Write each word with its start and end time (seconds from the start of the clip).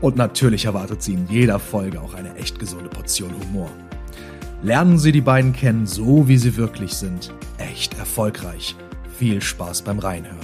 Und 0.00 0.16
natürlich 0.16 0.64
erwartet 0.64 1.02
Sie 1.02 1.12
in 1.12 1.28
jeder 1.28 1.58
Folge 1.58 2.00
auch 2.00 2.14
eine 2.14 2.34
echt 2.36 2.58
gesunde 2.58 2.88
Portion 2.88 3.34
Humor. 3.38 3.70
Lernen 4.62 4.98
Sie 4.98 5.12
die 5.12 5.20
beiden 5.20 5.52
kennen, 5.52 5.86
so 5.86 6.26
wie 6.26 6.38
sie 6.38 6.56
wirklich 6.56 6.94
sind. 6.94 7.34
Echt 7.58 7.98
erfolgreich. 7.98 8.76
Viel 9.18 9.42
Spaß 9.42 9.82
beim 9.82 9.98
Reinhören. 9.98 10.38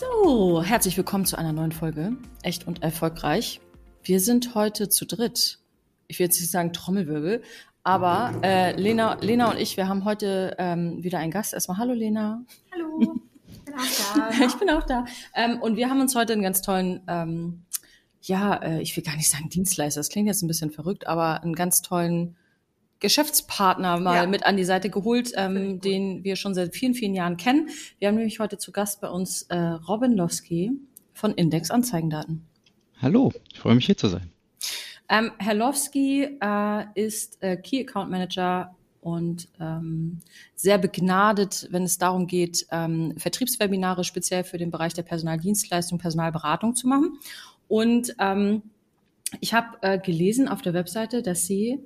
So, 0.00 0.62
herzlich 0.64 0.96
willkommen 0.96 1.24
zu 1.24 1.38
einer 1.38 1.52
neuen 1.52 1.72
Folge. 1.72 2.16
Echt 2.42 2.66
und 2.66 2.82
erfolgreich. 2.82 3.60
Wir 4.02 4.18
sind 4.18 4.56
heute 4.56 4.88
zu 4.88 5.06
dritt. 5.06 5.60
Ich 6.08 6.18
will 6.18 6.26
jetzt 6.26 6.40
nicht 6.40 6.50
sagen 6.50 6.72
Trommelwirbel, 6.72 7.42
aber 7.84 8.34
äh, 8.42 8.74
Lena, 8.80 9.18
Lena 9.20 9.52
und 9.52 9.60
ich, 9.60 9.76
wir 9.76 9.86
haben 9.86 10.04
heute 10.04 10.56
ähm, 10.58 11.02
wieder 11.02 11.18
einen 11.18 11.30
Gast. 11.30 11.54
Erstmal 11.54 11.78
hallo 11.78 11.92
Lena. 11.92 12.42
Hallo 12.72 13.14
bin 13.72 13.80
auch 13.80 14.14
da. 14.14 14.30
ich 14.46 14.54
bin 14.54 14.70
auch 14.70 14.84
da. 14.84 15.04
Ähm, 15.34 15.60
und 15.60 15.76
wir 15.76 15.88
haben 15.90 16.00
uns 16.00 16.14
heute 16.14 16.32
einen 16.32 16.42
ganz 16.42 16.62
tollen, 16.62 17.00
ähm, 17.08 17.62
ja, 18.20 18.54
äh, 18.54 18.82
ich 18.82 18.96
will 18.96 19.04
gar 19.04 19.16
nicht 19.16 19.30
sagen 19.30 19.48
Dienstleister, 19.48 20.00
das 20.00 20.08
klingt 20.08 20.28
jetzt 20.28 20.42
ein 20.42 20.48
bisschen 20.48 20.70
verrückt, 20.70 21.06
aber 21.06 21.42
einen 21.42 21.54
ganz 21.54 21.82
tollen 21.82 22.36
Geschäftspartner 23.00 23.98
mal 23.98 24.14
ja. 24.14 24.26
mit 24.26 24.46
an 24.46 24.56
die 24.56 24.64
Seite 24.64 24.88
geholt, 24.88 25.32
ähm, 25.34 25.80
den 25.80 26.22
wir 26.22 26.36
schon 26.36 26.54
seit 26.54 26.74
vielen, 26.74 26.94
vielen 26.94 27.14
Jahren 27.14 27.36
kennen. 27.36 27.68
Wir 27.98 28.08
haben 28.08 28.14
nämlich 28.14 28.38
heute 28.38 28.58
zu 28.58 28.70
Gast 28.70 29.00
bei 29.00 29.08
uns 29.08 29.42
äh, 29.42 29.56
Robin 29.56 30.12
Lowski 30.12 30.70
von 31.12 31.34
Index 31.34 31.70
Anzeigendaten. 31.72 32.46
Hallo, 33.00 33.32
ich 33.52 33.58
freue 33.58 33.74
mich 33.74 33.86
hier 33.86 33.96
zu 33.96 34.06
sein. 34.06 34.30
Ähm, 35.08 35.32
Herr 35.38 35.54
Lowski 35.54 36.38
äh, 36.40 36.84
ist 36.94 37.42
äh, 37.42 37.56
Key 37.56 37.80
Account 37.80 38.08
Manager 38.08 38.76
und 39.02 39.48
ähm, 39.58 40.20
sehr 40.54 40.78
begnadet, 40.78 41.66
wenn 41.70 41.82
es 41.82 41.98
darum 41.98 42.28
geht, 42.28 42.66
ähm, 42.70 43.14
Vertriebswebinare 43.18 44.04
speziell 44.04 44.44
für 44.44 44.58
den 44.58 44.70
Bereich 44.70 44.94
der 44.94 45.02
Personaldienstleistung, 45.02 45.98
Personalberatung 45.98 46.76
zu 46.76 46.86
machen. 46.86 47.18
Und 47.66 48.14
ähm, 48.20 48.62
ich 49.40 49.54
habe 49.54 49.76
äh, 49.82 49.98
gelesen 49.98 50.46
auf 50.46 50.62
der 50.62 50.72
Webseite, 50.72 51.22
dass 51.22 51.46
Sie 51.46 51.80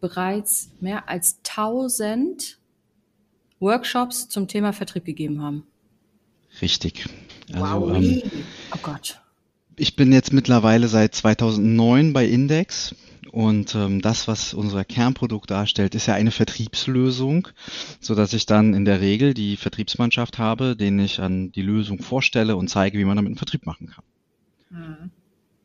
bereits 0.00 0.70
mehr 0.80 1.10
als 1.10 1.40
1000 1.46 2.58
Workshops 3.60 4.28
zum 4.28 4.48
Thema 4.48 4.72
Vertrieb 4.72 5.04
gegeben 5.04 5.42
haben. 5.42 5.66
Richtig. 6.62 7.06
Also, 7.52 7.60
wow. 7.60 7.96
Ähm, 7.96 8.22
oh 8.74 8.78
Gott. 8.82 9.20
Ich 9.76 9.94
bin 9.94 10.10
jetzt 10.10 10.32
mittlerweile 10.32 10.88
seit 10.88 11.14
2009 11.14 12.14
bei 12.14 12.26
Index 12.26 12.94
und 13.34 13.74
ähm, 13.74 14.00
das, 14.00 14.28
was 14.28 14.54
unser 14.54 14.84
Kernprodukt 14.84 15.50
darstellt, 15.50 15.96
ist 15.96 16.06
ja 16.06 16.14
eine 16.14 16.30
Vertriebslösung, 16.30 17.48
so 17.98 18.14
dass 18.14 18.32
ich 18.32 18.46
dann 18.46 18.74
in 18.74 18.84
der 18.84 19.00
Regel 19.00 19.34
die 19.34 19.56
Vertriebsmannschaft 19.56 20.38
habe, 20.38 20.76
denen 20.76 21.00
ich 21.00 21.18
an 21.18 21.50
die 21.50 21.62
Lösung 21.62 22.00
vorstelle 22.00 22.54
und 22.54 22.68
zeige, 22.68 22.96
wie 22.96 23.04
man 23.04 23.16
damit 23.16 23.30
einen 23.30 23.36
Vertrieb 23.36 23.66
machen 23.66 23.88
kann. 23.88 24.04
Mhm. 24.70 25.10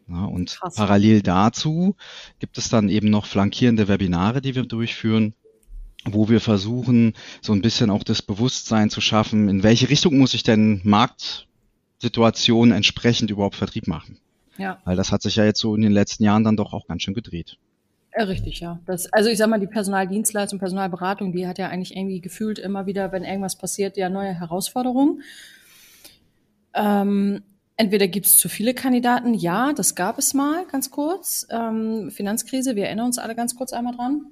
Ja, 0.07 0.25
und 0.25 0.57
Krass. 0.59 0.78
parallel 0.78 1.22
dazu 1.22 1.96
gibt 2.40 2.57
es 2.57 2.69
dann 2.69 2.90
eben 2.90 3.12
noch 3.12 3.28
flankierende 3.28 3.88
Webinare, 3.88 4.41
die 4.41 4.56
wir 4.56 4.63
durchführen, 4.66 5.36
wo 6.06 6.28
wir 6.28 6.41
versuchen, 6.41 7.13
so 7.40 7.53
ein 7.53 7.62
bisschen 7.62 7.91
auch 7.91 8.03
das 8.03 8.24
Bewusstsein 8.24 8.90
zu 8.90 9.00
schaffen, 9.00 9.47
in 9.47 9.62
welche 9.62 9.90
Richtung 9.90 10.18
muss 10.18 10.34
ich 10.34 10.41
denn 10.41 10.81
Marktsituationen 10.84 12.75
entsprechend 12.75 13.30
überhaupt 13.30 13.57
Vertrieb 13.57 13.86
machen. 13.86 14.18
Ja. 14.59 14.80
Weil 14.86 14.96
das 14.96 15.12
hat 15.12 15.22
sich 15.22 15.36
ja 15.36 15.46
jetzt 15.46 15.59
so 15.59 15.75
in 15.75 15.81
den 15.81 15.92
letzten 15.92 16.24
Jahren 16.24 16.44
dann 16.44 16.58
doch 16.58 16.74
auch 16.74 16.88
ganz 16.88 17.02
schön 17.02 17.14
gedreht. 17.14 17.58
Ja, 18.16 18.24
richtig, 18.25 18.59
ja. 18.59 18.80
Das, 18.86 19.12
also 19.14 19.30
ich 19.30 19.38
sag 19.38 19.50
mal, 19.50 19.59
die 19.59 19.68
Personaldienstleistung, 19.68 20.59
Personalberatung, 20.59 21.31
die 21.31 21.47
hat 21.47 21.58
ja 21.58 21.68
eigentlich 21.68 21.96
irgendwie 21.96 22.22
gefühlt 22.22 22.59
immer 22.59 22.86
wieder, 22.86 23.12
wenn 23.12 23.24
irgendwas 23.24 23.58
passiert, 23.58 23.98
ja 23.98 24.09
neue 24.09 24.34
Herausforderungen. 24.34 25.22
Ähm, 26.74 27.44
entweder 27.78 28.08
gibt 28.08 28.25
es 28.25 28.38
zu 28.38 28.50
viele 28.50 28.74
Kandidaten, 28.74 29.34
ja, 29.34 29.74
das 29.74 29.96
gab 29.96 30.18
es 30.18 30.34
mal, 30.34 30.66
ganz 30.68 30.92
kurz. 30.92 31.48
Ähm, 31.50 32.12
Finanzkrise, 32.12 32.75
wir 32.75 32.86
erinnern 32.86 33.08
uns 33.08 33.19
alle 33.19 33.36
ganz 33.36 33.56
kurz 33.56 33.74
einmal 33.74 33.96
dran. 33.96 34.25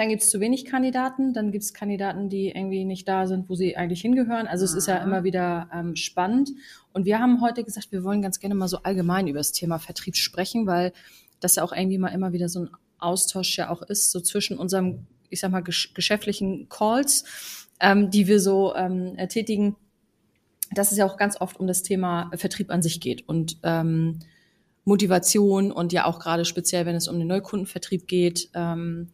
Dann 0.00 0.08
gibt 0.08 0.22
es 0.22 0.30
zu 0.30 0.40
wenig 0.40 0.64
Kandidaten, 0.64 1.34
dann 1.34 1.52
gibt 1.52 1.62
es 1.62 1.74
Kandidaten, 1.74 2.30
die 2.30 2.48
irgendwie 2.48 2.86
nicht 2.86 3.06
da 3.06 3.26
sind, 3.26 3.50
wo 3.50 3.54
sie 3.54 3.76
eigentlich 3.76 4.00
hingehören. 4.00 4.46
Also 4.46 4.64
es 4.64 4.72
ist 4.72 4.88
ja 4.88 4.96
immer 4.96 5.24
wieder 5.24 5.68
ähm, 5.74 5.94
spannend. 5.94 6.52
Und 6.94 7.04
wir 7.04 7.18
haben 7.18 7.42
heute 7.42 7.64
gesagt, 7.64 7.92
wir 7.92 8.02
wollen 8.02 8.22
ganz 8.22 8.40
gerne 8.40 8.54
mal 8.54 8.66
so 8.66 8.78
allgemein 8.78 9.26
über 9.28 9.40
das 9.40 9.52
Thema 9.52 9.78
Vertrieb 9.78 10.16
sprechen, 10.16 10.66
weil 10.66 10.94
das 11.40 11.56
ja 11.56 11.64
auch 11.64 11.74
irgendwie 11.74 11.98
mal 11.98 12.08
immer 12.08 12.32
wieder 12.32 12.48
so 12.48 12.60
ein 12.60 12.70
Austausch 12.98 13.58
ja 13.58 13.68
auch 13.68 13.82
ist, 13.82 14.10
so 14.10 14.20
zwischen 14.20 14.56
unserem, 14.56 15.06
ich 15.28 15.40
sag 15.40 15.50
mal, 15.50 15.60
gesch 15.60 15.92
geschäftlichen 15.92 16.70
Calls, 16.70 17.66
ähm, 17.78 18.10
die 18.10 18.26
wir 18.26 18.40
so 18.40 18.74
ähm, 18.74 19.18
tätigen, 19.28 19.76
dass 20.72 20.92
es 20.92 20.96
ja 20.96 21.04
auch 21.04 21.18
ganz 21.18 21.38
oft 21.42 21.60
um 21.60 21.66
das 21.66 21.82
Thema 21.82 22.30
Vertrieb 22.36 22.70
an 22.70 22.80
sich 22.80 23.02
geht 23.02 23.28
und 23.28 23.58
ähm, 23.64 24.20
Motivation 24.86 25.70
und 25.70 25.92
ja 25.92 26.06
auch 26.06 26.20
gerade 26.20 26.46
speziell, 26.46 26.86
wenn 26.86 26.96
es 26.96 27.06
um 27.06 27.18
den 27.18 27.28
Neukundenvertrieb 27.28 28.08
geht, 28.08 28.48
ähm, 28.54 29.10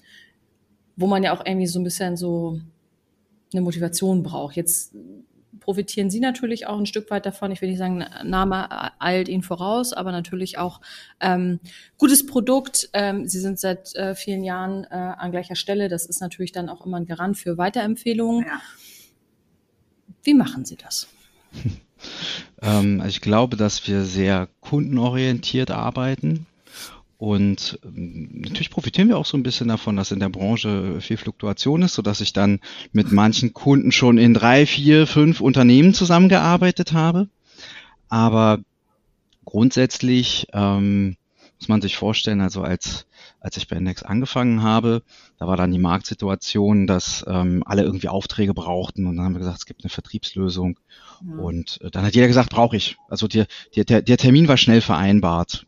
wo 0.97 1.07
man 1.07 1.23
ja 1.23 1.33
auch 1.33 1.45
irgendwie 1.45 1.67
so 1.67 1.79
ein 1.79 1.85
bisschen 1.85 2.17
so 2.17 2.61
eine 3.53 3.63
Motivation 3.63 4.23
braucht. 4.23 4.57
Jetzt 4.57 4.95
profitieren 5.61 6.11
Sie 6.11 6.21
natürlich 6.21 6.67
auch 6.67 6.79
ein 6.79 6.87
Stück 6.87 7.11
weit 7.11 7.27
davon. 7.27 7.51
Ich 7.51 7.61
will 7.61 7.69
nicht 7.69 7.79
sagen, 7.79 8.05
Name 8.25 8.69
eilt 9.01 9.29
Ihnen 9.29 9.43
voraus, 9.43 9.93
aber 9.93 10.13
natürlich 10.13 10.59
auch 10.59 10.81
ähm, 11.21 11.61
gutes 11.99 12.27
Produkt. 12.27 12.89
Ähm, 12.93 13.29
Sie 13.29 13.41
sind 13.41 13.59
seit 13.59 13.95
äh, 13.97 14.15
vielen 14.15 14.45
Jahren 14.45 14.85
äh, 14.85 14.95
an 14.95 15.31
gleicher 15.33 15.57
Stelle. 15.57 15.89
Das 15.89 16.07
ist 16.07 16.21
natürlich 16.21 16.53
dann 16.53 16.69
auch 16.69 16.87
immer 16.87 16.99
ein 16.99 17.07
Garant 17.07 17.37
für 17.37 17.59
Weiterempfehlungen. 17.59 18.47
Ja. 18.47 18.61
Wie 20.23 20.35
machen 20.35 20.65
Sie 20.65 20.77
das? 20.77 21.09
ähm, 22.63 23.03
ich 23.07 23.21
glaube, 23.21 23.57
dass 23.57 23.87
wir 23.87 24.03
sehr 24.03 24.49
kundenorientiert 24.61 25.71
arbeiten. 25.71 26.47
Und 27.19 27.79
ähm, 27.85 28.43
natürlich 28.43 28.71
profitieren 28.71 29.09
wir 29.09 29.17
auch 29.17 29.27
so 29.27 29.37
ein 29.37 29.43
bisschen 29.43 29.69
davon, 29.69 29.97
dass 29.97 30.13
in 30.13 30.21
der 30.21 30.29
Branche 30.29 31.01
viel 31.01 31.17
Fluktuation 31.17 31.83
ist, 31.83 31.95
sodass 31.95 32.21
ich 32.21 32.33
dann 32.33 32.61
mit 32.93 33.11
manchen 33.11 33.55
Kunden 33.55 33.91
schon 33.91 34.19
in 34.19 34.35
drei, 34.35 34.67
vier, 34.67 35.07
fünf 35.07 35.41
Unternehmen 35.41 35.95
zusammengearbeitet 35.95 36.93
habe. 36.93 37.29
Aber 38.09 38.59
grundsätzlich 39.45 40.47
ähm, 40.53 41.17
muss 41.59 41.69
man 41.69 41.81
sich 41.81 41.97
vorstellen, 41.97 42.43
also 42.43 42.63
als, 42.63 43.07
als 43.41 43.57
ich 43.57 43.67
bei 43.67 43.77
Index 43.77 44.03
angefangen 44.03 44.63
habe, 44.63 45.03
da 45.39 45.47
war 45.47 45.57
dann 45.57 45.73
die 45.73 45.79
Marktsituation, 45.79 46.87
dass 46.87 47.25
ähm, 47.27 47.63
alle 47.65 47.83
irgendwie 47.83 48.09
Aufträge 48.09 48.53
brauchten 48.53 49.07
und 49.07 49.17
dann 49.17 49.25
haben 49.25 49.35
wir 49.35 49.39
gesagt, 49.39 49.59
es 49.59 49.67
gibt 49.67 49.83
eine 49.83 49.91
Vertriebslösung. 49.91 50.79
Ja. 51.27 51.37
Und 51.39 51.81
äh, 51.81 51.91
dann 51.91 52.05
hat 52.05 52.15
jeder 52.15 52.27
gesagt, 52.27 52.51
brauche 52.51 52.77
ich. 52.77 52.99
Also 53.09 53.27
der, 53.27 53.47
der, 53.75 54.03
der 54.03 54.17
Termin 54.19 54.49
war 54.49 54.59
schnell 54.59 54.83
vereinbart. 54.83 55.67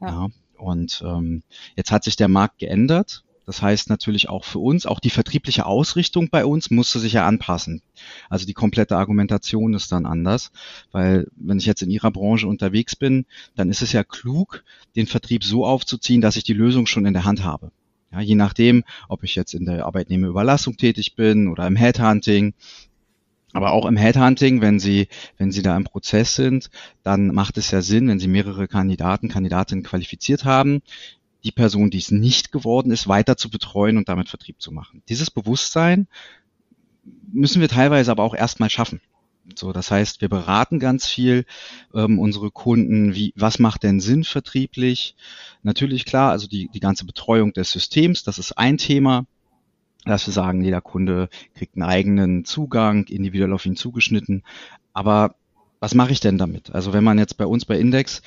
Ja. 0.00 0.08
ja. 0.08 0.28
Und 0.58 1.02
ähm, 1.04 1.42
jetzt 1.76 1.92
hat 1.92 2.04
sich 2.04 2.16
der 2.16 2.28
Markt 2.28 2.58
geändert. 2.58 3.24
Das 3.46 3.62
heißt 3.62 3.88
natürlich 3.88 4.28
auch 4.28 4.44
für 4.44 4.58
uns, 4.58 4.86
auch 4.86 4.98
die 4.98 5.10
vertriebliche 5.10 5.66
Ausrichtung 5.66 6.30
bei 6.30 6.44
uns 6.44 6.70
musste 6.70 6.98
sich 6.98 7.12
ja 7.12 7.26
anpassen. 7.26 7.80
Also 8.28 8.44
die 8.44 8.54
komplette 8.54 8.96
Argumentation 8.96 9.72
ist 9.74 9.92
dann 9.92 10.04
anders, 10.04 10.50
weil 10.90 11.28
wenn 11.36 11.58
ich 11.58 11.66
jetzt 11.66 11.82
in 11.82 11.90
Ihrer 11.90 12.10
Branche 12.10 12.48
unterwegs 12.48 12.96
bin, 12.96 13.24
dann 13.54 13.70
ist 13.70 13.82
es 13.82 13.92
ja 13.92 14.02
klug, 14.02 14.64
den 14.96 15.06
Vertrieb 15.06 15.44
so 15.44 15.64
aufzuziehen, 15.64 16.20
dass 16.20 16.34
ich 16.34 16.42
die 16.42 16.54
Lösung 16.54 16.86
schon 16.86 17.06
in 17.06 17.14
der 17.14 17.24
Hand 17.24 17.44
habe. 17.44 17.70
Ja, 18.10 18.20
je 18.20 18.34
nachdem, 18.34 18.82
ob 19.08 19.22
ich 19.22 19.36
jetzt 19.36 19.54
in 19.54 19.64
der 19.64 19.86
Arbeitnehmerüberlassung 19.86 20.76
tätig 20.76 21.14
bin 21.14 21.48
oder 21.48 21.66
im 21.68 21.76
Headhunting, 21.76 22.54
aber 23.52 23.72
auch 23.72 23.86
im 23.86 23.96
Headhunting, 23.96 24.60
wenn 24.60 24.78
Sie, 24.78 25.08
wenn 25.38 25.52
Sie 25.52 25.62
da 25.62 25.76
im 25.76 25.84
Prozess 25.84 26.34
sind, 26.34 26.70
dann 27.02 27.28
macht 27.28 27.56
es 27.58 27.70
ja 27.70 27.80
Sinn, 27.80 28.08
wenn 28.08 28.18
Sie 28.18 28.28
mehrere 28.28 28.68
Kandidaten, 28.68 29.28
Kandidatinnen 29.28 29.84
qualifiziert 29.84 30.44
haben, 30.44 30.82
die 31.44 31.52
Person, 31.52 31.90
die 31.90 31.98
es 31.98 32.10
nicht 32.10 32.52
geworden 32.52 32.90
ist, 32.90 33.08
weiter 33.08 33.36
zu 33.36 33.48
betreuen 33.48 33.96
und 33.96 34.08
damit 34.08 34.28
Vertrieb 34.28 34.60
zu 34.60 34.72
machen. 34.72 35.02
Dieses 35.08 35.30
Bewusstsein 35.30 36.08
müssen 37.32 37.60
wir 37.60 37.68
teilweise 37.68 38.10
aber 38.10 38.24
auch 38.24 38.34
erstmal 38.34 38.70
schaffen. 38.70 39.00
So, 39.54 39.72
das 39.72 39.92
heißt, 39.92 40.20
wir 40.20 40.28
beraten 40.28 40.80
ganz 40.80 41.06
viel 41.06 41.46
ähm, 41.94 42.18
unsere 42.18 42.50
Kunden, 42.50 43.14
wie, 43.14 43.32
was 43.36 43.60
macht 43.60 43.84
denn 43.84 44.00
Sinn 44.00 44.24
vertrieblich? 44.24 45.14
Natürlich 45.62 46.04
klar, 46.04 46.32
also 46.32 46.48
die, 46.48 46.68
die 46.74 46.80
ganze 46.80 47.04
Betreuung 47.04 47.52
des 47.52 47.70
Systems, 47.70 48.24
das 48.24 48.38
ist 48.38 48.58
ein 48.58 48.76
Thema 48.76 49.26
dass 50.10 50.26
wir 50.26 50.32
sagen, 50.32 50.62
jeder 50.62 50.80
Kunde 50.80 51.28
kriegt 51.54 51.76
einen 51.76 51.82
eigenen 51.82 52.44
Zugang, 52.44 53.04
individuell 53.06 53.52
auf 53.52 53.66
ihn 53.66 53.76
zugeschnitten. 53.76 54.42
Aber 54.92 55.34
was 55.80 55.94
mache 55.94 56.12
ich 56.12 56.20
denn 56.20 56.38
damit? 56.38 56.74
Also 56.74 56.92
wenn 56.92 57.04
man 57.04 57.18
jetzt 57.18 57.36
bei 57.36 57.46
uns 57.46 57.64
bei 57.64 57.78
Index 57.78 58.22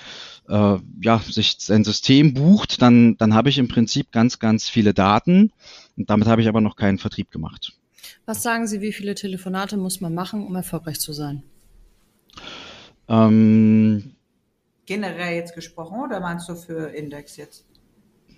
äh, 0.48 0.78
ja, 1.02 1.20
sich 1.20 1.58
ein 1.70 1.84
System 1.84 2.34
bucht, 2.34 2.82
dann, 2.82 3.18
dann 3.18 3.34
habe 3.34 3.50
ich 3.50 3.58
im 3.58 3.68
Prinzip 3.68 4.12
ganz, 4.12 4.40
ganz 4.40 4.70
viele 4.70 4.94
Daten 4.94 5.52
und 5.98 6.10
damit 6.10 6.28
habe 6.28 6.42
ich 6.42 6.48
aber 6.48 6.62
noch 6.62 6.76
keinen 6.76 6.98
Vertrieb 6.98 7.32
gemacht. 7.32 7.74
Was 8.26 8.44
sagen 8.44 8.68
Sie, 8.68 8.82
wie 8.82 8.94
viele 8.94 9.16
Telefonate 9.16 9.78
muss 9.78 10.02
man 10.02 10.14
machen, 10.14 10.46
um 10.46 10.56
erfolgreich 10.56 11.00
zu 11.00 11.14
sein? 11.14 11.44
Ähm, 13.08 14.14
generell 14.86 15.36
jetzt 15.36 15.56
gesprochen 15.56 16.00
oder 16.00 16.20
meinst 16.20 16.48
du 16.50 16.56
für 16.56 16.90
Index 16.90 17.38
jetzt? 17.38 17.66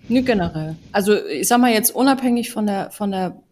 Nee, 0.08 0.22
generell. 0.22 0.76
Also 0.90 1.14
ich 1.26 1.48
sag 1.48 1.58
mal 1.58 1.72
jetzt 1.72 1.94
unabhängig 1.94 2.50
von 2.50 2.66
der 2.66 2.90
von 2.90 3.10
der 3.10 3.42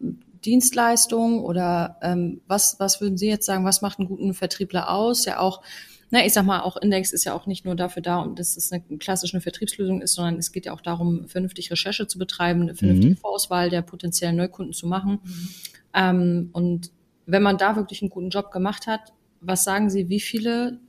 Dienstleistung 0.43 1.43
oder 1.43 1.97
ähm, 2.01 2.41
was 2.47 2.77
was 2.79 3.01
würden 3.01 3.17
Sie 3.17 3.27
jetzt 3.27 3.45
sagen, 3.45 3.65
was 3.65 3.81
macht 3.81 3.99
einen 3.99 4.07
guten 4.07 4.33
Vertriebler 4.33 4.89
aus? 4.89 5.25
Ja 5.25 5.39
auch, 5.39 5.61
na 6.09 6.25
ich 6.25 6.33
sag 6.33 6.45
mal 6.45 6.61
auch 6.61 6.77
Index 6.77 7.13
ist 7.13 7.23
ja 7.23 7.33
auch 7.33 7.45
nicht 7.45 7.63
nur 7.63 7.75
dafür 7.75 8.01
da, 8.01 8.19
und 8.19 8.39
dass 8.39 8.57
es 8.57 8.71
eine 8.71 8.83
klassische 8.97 9.39
Vertriebslösung 9.39 10.01
ist, 10.01 10.13
sondern 10.13 10.37
es 10.37 10.51
geht 10.51 10.65
ja 10.65 10.73
auch 10.73 10.81
darum, 10.81 11.27
vernünftig 11.27 11.71
Recherche 11.71 12.07
zu 12.07 12.19
betreiben, 12.19 12.63
eine 12.63 12.75
vernünftige 12.75 13.13
mhm. 13.13 13.17
Vorauswahl 13.17 13.69
der 13.69 13.81
potenziellen 13.81 14.35
Neukunden 14.35 14.73
zu 14.73 14.87
machen. 14.87 15.19
Mhm. 15.23 15.49
Ähm, 15.93 16.49
und 16.53 16.91
wenn 17.25 17.43
man 17.43 17.57
da 17.57 17.75
wirklich 17.75 18.01
einen 18.01 18.09
guten 18.09 18.29
Job 18.29 18.51
gemacht 18.51 18.87
hat, 18.87 19.13
was 19.39 19.63
sagen 19.63 19.89
Sie, 19.89 20.09
wie 20.09 20.19
viele 20.19 20.79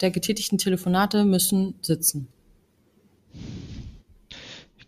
der 0.00 0.10
getätigten 0.10 0.58
Telefonate 0.58 1.24
müssen 1.24 1.74
sitzen? 1.82 2.28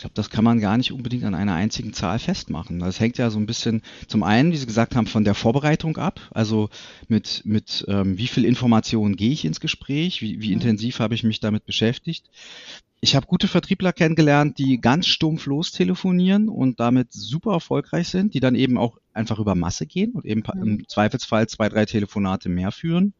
Ich 0.00 0.02
glaube, 0.02 0.14
das 0.14 0.30
kann 0.30 0.44
man 0.44 0.60
gar 0.60 0.78
nicht 0.78 0.92
unbedingt 0.92 1.24
an 1.24 1.34
einer 1.34 1.52
einzigen 1.52 1.92
Zahl 1.92 2.18
festmachen. 2.18 2.78
Das 2.78 3.00
hängt 3.00 3.18
ja 3.18 3.28
so 3.28 3.38
ein 3.38 3.44
bisschen 3.44 3.82
zum 4.08 4.22
einen, 4.22 4.50
wie 4.50 4.56
Sie 4.56 4.64
gesagt 4.64 4.96
haben, 4.96 5.06
von 5.06 5.24
der 5.24 5.34
Vorbereitung 5.34 5.98
ab. 5.98 6.22
Also 6.30 6.70
mit, 7.08 7.42
mit 7.44 7.84
ähm, 7.86 8.16
wie 8.16 8.26
viel 8.26 8.46
Informationen 8.46 9.14
gehe 9.16 9.32
ich 9.32 9.44
ins 9.44 9.60
Gespräch, 9.60 10.22
wie, 10.22 10.40
wie 10.40 10.46
mhm. 10.48 10.54
intensiv 10.54 11.00
habe 11.00 11.14
ich 11.14 11.22
mich 11.22 11.40
damit 11.40 11.66
beschäftigt 11.66 12.30
ich 13.02 13.16
habe 13.16 13.26
gute 13.26 13.48
Vertriebler 13.48 13.92
kennengelernt, 13.94 14.58
die 14.58 14.78
ganz 14.78 15.06
stumpf 15.06 15.46
lostelefonieren 15.46 16.48
und 16.50 16.80
damit 16.80 17.12
super 17.12 17.52
erfolgreich 17.52 18.08
sind, 18.08 18.34
die 18.34 18.40
dann 18.40 18.54
eben 18.54 18.76
auch 18.76 18.98
einfach 19.14 19.38
über 19.38 19.54
Masse 19.54 19.86
gehen 19.86 20.12
und 20.12 20.26
eben 20.26 20.42
mhm. 20.54 20.62
im 20.62 20.88
Zweifelsfall 20.88 21.48
zwei, 21.48 21.70
drei 21.70 21.86
Telefonate 21.86 22.50
mehr 22.50 22.72
führen. 22.72 23.14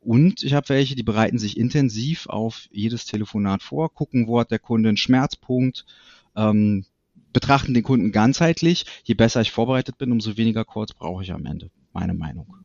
Und 0.00 0.42
ich 0.42 0.54
habe 0.54 0.68
welche, 0.70 0.94
die 0.94 1.02
bereiten 1.02 1.38
sich 1.38 1.58
intensiv 1.58 2.28
auf 2.28 2.68
jedes 2.70 3.04
Telefonat 3.04 3.62
vor, 3.62 3.92
gucken, 3.92 4.26
wo 4.26 4.40
hat 4.40 4.50
der 4.50 4.58
Kunde 4.58 4.88
einen 4.88 4.96
Schmerzpunkt, 4.96 5.84
ähm, 6.36 6.84
betrachten 7.32 7.74
den 7.74 7.82
Kunden 7.82 8.12
ganzheitlich. 8.12 8.86
Je 9.04 9.14
besser 9.14 9.40
ich 9.40 9.52
vorbereitet 9.52 9.98
bin, 9.98 10.12
umso 10.12 10.36
weniger 10.36 10.64
Calls 10.64 10.94
brauche 10.94 11.22
ich 11.22 11.32
am 11.32 11.46
Ende. 11.46 11.70
Meine 11.92 12.14
Meinung. 12.14 12.56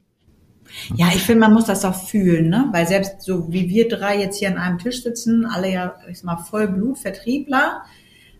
Ja, 0.95 1.07
ich 1.13 1.21
finde, 1.21 1.41
man 1.41 1.53
muss 1.53 1.65
das 1.65 1.85
auch 1.85 1.95
fühlen, 1.95 2.49
ne? 2.49 2.69
Weil 2.71 2.87
selbst 2.87 3.21
so 3.21 3.51
wie 3.51 3.69
wir 3.69 3.87
drei 3.87 4.19
jetzt 4.19 4.39
hier 4.39 4.49
an 4.49 4.57
einem 4.57 4.77
Tisch 4.77 5.03
sitzen, 5.03 5.45
alle 5.45 5.71
ja, 5.71 5.95
ich 6.09 6.19
sag 6.19 6.25
mal, 6.25 6.37
voll 6.37 6.67
Blutvertriebler, 6.67 7.83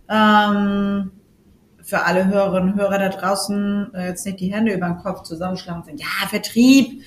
ähm, 0.10 1.12
für 1.81 2.06
alle 2.06 2.28
Hörerinnen 2.28 2.74
und 2.74 2.80
Hörer 2.80 2.98
da 2.98 3.10
draußen 3.10 3.94
äh, 3.94 4.07
jetzt 4.07 4.25
nicht 4.25 4.39
die 4.39 4.54
Hände 4.54 4.74
über 4.74 4.88
den 4.88 4.98
Kopf 4.98 5.24
zusammenschlagen 5.24 5.81
und 5.81 5.86
sagen, 5.86 5.98
ja, 5.98 6.28
Vertrieb, 6.30 7.04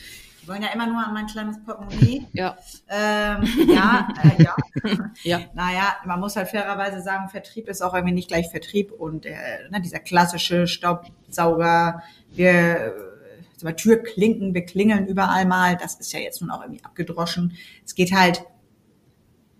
die 0.46 0.50
wollen 0.52 0.62
ja 0.62 0.68
immer 0.72 0.86
nur 0.86 1.04
an 1.04 1.12
mein 1.12 1.26
kleines 1.26 1.60
Portemonnaie. 1.64 2.26
Ja. 2.32 2.56
Ähm, 2.88 3.44
ja, 3.68 4.08
äh, 4.22 4.42
ja. 4.42 4.56
ja. 5.24 5.40
Naja, 5.54 5.96
man 6.04 6.20
muss 6.20 6.36
halt 6.36 6.48
fairerweise 6.48 7.02
sagen, 7.02 7.28
Vertrieb 7.28 7.68
ist 7.68 7.82
auch 7.82 7.94
irgendwie 7.94 8.14
nicht 8.14 8.28
gleich 8.28 8.48
Vertrieb 8.50 8.92
und 8.92 9.26
äh, 9.26 9.34
ne, 9.70 9.80
dieser 9.80 9.98
klassische 9.98 10.68
Staubsauger, 10.68 12.02
wir 12.30 12.94
mal, 13.64 13.74
Türklinken, 13.74 14.54
wir 14.54 14.64
klingeln 14.64 15.06
überall 15.06 15.46
mal, 15.46 15.76
das 15.76 15.96
ist 15.96 16.12
ja 16.12 16.20
jetzt 16.20 16.40
nun 16.40 16.50
auch 16.50 16.62
irgendwie 16.62 16.84
abgedroschen. 16.84 17.56
Es 17.84 17.94
geht 17.94 18.12
halt, 18.12 18.44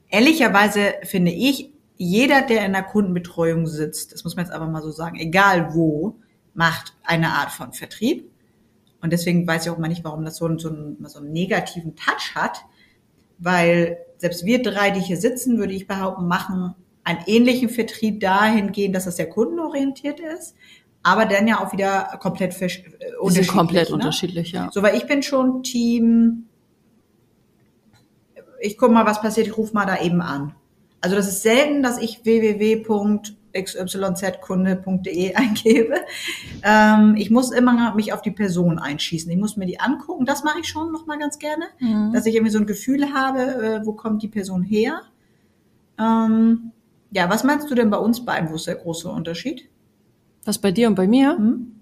ehrlicherweise 0.08 0.94
finde 1.02 1.32
ich, 1.32 1.72
jeder, 1.96 2.42
der 2.42 2.64
in 2.64 2.74
der 2.74 2.82
Kundenbetreuung 2.82 3.66
sitzt, 3.66 4.12
das 4.12 4.22
muss 4.22 4.36
man 4.36 4.44
jetzt 4.44 4.54
aber 4.54 4.66
mal 4.66 4.82
so 4.82 4.90
sagen, 4.90 5.16
egal 5.18 5.74
wo, 5.74 6.20
macht 6.54 6.94
eine 7.02 7.30
Art 7.30 7.50
von 7.50 7.72
Vertrieb. 7.72 8.30
Und 9.06 9.12
deswegen 9.12 9.46
weiß 9.46 9.64
ich 9.64 9.70
auch 9.70 9.78
mal 9.78 9.88
nicht, 9.88 10.04
warum 10.04 10.24
das 10.24 10.36
so, 10.36 10.46
einen, 10.46 10.58
so, 10.58 10.68
einen, 10.68 10.96
so 11.06 11.20
einen 11.20 11.32
negativen 11.32 11.94
Touch 11.94 12.34
hat, 12.34 12.64
weil 13.38 13.98
selbst 14.18 14.44
wir 14.44 14.62
drei, 14.62 14.90
die 14.90 15.00
hier 15.00 15.16
sitzen, 15.16 15.58
würde 15.58 15.74
ich 15.74 15.86
behaupten, 15.86 16.26
machen 16.26 16.74
einen 17.04 17.20
ähnlichen 17.26 17.68
Vertrieb 17.68 18.20
dahingehend, 18.20 18.96
dass 18.96 19.06
es 19.06 19.16
sehr 19.16 19.28
kundenorientiert 19.28 20.18
ist 20.20 20.56
aber 21.06 21.24
dann 21.24 21.46
ja 21.46 21.64
auch 21.64 21.72
wieder 21.72 22.18
komplett 22.20 22.52
unterschiedlich. 22.52 22.96
Die 23.22 23.30
sind 23.30 23.46
komplett 23.46 23.90
ne? 23.90 23.94
unterschiedlich, 23.94 24.50
ja. 24.50 24.70
So, 24.72 24.82
weil 24.82 24.96
ich 24.96 25.06
bin 25.06 25.22
schon 25.22 25.62
Team, 25.62 26.46
ich 28.60 28.76
guck 28.76 28.90
mal, 28.90 29.06
was 29.06 29.20
passiert, 29.20 29.46
ich 29.46 29.56
rufe 29.56 29.72
mal 29.72 29.86
da 29.86 30.00
eben 30.00 30.20
an. 30.20 30.56
Also 31.00 31.14
das 31.14 31.28
ist 31.28 31.44
selten, 31.44 31.84
dass 31.84 31.98
ich 31.98 32.24
www.xyzkunde.de 33.56 35.34
eingebe. 35.36 35.94
Ähm, 36.62 37.14
ich 37.16 37.30
muss 37.30 37.52
immer 37.52 37.94
mich 37.94 38.12
auf 38.12 38.22
die 38.22 38.30
Person 38.30 38.78
einschießen. 38.78 39.30
Ich 39.30 39.38
muss 39.38 39.56
mir 39.56 39.66
die 39.66 39.80
angucken. 39.80 40.24
Das 40.24 40.44
mache 40.44 40.60
ich 40.60 40.68
schon 40.68 40.92
noch 40.92 41.06
mal 41.06 41.18
ganz 41.18 41.38
gerne, 41.38 41.66
mhm. 41.78 42.12
dass 42.12 42.26
ich 42.26 42.34
irgendwie 42.34 42.52
so 42.52 42.58
ein 42.58 42.66
Gefühl 42.66 43.12
habe, 43.12 43.40
äh, 43.40 43.86
wo 43.86 43.92
kommt 43.92 44.22
die 44.22 44.28
Person 44.28 44.62
her. 44.62 45.02
Ähm, 45.98 46.72
ja, 47.10 47.30
was 47.30 47.44
meinst 47.44 47.70
du 47.70 47.74
denn 47.74 47.90
bei 47.90 47.98
uns 47.98 48.24
beiden? 48.24 48.50
Wo 48.50 48.54
ist 48.54 48.66
der 48.66 48.76
große 48.76 49.08
Unterschied? 49.08 49.68
Was 50.44 50.58
bei 50.58 50.70
dir 50.70 50.88
und 50.88 50.94
bei 50.94 51.06
mir? 51.06 51.36
Hm? 51.36 51.72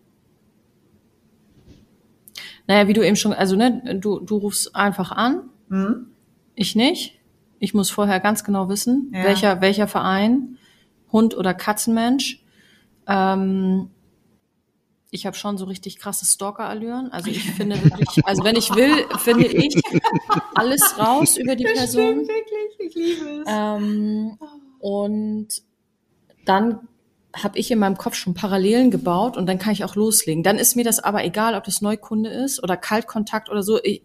Naja, 2.67 2.89
wie 2.89 2.95
du 2.95 3.03
eben 3.05 3.17
schon, 3.17 3.35
also 3.35 3.57
ne, 3.57 3.99
du, 4.01 4.21
du 4.21 4.37
rufst 4.37 4.75
einfach 4.75 5.13
an, 5.13 5.51
hm? 5.69 6.07
ich 6.55 6.75
nicht. 6.75 7.21
Ich 7.59 7.75
muss 7.75 7.91
vorher 7.91 8.21
ganz 8.21 8.45
genau 8.45 8.69
wissen, 8.69 9.11
ja. 9.15 9.25
welcher, 9.25 9.61
welcher 9.61 9.87
Verein, 9.87 10.59
Hund 11.15 11.35
oder 11.35 11.55
Katzenmensch. 11.55 12.45
Ähm, 13.07 13.89
ich 15.11 15.27
habe 15.27 15.37
schon 15.37 15.57
so 15.57 15.65
richtig 15.65 15.99
krasse 15.99 16.27
Stalker-Allüren. 16.27 17.11
Also 17.13 17.31
ich 17.31 17.51
finde 17.57 17.83
wirklich, 17.83 18.27
also 18.27 18.45
wenn 18.45 18.57
ich 18.57 18.75
will, 18.75 19.07
finde 19.21 19.47
ich 19.47 19.81
alles 20.55 20.99
raus 20.99 21.39
über 21.39 21.57
die 21.57 21.65
Person. 21.65 22.25
Stimmt, 22.25 22.29
wirklich, 22.29 22.81
ich 22.81 22.95
liebe 22.95 23.43
es. 23.43 23.49
Ähm, 23.49 24.37
und 24.81 25.49
dann 26.45 26.81
habe 27.33 27.59
ich 27.59 27.71
in 27.71 27.79
meinem 27.79 27.97
Kopf 27.97 28.15
schon 28.15 28.35
Parallelen 28.35 28.91
gebaut 28.91 29.37
und 29.37 29.47
dann 29.47 29.59
kann 29.59 29.73
ich 29.73 29.85
auch 29.85 29.97
loslegen. 29.97 30.43
Dann 30.43 30.59
ist 30.59 30.77
mir 30.77 30.85
das 30.85 31.01
aber 31.01 31.25
egal, 31.25 31.55
ob 31.55 31.65
das 31.65 31.81
Neukunde 31.81 32.31
ist 32.31 32.63
oder 32.63 32.77
Kaltkontakt 32.77 33.51
oder 33.51 33.63
so. 33.63 33.81
Ich, 33.83 34.03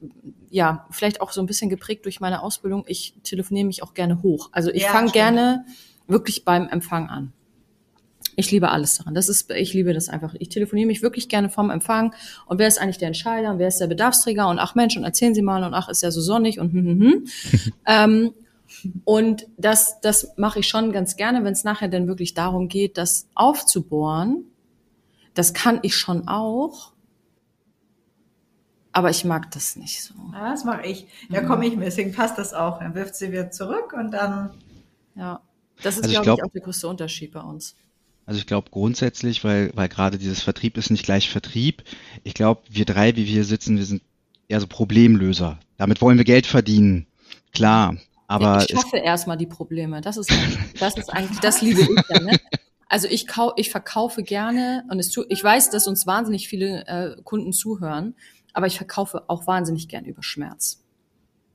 ja, 0.50 0.88
vielleicht 0.90 1.22
auch 1.22 1.32
so 1.32 1.42
ein 1.42 1.48
bisschen 1.48 1.70
geprägt 1.70 2.06
durch 2.06 2.20
meine 2.20 2.42
Ausbildung. 2.42 2.86
Ich 2.88 3.16
telefoniere 3.24 3.68
mich 3.68 3.84
auch 3.84 3.94
gerne 3.94 4.22
hoch. 4.24 4.50
Also 4.52 4.72
ich 4.72 4.84
ja, 4.84 4.90
fange 4.90 5.12
gerne 5.12 5.66
wirklich 6.10 6.44
beim 6.44 6.68
Empfang 6.68 7.10
an. 7.10 7.34
Ich 8.36 8.52
liebe 8.52 8.70
alles 8.70 8.96
daran. 8.98 9.14
Das 9.14 9.28
ist, 9.28 9.52
ich 9.52 9.74
liebe 9.74 9.94
das 9.94 10.08
einfach. 10.08 10.34
Ich 10.40 10.50
telefoniere 10.50 10.88
mich 10.88 11.02
wirklich 11.02 11.28
gerne 11.28 11.50
vom 11.50 11.70
Empfang. 11.70 12.14
Und 12.46 12.58
wer 12.58 12.68
ist 12.68 12.80
eigentlich 12.80 12.98
der 12.98 13.08
Entscheider? 13.08 13.52
Und 13.52 13.60
wer 13.60 13.68
ist 13.68 13.80
der 13.80 13.88
Bedarfsträger? 13.88 14.48
Und 14.48 14.60
ach 14.60 14.76
Mensch, 14.76 14.96
und 14.96 15.04
erzählen 15.04 15.36
Sie 15.36 15.42
mal. 15.42 15.64
Und 15.64 15.74
ach, 15.74 15.90
ist 15.90 16.04
ja 16.04 16.12
so 16.12 16.22
sonnig. 16.22 16.60
Und 16.60 16.72
hm, 16.72 16.86
hm, 16.86 17.02
hm. 17.02 17.24
ähm, 17.86 18.34
und 19.04 19.48
das, 19.58 20.00
das 20.02 20.38
mache 20.38 20.60
ich 20.60 20.68
schon 20.68 20.92
ganz 20.92 21.16
gerne, 21.18 21.44
wenn 21.44 21.54
es 21.54 21.64
nachher 21.64 21.90
dann 21.90 22.08
wirklich 22.08 22.34
darum 22.34 22.70
geht, 22.70 22.98
das 22.98 23.28
aufzubohren. 23.36 24.46
Das 25.34 25.54
kann 25.54 25.80
ich 25.82 25.96
schon 25.96 26.28
auch. 26.28 26.94
Aber 28.92 29.10
ich 29.10 29.26
mag 29.26 29.52
das 29.52 29.76
nicht 29.76 30.04
so. 30.04 30.14
Ja, 30.34 30.52
das 30.52 30.64
mache 30.64 30.86
ich. 30.86 31.08
Da 31.30 31.42
komme 31.42 31.68
ich, 31.68 31.78
deswegen 31.78 32.14
passt 32.14 32.38
das 32.38 32.54
auch. 32.54 32.80
Dann 32.80 32.96
wirft 32.96 33.16
sie 33.16 33.32
wieder 33.32 33.52
zurück 33.52 33.94
und 33.94 34.12
dann. 34.12 34.52
Ja, 35.16 35.42
das 35.84 35.98
ist, 35.98 36.04
also 36.04 36.22
glaube 36.22 36.42
ich, 36.42 36.46
auch 36.46 36.52
der 36.52 36.62
größte 36.62 36.88
Unterschied 36.88 37.32
bei 37.32 37.42
uns. 37.42 37.76
Also 38.26 38.40
ich 38.40 38.46
glaube 38.46 38.70
grundsätzlich, 38.70 39.44
weil, 39.44 39.72
weil 39.74 39.90
gerade 39.90 40.18
dieses 40.18 40.42
Vertrieb 40.42 40.78
ist 40.78 40.92
nicht 40.92 41.04
gleich 41.04 41.30
Vertrieb. 41.30 41.84
Ich 42.24 42.34
glaube, 42.34 42.62
wir 42.70 42.86
drei, 42.86 43.16
wie 43.16 43.26
wir 43.26 43.34
hier 43.34 43.46
sitzen, 43.46 43.78
wir 43.78 43.86
sind 43.86 44.04
eher 44.48 44.60
so 44.60 44.68
Problemlöser. 44.68 45.60
Damit 45.78 46.02
wollen 46.02 46.18
wir 46.18 46.26
Geld 46.26 46.46
verdienen. 46.46 47.08
Klar, 47.54 47.98
aber 48.28 48.64
ich 48.64 48.78
schaffe 48.78 48.98
erstmal 48.98 49.38
die 49.38 49.48
Probleme. 49.48 50.02
Das 50.02 50.16
ist, 50.16 50.32
das 50.80 50.96
ist 50.96 51.10
eigentlich, 51.10 51.40
das 51.40 51.62
liebe 51.62 51.82
ich 51.82 51.90
ja. 52.10 52.20
Ne? 52.20 52.40
Also 52.88 53.08
ich, 53.08 53.28
kau 53.28 53.54
ich 53.56 53.72
verkaufe 53.72 54.24
gerne 54.24 54.84
und 54.90 55.00
es 55.00 55.10
tu, 55.10 55.24
ich 55.30 55.44
weiß, 55.44 55.70
dass 55.70 55.88
uns 55.88 56.06
wahnsinnig 56.06 56.48
viele 56.48 56.86
äh, 56.88 57.22
Kunden 57.24 57.54
zuhören, 57.54 58.16
aber 58.54 58.68
ich 58.68 58.78
verkaufe 58.78 59.24
auch 59.28 59.48
wahnsinnig 59.48 59.88
gerne 59.88 60.08
über 60.08 60.24
Schmerz. 60.24 60.82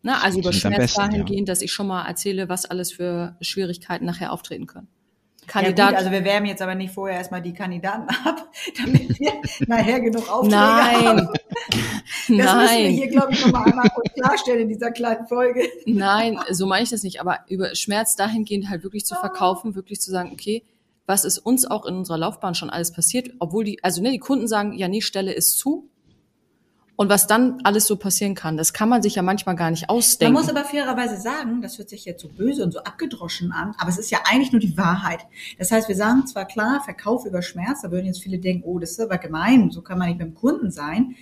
Ne? 0.05 0.23
Also 0.23 0.39
über 0.41 0.53
Schmerz 0.53 0.77
besten, 0.77 1.01
dahingehend, 1.01 1.49
ja. 1.49 1.53
dass 1.53 1.63
ich 1.63 1.73
schon 1.73 1.87
mal 1.87 2.07
erzähle, 2.07 2.51
was 2.51 2.67
alles 2.67 2.93
für 2.93 3.37
Schwierigkeiten 3.41 4.05
nachher 4.05 4.33
auftreten 4.33 4.67
können. 4.67 4.87
Kandidat. 5.47 5.79
Ja 5.79 5.91
gut, 5.91 5.99
also 5.99 6.11
wir 6.11 6.25
wärmen 6.25 6.47
jetzt 6.47 6.61
aber 6.61 6.75
nicht 6.75 6.93
vorher 6.93 7.19
erstmal 7.19 7.41
die 7.41 7.55
Kandidaten 7.55 8.07
ab, 8.25 8.47
damit 8.83 9.19
wir 9.19 9.33
nachher 9.67 10.01
genug 10.01 10.31
Aufträge 10.31 10.57
Nein. 10.57 11.07
haben. 11.07 11.29
Das 12.27 12.39
Nein. 12.39 12.59
müssen 12.59 12.79
wir 12.79 12.89
hier, 12.89 13.09
glaube 13.09 13.33
ich, 13.33 13.45
nochmal 13.45 13.69
einmal 13.69 13.91
kurz 13.91 14.15
klarstellen 14.15 14.63
in 14.63 14.69
dieser 14.69 14.91
kleinen 14.93 15.27
Folge. 15.27 15.63
Nein, 15.85 16.39
so 16.51 16.65
meine 16.65 16.83
ich 16.83 16.89
das 16.89 17.03
nicht. 17.03 17.21
Aber 17.21 17.41
über 17.49 17.75
Schmerz 17.75 18.17
dahingehend 18.17 18.71
halt 18.71 18.83
wirklich 18.83 19.05
zu 19.05 19.15
verkaufen, 19.15 19.75
wirklich 19.75 20.01
zu 20.01 20.11
sagen, 20.11 20.31
okay, 20.33 20.63
was 21.05 21.27
ist 21.27 21.37
uns 21.39 21.67
auch 21.67 21.85
in 21.85 21.97
unserer 21.97 22.17
Laufbahn 22.17 22.55
schon 22.55 22.71
alles 22.71 22.93
passiert, 22.93 23.31
obwohl 23.41 23.65
die, 23.65 23.85
also 23.85 24.01
ne, 24.01 24.11
die 24.11 24.19
Kunden 24.19 24.49
sagen, 24.49 24.73
ja, 24.73 24.89
nee, 24.89 25.03
Stelle 25.03 25.33
ist 25.33 25.59
zu. 25.59 25.91
Und 26.97 27.09
was 27.09 27.27
dann 27.27 27.61
alles 27.65 27.87
so 27.87 27.97
passieren 27.97 28.37
kann, 28.37 28.57
das 28.57 28.73
kann 28.73 28.89
man 28.89 29.03
sich 29.03 29.17
ja 29.17 29.23
manchmal 29.23 29.57
gar 29.57 29.71
nicht 29.71 29.91
ausdenken. 29.91 30.33
Man 30.33 30.43
muss 30.43 30.51
aber 30.51 30.65
fairerweise 30.65 31.21
sagen, 31.21 31.61
das 31.61 31.77
hört 31.77 31.89
sich 31.89 32.05
jetzt 32.05 32.23
so 32.23 32.29
böse 32.29 32.63
und 32.63 32.73
so 32.73 32.79
abgedroschen 32.81 33.51
an, 33.51 33.75
aber 33.79 33.91
es 33.91 33.99
ist 33.99 34.11
ja 34.11 34.19
eigentlich 34.31 34.53
nur 34.53 34.61
die 34.61 34.77
Wahrheit. 34.79 35.27
Das 35.59 35.73
heißt, 35.73 35.89
wir 35.89 35.97
sagen 35.97 36.27
zwar 36.29 36.45
klar, 36.45 36.81
Verkauf 36.85 37.25
über 37.27 37.43
Schmerz, 37.43 37.83
da 37.83 37.91
würden 37.91 38.07
jetzt 38.07 38.23
viele 38.23 38.39
denken, 38.39 38.63
oh, 38.65 38.79
das 38.79 38.93
ist 38.93 39.01
aber 39.01 39.19
gemein, 39.19 39.73
so 39.73 39.83
kann 39.83 39.99
man 39.99 40.07
nicht 40.09 40.21
beim 40.21 40.35
Kunden 40.35 40.71
sein. 40.71 41.17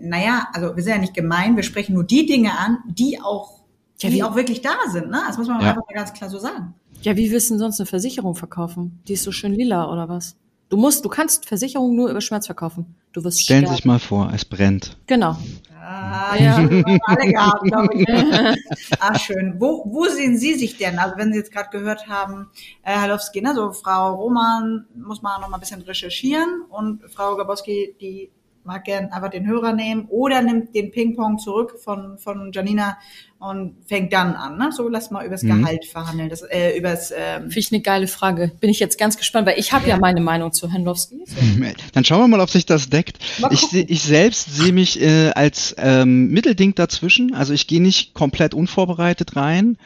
Naja, 0.00 0.48
also 0.54 0.74
wir 0.74 0.82
sind 0.82 0.92
ja 0.94 0.98
nicht 0.98 1.12
gemein, 1.14 1.56
wir 1.56 1.62
sprechen 1.64 1.94
nur 1.94 2.04
die 2.04 2.24
Dinge 2.24 2.58
an, 2.58 2.78
die 2.88 3.20
auch, 3.20 3.60
Ja, 4.00 4.08
die 4.08 4.22
auch 4.22 4.34
wirklich 4.36 4.62
da 4.62 4.74
sind. 4.90 5.10
Ne? 5.10 5.20
Das 5.26 5.36
muss 5.36 5.48
man 5.48 5.60
Ja. 5.60 5.68
einfach 5.70 5.82
mal 5.86 5.94
ganz 5.94 6.14
klar 6.14 6.30
so 6.30 6.38
sagen. 6.38 6.74
Ja, 7.02 7.14
wie 7.16 7.30
willst 7.30 7.50
du 7.50 7.54
denn 7.54 7.58
sonst 7.58 7.78
eine 7.78 7.86
Versicherung 7.86 8.34
verkaufen? 8.34 9.00
Die 9.06 9.12
ist 9.12 9.22
so 9.22 9.32
schön 9.32 9.52
lila 9.52 9.92
oder 9.92 10.08
was? 10.08 10.36
Du 10.68 10.76
musst, 10.76 11.04
du 11.04 11.08
kannst 11.08 11.46
Versicherung 11.46 11.94
nur 11.94 12.08
über 12.10 12.20
Schmerz 12.20 12.46
verkaufen. 12.46 12.94
Du 13.12 13.22
wirst 13.22 13.40
Stellen 13.42 13.60
Sie 13.60 13.64
sterben. 13.66 13.76
sich 13.76 13.84
mal 13.84 13.98
vor, 13.98 14.32
es 14.34 14.44
brennt. 14.44 14.96
Genau. 15.06 15.36
Ah, 15.80 16.34
Ja. 16.36 16.56
alle 16.56 17.32
gehabt, 17.32 17.62
glaube 17.64 17.94
ich. 17.94 18.08
ah, 19.00 19.18
schön. 19.18 19.56
Wo, 19.58 19.84
wo 19.86 20.06
sehen 20.06 20.38
Sie 20.38 20.54
sich 20.54 20.78
denn? 20.78 20.98
Also 20.98 21.16
wenn 21.18 21.30
Sie 21.32 21.38
jetzt 21.38 21.52
gerade 21.52 21.68
gehört 21.70 22.08
haben, 22.08 22.48
äh, 22.82 22.96
Halowski, 22.96 23.42
ne, 23.42 23.54
so 23.54 23.70
Frau 23.72 24.14
Roman 24.14 24.86
muss 24.96 25.20
man 25.22 25.40
noch 25.42 25.48
mal 25.48 25.58
ein 25.58 25.60
bisschen 25.60 25.82
recherchieren 25.82 26.62
und 26.70 27.02
Frau 27.12 27.36
Gabowski, 27.36 27.94
die 28.00 28.30
mag 28.64 28.84
gern 28.84 29.12
einfach 29.12 29.30
den 29.30 29.46
Hörer 29.46 29.72
nehmen 29.72 30.06
oder 30.08 30.42
nimmt 30.42 30.74
den 30.74 30.90
Ping-Pong 30.90 31.38
zurück 31.38 31.76
von, 31.82 32.18
von 32.18 32.50
Janina 32.52 32.98
und 33.38 33.76
fängt 33.86 34.12
dann 34.12 34.34
an. 34.34 34.56
Ne? 34.56 34.70
So, 34.72 34.88
lass 34.88 35.10
mal 35.10 35.26
übers 35.26 35.42
Mhm. 35.42 35.60
Gehalt 35.60 35.84
verhandeln, 35.84 36.30
das, 36.30 36.42
äh, 36.42 36.76
übers 36.76 37.12
ähm, 37.16 37.42
Finde 37.42 37.58
ich 37.58 37.72
eine 37.72 37.82
geile 37.82 38.06
Frage. 38.06 38.52
Bin 38.60 38.70
ich 38.70 38.80
jetzt 38.80 38.98
ganz 38.98 39.16
gespannt, 39.16 39.46
weil 39.46 39.58
ich 39.58 39.72
habe 39.72 39.88
ja. 39.88 39.98
meine 39.98 40.20
Meinung 40.20 40.52
zu 40.52 40.70
Hendlowski. 40.72 41.24
So. 41.26 41.36
Dann 41.92 42.04
schauen 42.04 42.20
wir 42.20 42.28
mal, 42.28 42.40
ob 42.40 42.50
sich 42.50 42.66
das 42.66 42.88
deckt. 42.88 43.18
Ich, 43.50 43.72
ich 43.72 44.02
selbst 44.02 44.56
sehe 44.56 44.72
mich 44.72 45.00
äh, 45.00 45.30
als 45.30 45.74
ähm, 45.78 46.28
Mittelding 46.30 46.74
dazwischen. 46.74 47.34
Also 47.34 47.52
ich 47.52 47.66
gehe 47.66 47.82
nicht 47.82 48.14
komplett 48.14 48.54
unvorbereitet 48.54 49.36
rein, 49.36 49.76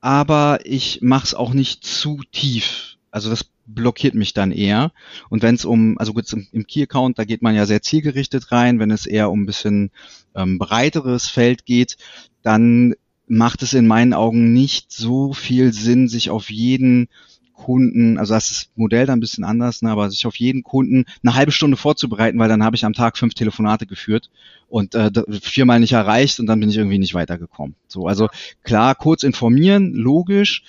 aber 0.00 0.60
ich 0.64 1.00
mache 1.02 1.26
es 1.26 1.34
auch 1.34 1.52
nicht 1.52 1.84
zu 1.84 2.20
tief. 2.32 2.96
Also 3.10 3.30
das 3.30 3.44
blockiert 3.66 4.14
mich 4.14 4.34
dann 4.34 4.52
eher. 4.52 4.92
Und 5.28 5.42
wenn 5.42 5.54
es 5.54 5.64
um, 5.64 5.98
also 5.98 6.12
gut, 6.12 6.32
im, 6.32 6.46
im 6.52 6.66
Key-Account, 6.66 7.18
da 7.18 7.24
geht 7.24 7.42
man 7.42 7.54
ja 7.54 7.66
sehr 7.66 7.82
zielgerichtet 7.82 8.52
rein. 8.52 8.78
Wenn 8.78 8.90
es 8.90 9.06
eher 9.06 9.30
um 9.30 9.42
ein 9.42 9.46
bisschen 9.46 9.90
ähm, 10.34 10.58
breiteres 10.58 11.28
Feld 11.28 11.64
geht, 11.66 11.96
dann 12.42 12.94
macht 13.26 13.62
es 13.62 13.72
in 13.72 13.86
meinen 13.86 14.12
Augen 14.12 14.52
nicht 14.52 14.92
so 14.92 15.32
viel 15.32 15.72
Sinn, 15.72 16.08
sich 16.08 16.30
auf 16.30 16.50
jeden 16.50 17.08
Kunden, 17.54 18.18
also 18.18 18.34
das 18.34 18.50
ist 18.50 18.70
Modell 18.76 19.06
dann 19.06 19.18
ein 19.18 19.20
bisschen 19.20 19.44
anders, 19.44 19.80
ne, 19.80 19.90
aber 19.90 20.10
sich 20.10 20.26
auf 20.26 20.36
jeden 20.36 20.64
Kunden 20.64 21.04
eine 21.22 21.34
halbe 21.34 21.52
Stunde 21.52 21.76
vorzubereiten, 21.76 22.38
weil 22.38 22.48
dann 22.48 22.64
habe 22.64 22.76
ich 22.76 22.84
am 22.84 22.92
Tag 22.92 23.16
fünf 23.16 23.34
Telefonate 23.34 23.86
geführt 23.86 24.28
und 24.68 24.94
äh, 24.94 25.10
viermal 25.40 25.80
nicht 25.80 25.92
erreicht 25.92 26.40
und 26.40 26.46
dann 26.46 26.60
bin 26.60 26.68
ich 26.68 26.76
irgendwie 26.76 26.98
nicht 26.98 27.14
weitergekommen. 27.14 27.76
So, 27.86 28.06
also 28.06 28.28
klar, 28.64 28.94
kurz 28.96 29.22
informieren, 29.22 29.94
logisch, 29.94 30.64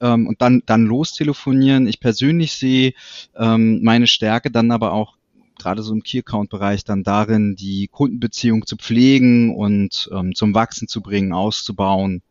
ähm, 0.00 0.26
und 0.26 0.40
dann 0.42 0.62
dann 0.66 0.86
lostelefonieren. 0.86 1.86
Ich 1.86 2.00
persönlich 2.00 2.54
sehe 2.54 2.92
ähm, 3.36 3.82
meine 3.82 4.06
Stärke 4.06 4.50
dann 4.50 4.70
aber 4.70 4.92
auch 4.92 5.16
gerade 5.58 5.82
so 5.82 5.92
im 5.92 6.02
Key-Account-Bereich 6.02 6.84
dann 6.84 7.02
darin, 7.02 7.56
die 7.56 7.88
Kundenbeziehung 7.88 8.66
zu 8.66 8.76
pflegen 8.76 9.54
und 9.54 10.08
ähm, 10.12 10.34
zum 10.34 10.54
Wachsen 10.54 10.88
zu 10.88 11.00
bringen, 11.00 11.32
auszubauen, 11.32 12.22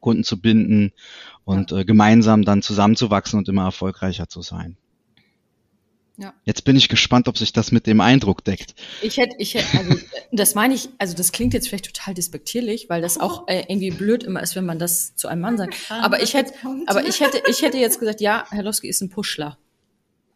Kunden 0.00 0.24
zu 0.24 0.40
binden 0.40 0.92
und 1.44 1.72
äh, 1.72 1.84
gemeinsam 1.84 2.44
dann 2.44 2.62
zusammenzuwachsen 2.62 3.38
und 3.38 3.48
immer 3.48 3.64
erfolgreicher 3.64 4.28
zu 4.28 4.42
sein. 4.42 4.76
Ja. 6.16 6.32
Jetzt 6.44 6.64
bin 6.64 6.76
ich 6.76 6.88
gespannt, 6.88 7.26
ob 7.26 7.36
sich 7.36 7.52
das 7.52 7.72
mit 7.72 7.88
dem 7.88 8.00
Eindruck 8.00 8.44
deckt. 8.44 8.76
Ich 9.02 9.16
hätte, 9.16 9.34
ich 9.38 9.54
hätte, 9.54 9.78
also 9.78 9.98
das 10.32 10.54
meine 10.54 10.74
ich, 10.74 10.88
also 10.98 11.14
das 11.16 11.32
klingt 11.32 11.54
jetzt 11.54 11.68
vielleicht 11.68 11.86
total 11.86 12.14
despektierlich, 12.14 12.88
weil 12.88 13.02
das 13.02 13.18
auch 13.18 13.48
äh, 13.48 13.64
irgendwie 13.68 13.90
blöd 13.90 14.22
immer 14.22 14.40
ist, 14.40 14.54
wenn 14.54 14.64
man 14.64 14.78
das 14.78 15.16
zu 15.16 15.26
einem 15.26 15.40
Mann 15.40 15.58
sagt. 15.58 15.74
Aber 15.88 16.22
ich 16.22 16.34
hätte, 16.34 16.54
aber 16.86 17.06
ich 17.06 17.20
hätte, 17.20 17.42
ich 17.48 17.62
hätte 17.62 17.78
jetzt 17.78 17.98
gesagt, 17.98 18.20
ja, 18.20 18.44
Herr 18.50 18.62
Lowski 18.62 18.88
ist 18.88 19.00
ein 19.00 19.08
Puschler. 19.08 19.58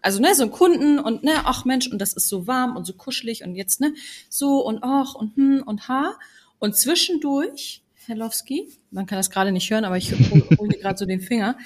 Also 0.03 0.21
ne, 0.21 0.35
so 0.35 0.45
ein 0.45 0.51
Kunden 0.51 0.99
und 0.99 1.23
ne, 1.23 1.43
ach 1.45 1.65
Mensch, 1.65 1.87
und 1.87 2.01
das 2.01 2.13
ist 2.13 2.29
so 2.29 2.47
warm 2.49 2.77
und 2.77 2.85
so 2.85 2.95
kuschelig 2.95 3.45
und 3.45 3.55
jetzt 3.55 3.81
ne, 3.81 3.95
so 4.29 4.65
und 4.65 4.81
ach 4.83 5.15
und 5.15 5.37
hm 5.37 5.63
und 5.65 5.89
ha 5.89 6.17
und 6.59 6.77
zwischendurch, 6.77 7.83
Herr 8.07 8.17
Lowski, 8.17 8.69
man 8.91 9.07
kann 9.07 9.19
das 9.19 9.31
gerade 9.31 9.53
nicht 9.53 9.71
hören, 9.71 9.85
aber 9.85 9.97
ich 9.97 10.13
hole 10.59 10.79
gerade 10.81 10.99
so 10.99 11.05
den 11.05 11.21
Finger. 11.21 11.57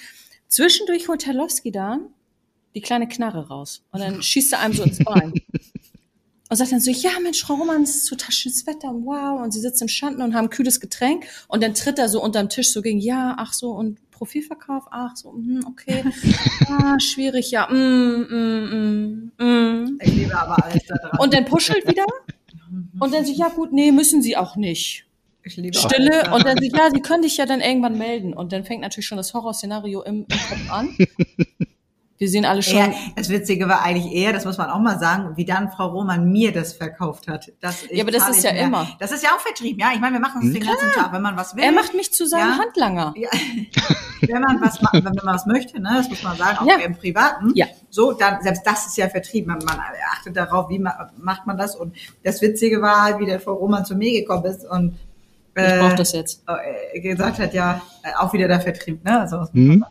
Zwischendurch 0.49 1.09
holt 1.09 1.25
Herr 1.25 1.35
Lowski 1.35 1.73
dann 1.73 2.09
die 2.75 2.81
kleine 2.81 3.09
Knarre 3.09 3.49
raus 3.49 3.83
und 3.91 4.01
dann 4.01 4.23
schießt 4.23 4.55
er 4.55 4.61
einem 4.61 4.75
so 4.75 4.83
ins 4.83 4.99
Bein. 4.99 5.35
Und 6.53 6.57
sagt 6.57 6.71
dann 6.71 6.81
so, 6.81 6.91
ja 6.91 7.13
Mensch, 7.23 7.43
Frau 7.43 7.55
Roman, 7.55 7.83
es 7.83 7.97
ist 7.97 8.09
total 8.11 8.31
schönes 8.31 8.67
Wetter, 8.67 8.89
wow. 8.89 9.41
Und 9.43 9.53
sie 9.53 9.61
sitzen 9.61 9.85
im 9.85 9.89
Schatten 9.89 10.21
und 10.21 10.35
haben 10.35 10.49
ein 10.49 10.51
kühles 10.51 10.81
Getränk. 10.81 11.25
Und 11.49 11.63
dann 11.63 11.73
tritt 11.73 11.99
er 11.99 12.11
so 12.11 12.23
unterm 12.23 12.51
Tisch 12.51 12.73
so 12.73 12.83
gegen, 12.83 12.99
ja, 12.99 13.37
ach 13.39 13.55
so, 13.55 13.71
und 13.71 13.99
Profilverkauf, 14.11 14.85
ach 14.91 15.17
so, 15.17 15.33
mhm, 15.33 15.65
okay. 15.67 16.05
Ah, 16.69 17.01
schwierig, 17.01 17.51
ja. 17.53 17.67
Mm, 17.71 18.27
mm, 18.29 19.33
mm, 19.39 19.45
mm. 19.45 19.99
Ich 20.03 20.15
liebe 20.15 20.39
aber 20.39 20.63
alles 20.63 20.85
da 20.87 20.95
dran. 20.97 21.19
Und 21.21 21.33
dann 21.33 21.47
puschelt 21.47 21.89
wieder. 21.89 22.05
Und 23.01 23.15
dann 23.15 23.25
so, 23.25 23.33
ja 23.33 23.49
gut, 23.49 23.73
nee, 23.73 23.91
müssen 23.91 24.21
sie 24.21 24.37
auch 24.37 24.55
nicht. 24.55 25.07
ich 25.45 25.57
liebe 25.57 25.79
alles 25.79 25.91
Stille. 25.91 26.11
daran. 26.11 26.35
Und 26.35 26.45
dann 26.45 26.59
ja, 26.63 26.91
sie 26.91 27.01
können 27.01 27.23
dich 27.23 27.39
ja 27.39 27.47
dann 27.47 27.63
irgendwann 27.63 27.97
melden. 27.97 28.35
Und 28.35 28.53
dann 28.53 28.65
fängt 28.65 28.83
natürlich 28.83 29.07
schon 29.07 29.17
das 29.17 29.33
Horrorszenario 29.33 30.03
im, 30.03 30.27
im 30.29 30.29
Kopf 30.29 30.71
an. 30.71 30.97
Wir 32.23 32.29
sehen 32.29 32.45
alle 32.45 32.63
schon. 32.63 32.77
Ja, 32.79 32.93
das 33.17 33.31
Witzige 33.31 33.69
war 33.69 33.83
eigentlich 33.83 34.13
eher, 34.15 34.33
das 34.33 34.45
muss 34.45 34.57
man 34.57 34.71
auch 34.71 34.79
mal 34.79 34.97
sagen, 34.97 35.37
wie 35.37 35.45
dann 35.45 35.73
Frau 35.73 35.89
Roman 35.89 36.31
mir 36.31 36.53
das 36.53 36.73
verkauft 36.73 37.27
hat. 37.27 37.51
Das 37.61 37.85
Ja, 37.91 38.05
aber 38.05 38.13
das 38.13 38.29
ist 38.29 38.45
ja 38.45 38.53
mehr. 38.53 38.63
immer. 38.63 38.87
Das 39.01 39.11
ist 39.11 39.25
ja 39.25 39.31
auch 39.31 39.41
Vertrieb, 39.41 39.81
ja. 39.81 39.89
Ich 39.93 39.99
meine, 39.99 40.13
wir 40.13 40.21
machen 40.21 40.41
es 40.47 40.53
den 40.53 40.63
ganzen 40.65 40.93
Tag, 40.93 41.13
wenn 41.13 41.21
man 41.21 41.37
was 41.37 41.57
will. 41.57 41.65
er 41.65 41.73
macht 41.73 41.95
mich 41.95 42.13
zu 42.13 42.25
seinem 42.25 42.51
Ja. 42.51 42.59
Handlanger. 42.59 43.13
ja, 43.17 43.29
wenn 44.21 44.41
man 44.41 44.61
was 44.61 44.79
wenn 44.93 45.03
man 45.03 45.19
was 45.25 45.47
möchte, 45.47 45.81
ne, 45.81 45.95
das 45.97 46.09
muss 46.09 46.23
man 46.23 46.37
sagen, 46.37 46.59
auch 46.59 46.67
Ja. 46.69 46.77
im 46.85 46.95
Privaten. 46.95 47.51
Ja. 47.57 47.67
So, 47.91 48.13
dann 48.13 48.41
selbst 48.41 48.63
das 48.65 48.87
ist 48.87 48.97
ja 48.97 49.09
Vertrieb. 49.09 49.49
Man, 49.49 49.59
man 49.65 49.81
achtet 50.15 50.37
darauf, 50.37 50.69
wie 50.71 50.79
ma 50.79 51.11
macht 51.19 51.45
man 51.47 51.59
das. 51.59 51.75
Und 51.75 51.97
das 52.23 52.41
Witzige 52.41 52.81
war 52.81 53.03
halt, 53.03 53.19
wie 53.19 53.27
der 53.27 53.41
Frau 53.41 53.55
Roman 53.55 53.85
zu 53.85 53.97
mir 53.97 54.13
gekommen 54.21 54.45
ist 54.45 54.65
und 54.65 54.95
Ich 55.57 55.63
äh, 55.65 55.81
brauche 55.81 55.97
das 55.97 56.13
jetzt. 56.13 56.45
äh, 56.47 57.01
gesagt 57.01 57.41
hat, 57.41 57.53
ja, 57.53 57.83
äh, 58.05 58.11
auch 58.17 58.33
wieder 58.33 58.47
der 58.47 58.61
Vertrieb, 58.61 59.05
ne? 59.05 59.21
Also, 59.23 59.45
Mhm. 59.53 59.85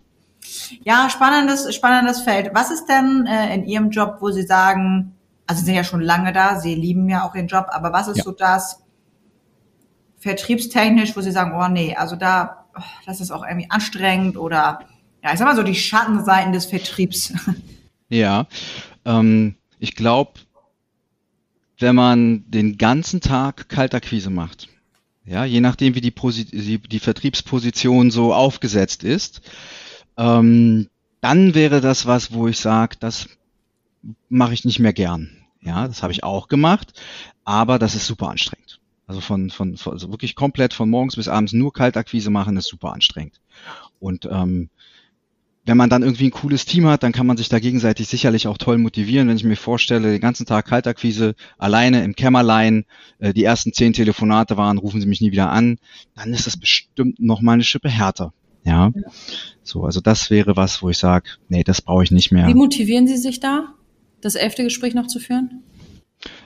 Ja, 0.83 1.09
spannendes, 1.09 1.73
spannendes 1.75 2.21
Feld. 2.21 2.51
Was 2.53 2.71
ist 2.71 2.85
denn 2.87 3.25
äh, 3.27 3.53
in 3.53 3.65
Ihrem 3.65 3.89
Job, 3.89 4.17
wo 4.19 4.31
Sie 4.31 4.43
sagen, 4.43 5.15
also 5.47 5.59
Sie 5.59 5.65
sind 5.65 5.75
ja 5.75 5.83
schon 5.83 6.01
lange 6.01 6.33
da, 6.33 6.59
Sie 6.59 6.75
lieben 6.75 7.09
ja 7.09 7.23
auch 7.23 7.35
Ihren 7.35 7.47
Job, 7.47 7.67
aber 7.69 7.93
was 7.93 8.07
ist 8.07 8.17
Ja. 8.17 8.23
so 8.23 8.31
das 8.31 8.83
vertriebstechnisch, 10.19 11.15
wo 11.15 11.21
Sie 11.21 11.31
sagen, 11.31 11.53
oh 11.55 11.67
nee, 11.67 11.95
also 11.95 12.15
da, 12.15 12.65
oh, 12.77 12.81
das 13.05 13.21
ist 13.21 13.31
auch 13.31 13.43
irgendwie 13.43 13.69
anstrengend 13.69 14.37
oder 14.37 14.79
ja, 15.23 15.33
ich 15.33 15.39
sag 15.39 15.45
mal 15.47 15.55
so 15.55 15.63
die 15.63 15.75
Schattenseiten 15.75 16.53
des 16.53 16.65
Vertriebs. 16.65 17.33
Ja, 18.13 18.47
ähm, 19.05 19.55
ich 19.79 19.95
glaube, 19.95 20.33
wenn 21.79 21.95
man 21.95 22.43
den 22.51 22.77
ganzen 22.77 23.21
Tag 23.21 23.69
Kaltakquise 23.69 24.29
macht, 24.29 24.67
ja, 25.23 25.45
je 25.45 25.61
nachdem, 25.61 25.95
wie 25.95 26.01
die, 26.01 26.11
Posi 26.11 26.43
die, 26.43 26.77
die 26.77 26.99
Vertriebsposition 26.99 28.11
so 28.11 28.33
aufgesetzt 28.33 29.05
ist, 29.05 29.39
ähm, 30.21 30.87
dann 31.19 31.55
wäre 31.55 31.81
das 31.81 32.05
was, 32.05 32.31
wo 32.31 32.47
ich 32.47 32.59
sage, 32.59 32.95
das 32.99 33.27
mache 34.29 34.53
ich 34.53 34.65
nicht 34.65 34.79
mehr 34.79 34.93
gern. 34.93 35.31
Ja, 35.61 35.87
das 35.87 36.03
habe 36.03 36.13
ich 36.13 36.23
auch 36.23 36.47
gemacht, 36.47 36.93
aber 37.43 37.79
das 37.79 37.95
ist 37.95 38.05
super 38.05 38.29
anstrengend. 38.29 38.79
Also 39.07 39.19
von, 39.19 39.49
von, 39.49 39.77
von 39.77 39.93
also 39.93 40.11
wirklich 40.11 40.35
komplett 40.35 40.73
von 40.73 40.89
morgens 40.89 41.15
bis 41.15 41.27
abends 41.27 41.53
nur 41.53 41.73
Kaltakquise 41.73 42.29
machen, 42.29 42.55
ist 42.55 42.67
super 42.67 42.93
anstrengend. 42.93 43.41
Und 43.99 44.27
ähm, 44.31 44.69
wenn 45.65 45.77
man 45.77 45.89
dann 45.89 46.01
irgendwie 46.01 46.25
ein 46.25 46.31
cooles 46.31 46.65
Team 46.65 46.87
hat, 46.87 47.03
dann 47.03 47.11
kann 47.11 47.27
man 47.27 47.37
sich 47.37 47.49
da 47.49 47.59
gegenseitig 47.59 48.07
sicherlich 48.07 48.47
auch 48.47 48.57
toll 48.57 48.77
motivieren. 48.77 49.27
Wenn 49.27 49.37
ich 49.37 49.43
mir 49.43 49.55
vorstelle, 49.55 50.11
den 50.11 50.21
ganzen 50.21 50.45
Tag 50.45 50.65
Kaltakquise 50.67 51.35
alleine 51.57 52.03
im 52.03 52.15
Kämmerlein, 52.15 52.85
äh, 53.19 53.33
die 53.33 53.43
ersten 53.43 53.73
zehn 53.73 53.93
Telefonate 53.93 54.57
waren, 54.57 54.77
rufen 54.77 55.01
Sie 55.01 55.07
mich 55.07 55.21
nie 55.21 55.31
wieder 55.31 55.51
an, 55.51 55.77
dann 56.15 56.33
ist 56.33 56.47
das 56.47 56.57
bestimmt 56.57 57.19
noch 57.19 57.41
mal 57.41 57.53
eine 57.53 57.63
Schippe 57.63 57.89
härter. 57.89 58.33
Ja, 58.63 58.91
so, 59.63 59.85
also 59.85 60.01
das 60.01 60.29
wäre 60.29 60.55
was, 60.55 60.81
wo 60.83 60.89
ich 60.89 60.97
sage, 60.97 61.29
nee, 61.49 61.63
das 61.63 61.81
brauche 61.81 62.03
ich 62.03 62.11
nicht 62.11 62.31
mehr. 62.31 62.47
Wie 62.47 62.53
motivieren 62.53 63.07
Sie 63.07 63.17
sich 63.17 63.39
da, 63.39 63.73
das 64.21 64.35
elfte 64.35 64.63
Gespräch 64.63 64.93
noch 64.93 65.07
zu 65.07 65.19
führen? 65.19 65.63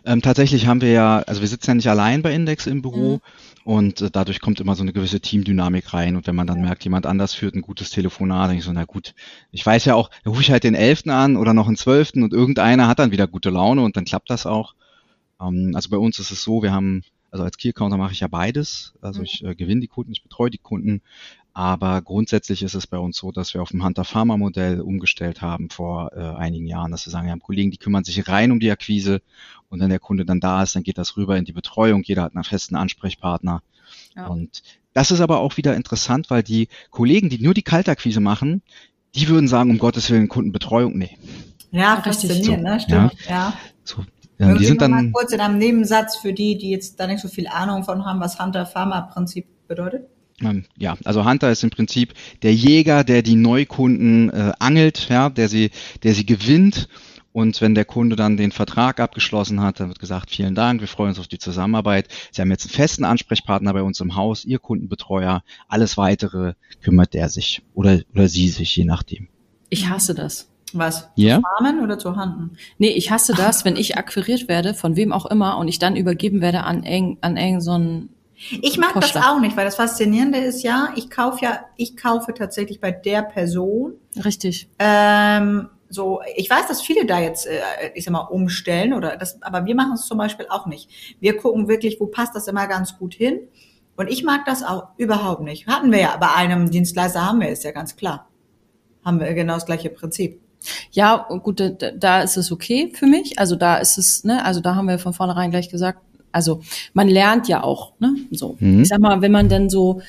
Ähm, 0.06 0.22
tatsächlich 0.22 0.68
haben 0.68 0.80
wir 0.80 0.92
ja, 0.92 1.18
also 1.20 1.42
wir 1.42 1.48
sitzen 1.50 1.72
ja 1.72 1.76
nicht 1.76 1.90
allein 1.90 2.22
bei 2.22 2.34
Index 2.34 2.66
im 2.68 2.82
Büro 2.82 3.16
Mhm. 3.16 3.22
und 3.66 4.02
äh, 4.02 4.10
dadurch 4.10 4.40
kommt 4.40 4.62
immer 4.62 4.76
so 4.76 4.84
eine 4.84 4.94
gewisse 4.94 5.20
Teamdynamik 5.20 5.94
rein. 5.94 6.16
Und 6.16 6.28
wenn 6.28 6.36
man 6.36 6.48
dann 6.48 6.62
merkt, 6.62 6.86
jemand 6.86 7.06
anders 7.06 7.34
führt 7.34 7.56
ein 7.56 7.62
gutes 7.62 7.90
Telefonat, 7.90 8.50
denke 8.50 8.60
ich 8.60 8.66
so, 8.66 8.72
na 8.72 8.86
gut, 8.86 9.14
ich 9.52 9.66
weiß 9.66 9.84
ja 9.84 9.96
auch, 9.96 10.10
da 10.24 10.30
rufe 10.30 10.42
ich 10.42 10.52
halt 10.52 10.64
den 10.64 10.76
Elften 10.76 11.10
an 11.10 11.36
oder 11.36 11.54
noch 11.54 11.68
den 11.68 11.76
Zwölften 11.76 12.24
und 12.24 12.32
irgendeiner 12.32 12.88
hat 12.88 13.00
dann 13.00 13.12
wieder 13.12 13.28
gute 13.28 13.50
Laune 13.50 13.82
und 13.82 13.98
dann 13.98 14.06
klappt 14.06 14.30
das 14.30 14.46
auch. 14.46 14.76
Ähm, 15.42 15.74
also 15.76 15.90
bei 15.90 15.98
uns 15.98 16.20
ist 16.20 16.32
es 16.32 16.42
so, 16.42 16.64
wir 16.64 16.72
haben, 16.72 17.04
also 17.32 17.44
als 17.44 17.58
Key 17.58 17.70
Accounter 17.70 17.98
mache 17.98 18.14
ich 18.14 18.22
ja 18.22 18.30
beides. 18.30 18.94
Also 19.02 19.20
Mhm. 19.20 19.26
ich 19.26 19.44
äh, 19.44 19.56
gewinne 19.56 19.82
die 19.82 19.88
Kunden, 19.88 20.14
ich 20.14 20.24
betreue 20.24 20.52
die 20.52 20.58
Kunden. 20.60 21.02
Aber 21.58 22.02
grundsätzlich 22.02 22.64
ist 22.64 22.76
es 22.76 22.86
bei 22.86 22.98
uns 22.98 23.16
so, 23.16 23.32
dass 23.32 23.54
wir 23.54 23.62
auf 23.62 23.70
dem 23.70 23.82
Hunter-Pharma-Modell 23.82 24.82
umgestellt 24.82 25.42
haben 25.42 25.70
vor 25.70 26.12
äh, 26.14 26.20
einigen 26.20 26.68
Jahren, 26.68 26.92
dass 26.92 27.06
wir 27.08 27.12
sagen, 27.12 27.28
wir 27.28 27.32
haben 27.32 27.40
Kollegen, 27.40 27.72
die 27.72 27.78
kümmern 27.78 28.04
sich 28.04 28.28
rein 28.28 28.52
um 28.52 28.60
die 28.60 28.70
Akquise 28.70 29.22
und 29.70 29.80
wenn 29.80 29.90
der 29.90 30.00
Kunde 30.00 30.26
dann 30.26 30.42
da 30.42 30.62
ist, 30.62 30.76
dann 30.76 30.84
geht 30.84 30.98
das 30.98 31.16
rüber 31.16 31.38
in 31.38 31.46
die 31.46 31.54
Betreuung. 31.54 32.04
Jeder 32.04 32.24
hat 32.24 32.36
einen 32.36 32.44
festen 32.44 32.76
Ansprechpartner. 32.76 33.64
Ja. 34.18 34.28
Und 34.28 34.64
das 34.92 35.12
ist 35.12 35.22
aber 35.22 35.40
auch 35.40 35.56
wieder 35.56 35.78
interessant, 35.78 36.30
weil 36.30 36.44
die 36.44 36.68
Kollegen, 36.92 37.30
die 37.30 37.42
nur 37.42 37.54
die 37.54 37.62
Kaltakquise 37.62 38.20
machen, 38.20 38.62
die 39.16 39.30
würden 39.30 39.48
sagen, 39.48 39.70
um 39.70 39.78
Gottes 39.78 40.10
Willen, 40.10 40.28
Kundenbetreuung, 40.28 40.98
nee. 40.98 41.18
Ja, 41.72 42.02
faszinierend, 42.02 42.68
so, 42.68 42.74
ne? 42.74 42.80
Stimmt, 42.82 43.30
ja. 43.30 43.32
ja. 43.32 43.54
So, 43.86 44.04
ja, 44.40 44.54
die 44.56 44.66
sind 44.66 44.82
dann 44.82 44.92
mal 44.92 45.12
kurz 45.14 45.32
in 45.32 45.40
einem 45.40 45.58
Nebensatz 45.58 46.18
für 46.18 46.34
die, 46.34 46.58
die 46.58 46.72
jetzt 46.72 47.00
da 47.00 47.08
nicht 47.08 47.22
so 47.22 47.30
viel 47.30 47.48
Ahnung 47.48 47.86
von 47.86 48.04
haben, 48.04 48.20
was 48.20 48.40
Hunter-Pharma-Prinzip 48.42 49.46
bedeutet. 49.70 50.10
Ähm, 50.42 50.66
ja, 50.78 50.98
also 51.06 51.26
Hunter 51.26 51.52
ist 51.52 51.64
im 51.64 51.70
Prinzip 51.70 52.14
der 52.42 52.54
Jäger, 52.54 53.04
der 53.04 53.22
die 53.22 53.36
Neukunden 53.36 54.30
äh, 54.30 54.52
angelt, 54.60 55.08
ja, 55.10 55.30
der 55.30 55.48
sie, 55.48 55.72
der 56.04 56.14
sie 56.14 56.26
gewinnt. 56.26 56.90
Und 57.32 57.60
wenn 57.60 57.76
der 57.76 57.84
Kunde 57.84 58.16
dann 58.16 58.38
den 58.38 58.54
Vertrag 58.54 59.02
abgeschlossen 59.02 59.60
hat, 59.60 59.82
dann 59.82 59.90
wird 59.90 60.00
gesagt, 60.00 60.30
vielen 60.30 60.56
Dank, 60.56 60.80
wir 60.80 60.88
freuen 60.88 61.10
uns 61.10 61.20
auf 61.20 61.28
die 61.28 61.38
Zusammenarbeit. 61.38 62.08
Sie 62.32 62.42
haben 62.42 62.50
jetzt 62.50 62.66
einen 62.66 62.74
festen 62.74 63.04
Ansprechpartner 63.04 63.74
bei 63.74 63.82
uns 63.82 64.00
im 64.00 64.16
Haus, 64.16 64.46
Ihr 64.46 64.60
Kundenbetreuer. 64.60 65.44
Alles 65.68 65.98
weitere 65.98 66.54
kümmert 66.82 67.14
der 67.14 67.28
sich 67.28 67.62
oder, 67.74 68.00
oder 68.14 68.30
sie 68.30 68.48
sich, 68.48 68.74
je 68.78 68.86
nachdem. 68.86 69.28
Ich 69.70 69.90
hasse 69.90 70.16
das. 70.16 70.50
Was? 70.72 71.10
Ja? 71.16 71.38
Zu 71.38 71.42
farmen 71.42 71.84
oder 71.84 72.00
zu 72.00 72.16
handen? 72.16 72.58
Nee, 72.78 72.92
ich 72.92 73.12
hasse 73.12 73.34
das, 73.34 73.66
wenn 73.66 73.76
ich 73.76 73.98
akquiriert 73.98 74.48
werde, 74.48 74.74
von 74.74 74.96
wem 74.96 75.12
auch 75.12 75.26
immer, 75.26 75.58
und 75.58 75.68
ich 75.68 75.80
dann 75.80 75.98
übergeben 75.98 76.40
werde 76.40 76.64
an 76.64 76.84
eng, 76.84 77.18
an 77.20 77.36
eng 77.36 77.60
so 77.60 77.78
ein 77.78 78.10
ich 78.36 78.78
mag 78.78 78.94
das 78.96 79.16
auch 79.16 79.40
nicht, 79.40 79.56
weil 79.56 79.66
das 79.66 79.76
Faszinierende 79.76 80.40
ist 80.40 80.62
ja, 80.64 80.94
ich 80.96 81.10
kaufe 81.10 81.44
ja, 81.44 81.66
ich 81.78 81.96
kaufe 81.96 82.34
tatsächlich 82.34 82.82
bei 82.82 82.92
der 82.92 83.22
Person. 83.22 83.94
Richtig. 84.24 84.70
Ähm, 84.78 85.70
so, 85.90 86.22
ich 86.36 86.50
weiß, 86.50 86.68
dass 86.68 86.82
viele 86.82 87.06
da 87.06 87.20
jetzt, 87.20 87.48
äh, 87.48 87.60
ich 87.94 88.04
sag 88.04 88.12
mal, 88.12 88.22
umstellen 88.22 88.94
oder 88.94 89.16
das, 89.18 89.42
aber 89.42 89.66
wir 89.66 89.76
machen 89.76 89.94
es 89.94 90.06
zum 90.06 90.18
Beispiel 90.18 90.48
auch 90.50 90.66
nicht. 90.66 91.18
Wir 91.20 91.38
gucken 91.38 91.68
wirklich, 91.68 92.00
wo 92.00 92.08
passt 92.08 92.36
das 92.36 92.48
immer 92.48 92.68
ganz 92.68 92.98
gut 92.98 93.14
hin. 93.14 93.40
Und 93.98 94.10
ich 94.10 94.24
mag 94.24 94.42
das 94.46 94.62
auch 94.62 94.90
überhaupt 94.98 95.42
nicht. 95.42 95.68
Hatten 95.68 95.92
wir 95.92 96.02
ja 96.02 96.18
bei 96.18 96.34
einem 96.34 96.70
Dienstleister 96.70 97.26
haben 97.26 97.40
wir 97.40 97.48
es 97.48 97.64
ja 97.64 97.72
ganz 97.72 97.96
klar. 97.96 98.28
Haben 99.06 99.22
wir 99.22 99.34
genau 99.34 99.54
das 99.54 99.66
gleiche 99.66 99.90
Prinzip. 99.90 100.42
Ja, 100.92 101.28
gut, 101.44 101.60
da, 101.60 101.70
da 101.70 102.22
ist 102.22 102.36
es 102.36 102.52
okay 102.52 102.92
für 102.94 103.06
mich. 103.06 103.40
Also 103.40 103.56
da 103.56 103.78
ist 103.78 103.98
es, 103.98 104.24
ne, 104.24 104.44
also 104.44 104.60
da 104.60 104.76
haben 104.76 104.88
wir 104.88 105.00
von 105.00 105.14
vornherein 105.14 105.52
gleich 105.52 105.70
gesagt, 105.70 106.00
also 106.36 106.62
man 106.94 107.08
lernt 107.08 107.48
ja 107.48 107.64
auch, 107.64 107.94
ne? 108.00 108.14
So. 108.32 108.58
Mhm. 108.60 108.84
Ich 108.84 108.90
sag 108.90 109.00
mal, 109.00 109.22
wenn 109.22 109.32
man 109.32 109.50
denn 109.50 109.70
so, 109.70 110.02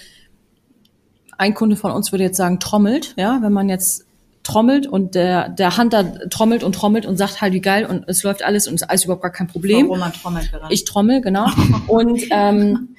ein 1.39 1.55
Kunde 1.55 1.77
von 1.77 1.93
uns 1.93 2.13
würde 2.13 2.25
jetzt 2.25 2.37
sagen, 2.37 2.61
trommelt, 2.61 3.15
ja, 3.17 3.39
wenn 3.43 3.53
man 3.53 3.69
jetzt 3.69 4.07
trommelt 4.43 4.87
und 4.87 5.15
der, 5.15 5.49
der 5.49 5.77
Hunter 5.77 6.29
trommelt 6.31 6.63
und 6.63 6.75
trommelt 6.75 7.05
und 7.05 7.17
sagt 7.17 7.41
halt 7.41 7.53
wie 7.53 7.61
geil 7.61 7.85
und 7.85 8.05
es 8.09 8.23
läuft 8.23 8.45
alles 8.45 8.69
und 8.69 8.75
es 8.75 8.83
ist 8.83 8.89
alles 8.89 9.05
überhaupt 9.05 9.23
gar 9.23 9.33
kein 9.33 9.49
Problem. 9.49 9.87
Warum 9.87 10.01
man 10.01 10.13
trommelt 10.13 10.51
gerade. 10.51 10.73
Ich 10.73 10.85
trommel, 10.85 11.21
genau. 11.21 11.47
und 11.89 12.23
ähm, 12.31 12.97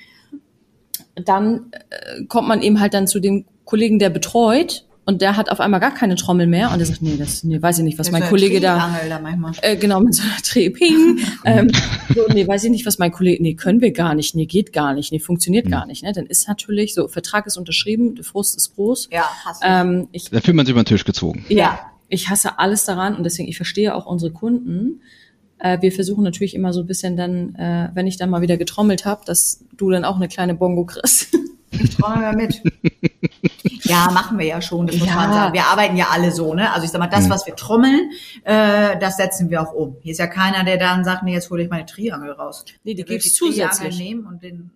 dann 1.15 1.71
äh, 1.71 2.25
kommt 2.25 2.47
man 2.47 2.61
eben 2.61 2.79
halt 2.79 2.93
dann 2.93 3.07
zu 3.07 3.19
dem 3.19 3.45
Kollegen, 3.65 3.97
der 3.97 4.09
betreut 4.09 4.85
und 5.07 5.21
der 5.21 5.37
hat 5.37 5.49
auf 5.49 5.61
einmal 5.61 5.79
gar 5.79 5.93
keine 5.93 6.17
Trommel 6.17 6.47
mehr 6.47 6.69
und 6.73 6.81
er 6.81 6.85
sagt, 6.85 7.01
nee, 7.01 7.15
das 7.15 7.45
nee, 7.45 7.61
weiß 7.61 7.77
ich 7.77 7.85
nicht, 7.85 7.97
was 7.97 8.07
das 8.07 8.11
mein 8.11 8.29
Kollege 8.29 8.59
da, 8.59 8.93
da 9.07 9.51
äh, 9.61 9.77
genau 9.77 10.01
mit 10.01 10.13
so 10.13 10.21
einer 10.21 10.35
Drehping, 10.43 11.19
ähm, 11.45 11.69
so, 12.13 12.25
nee, 12.33 12.45
weiß 12.45 12.65
ich 12.65 12.71
nicht, 12.71 12.85
was 12.85 12.99
mein 12.99 13.13
Kollege, 13.13 13.41
nee, 13.41 13.53
können 13.53 13.79
wir 13.79 13.91
gar 13.91 14.15
nicht, 14.15 14.35
nee, 14.35 14.45
geht 14.45 14.73
gar 14.73 14.93
nicht, 14.93 15.13
nee, 15.13 15.19
funktioniert 15.19 15.65
mhm. 15.65 15.71
gar 15.71 15.85
nicht, 15.85 16.03
ne? 16.03 16.11
Dann 16.11 16.25
ist 16.25 16.49
natürlich 16.49 16.93
so, 16.93 17.07
Vertrag 17.07 17.47
ist 17.47 17.55
unterschrieben, 17.55 18.15
der 18.15 18.25
Frust 18.25 18.57
ist 18.57 18.75
groß. 18.75 19.07
Ja, 19.09 19.23
hast 19.45 19.63
du. 19.63 19.67
Ähm, 19.67 20.07
ich, 20.11 20.29
da 20.29 20.41
fühlt 20.41 20.57
man 20.57 20.65
sich 20.65 20.73
über 20.73 20.83
den 20.83 20.87
Tisch 20.87 21.05
gezogen. 21.05 21.45
Ja, 21.47 21.79
ich 22.09 22.27
hasse 22.27 22.59
alles 22.59 22.83
daran 22.83 23.15
und 23.15 23.23
deswegen 23.23 23.47
ich 23.47 23.55
verstehe 23.55 23.95
auch 23.95 24.07
unsere 24.07 24.33
Kunden. 24.33 24.99
Äh, 25.59 25.81
wir 25.81 25.93
versuchen 25.93 26.25
natürlich 26.25 26.53
immer 26.53 26.73
so 26.73 26.81
ein 26.81 26.85
bisschen 26.85 27.15
dann, 27.15 27.55
äh, 27.55 27.91
wenn 27.93 28.07
ich 28.07 28.17
dann 28.17 28.29
mal 28.29 28.41
wieder 28.41 28.57
getrommelt 28.57 29.05
habe, 29.05 29.21
dass 29.25 29.63
du 29.77 29.89
dann 29.89 30.03
auch 30.03 30.17
eine 30.17 30.27
kleine 30.27 30.53
Bongo 30.53 30.83
kriegst. 30.83 31.33
Ich 31.71 31.95
trommel 31.95 32.19
mal 32.19 32.35
mit. 32.35 32.61
Ja, 33.83 34.11
machen 34.11 34.37
wir 34.37 34.45
ja 34.45 34.61
schon, 34.61 34.87
das 34.87 34.97
muss 34.97 35.07
ja. 35.07 35.15
man 35.15 35.31
sagen. 35.31 35.53
Wir 35.53 35.65
arbeiten 35.65 35.95
ja 35.95 36.07
alle 36.11 36.31
so, 36.31 36.53
ne? 36.53 36.71
Also 36.73 36.85
ich 36.85 36.91
sag 36.91 36.99
mal, 36.99 37.07
das, 37.07 37.25
mhm. 37.25 37.29
was 37.29 37.45
wir 37.45 37.55
trommeln, 37.55 38.11
äh, 38.43 38.97
das 38.99 39.17
setzen 39.17 39.49
wir 39.49 39.61
auch 39.61 39.71
um. 39.73 39.97
Hier 40.01 40.11
ist 40.11 40.17
ja 40.17 40.27
keiner, 40.27 40.63
der 40.63 40.77
dann 40.77 41.03
sagt, 41.03 41.23
nee, 41.23 41.33
jetzt 41.33 41.49
hole 41.49 41.63
ich 41.63 41.69
meine 41.69 41.85
Triangel 41.85 42.31
raus. 42.31 42.65
Nee, 42.83 42.95
die 42.95 43.03
gibt's 43.03 43.33
zusätzlich. 43.35 43.97
nehmen 43.97 44.25
und 44.25 44.43
den 44.43 44.71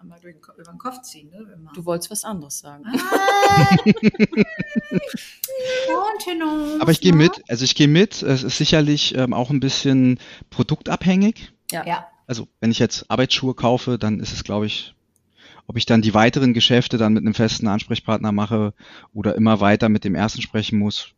einmal 0.00 0.18
durch 0.20 0.34
den, 0.34 0.42
über 0.54 0.72
den 0.72 0.78
Kopf 0.78 1.02
ziehen. 1.02 1.30
Ne? 1.30 1.46
Du 1.74 1.84
wolltest 1.84 2.10
was 2.10 2.24
anderes 2.24 2.58
sagen. 2.58 2.84
Ah. 2.86 3.76
Aber 6.80 6.90
ich 6.90 7.00
gehe 7.00 7.12
mit. 7.12 7.42
Also 7.48 7.64
ich 7.64 7.74
gehe 7.74 7.88
mit. 7.88 8.22
Es 8.22 8.42
ist 8.42 8.56
sicherlich 8.56 9.14
ähm, 9.16 9.34
auch 9.34 9.50
ein 9.50 9.60
bisschen 9.60 10.18
produktabhängig. 10.48 11.52
Ja. 11.70 11.86
ja. 11.86 12.06
Also 12.26 12.48
wenn 12.60 12.70
ich 12.70 12.78
jetzt 12.78 13.10
Arbeitsschuhe 13.10 13.54
kaufe, 13.54 13.98
dann 13.98 14.20
ist 14.20 14.32
es, 14.32 14.44
glaube 14.44 14.66
ich, 14.66 14.94
ob 15.70 15.76
ich 15.76 15.86
dann 15.86 16.02
die 16.02 16.14
weiteren 16.14 16.52
Geschäfte 16.52 16.98
dann 16.98 17.12
mit 17.12 17.22
einem 17.22 17.32
festen 17.32 17.68
Ansprechpartner 17.68 18.32
mache 18.32 18.74
oder 19.14 19.36
immer 19.36 19.60
weiter 19.60 19.88
mit 19.88 20.02
dem 20.02 20.16
ersten 20.16 20.42
sprechen 20.42 20.80
muss, 20.80 21.14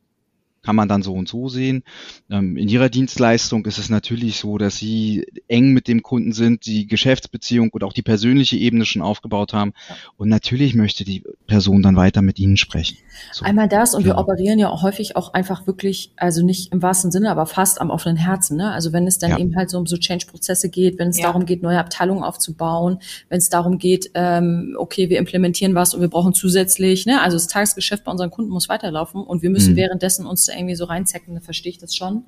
kann 0.62 0.77
man 0.77 0.88
dann 0.88 1.03
so 1.03 1.12
und 1.12 1.29
so 1.29 1.48
sehen. 1.48 1.83
Ähm, 2.31 2.57
in 2.57 2.68
Ihrer 2.68 2.88
Dienstleistung 2.88 3.66
ist 3.66 3.79
es 3.79 3.90
natürlich 3.90 4.38
so, 4.38 4.59
dass 4.59 4.77
Sie 4.77 5.27
eng 5.48 5.72
mit 5.72 5.88
dem 5.88 6.03
Kunden 6.03 6.33
sind, 6.33 6.66
die 6.66 6.87
Geschäftsbeziehung 6.87 7.70
und 7.70 7.85
auch 7.85 7.92
die 7.92 8.03
persönliche 8.03 8.57
Ebene 8.57 8.85
schon 8.85 9.03
aufgebaut 9.03 9.53
haben. 9.53 9.72
Und 10.16 10.29
natürlich 10.29 10.75
möchte 10.75 11.05
die 11.05 11.25
Person 11.46 11.83
dann 11.83 11.96
weiter 11.96 12.22
mit 12.22 12.38
Ihnen 12.38 12.57
sprechen. 12.57 12.98
So. 13.33 13.44
Einmal 13.44 13.68
das 13.68 13.94
und 13.94 14.03
ja. 14.03 14.09
wir 14.09 14.18
operieren 14.18 14.59
ja 14.59 14.68
auch 14.68 14.83
häufig 14.83 15.16
auch 15.16 15.35
einfach 15.35 15.66
wirklich, 15.66 16.12
also 16.16 16.44
nicht 16.44 16.72
im 16.72 16.81
wahrsten 16.83 17.11
Sinne, 17.11 17.31
aber 17.31 17.46
fast 17.46 17.81
am 17.81 17.90
offenen 17.90 18.16
Herzen. 18.16 18.57
Ne? 18.57 18.70
Also 18.70 18.92
wenn 18.92 19.07
es 19.07 19.18
dann 19.18 19.31
ja. 19.31 19.38
eben 19.38 19.57
halt 19.57 19.70
so 19.70 19.79
um 19.79 19.87
so 19.87 19.96
Change-Prozesse 19.96 20.68
geht, 20.68 20.98
wenn 20.98 21.09
es 21.09 21.18
ja. 21.18 21.27
darum 21.27 21.44
geht, 21.44 21.62
neue 21.62 21.79
Abteilungen 21.79 22.22
aufzubauen, 22.22 22.98
wenn 23.29 23.38
es 23.38 23.48
darum 23.48 23.79
geht, 23.79 24.11
ähm, 24.14 24.77
okay, 24.79 25.11
wir 25.11 25.18
implementieren 25.18 25.75
was 25.75 25.94
und 25.94 26.01
wir 26.01 26.09
brauchen 26.09 26.35
zusätzlich, 26.35 27.07
ne? 27.07 27.20
also 27.20 27.37
das 27.37 27.48
Tagesgeschäft 27.48 28.05
bei 28.05 28.12
unseren 28.12 28.31
Kunden 28.31 28.51
muss 28.51 28.68
weiterlaufen 28.68 29.22
und 29.22 29.42
wir 29.42 29.51
müssen 29.51 29.72
mhm. 29.72 29.77
währenddessen 29.77 30.27
uns 30.27 30.51
irgendwie 30.56 30.74
so 30.74 30.84
reinzecken, 30.84 31.34
dann 31.34 31.42
verstehe 31.42 31.70
ich 31.70 31.78
das 31.78 31.94
schon. 31.94 32.24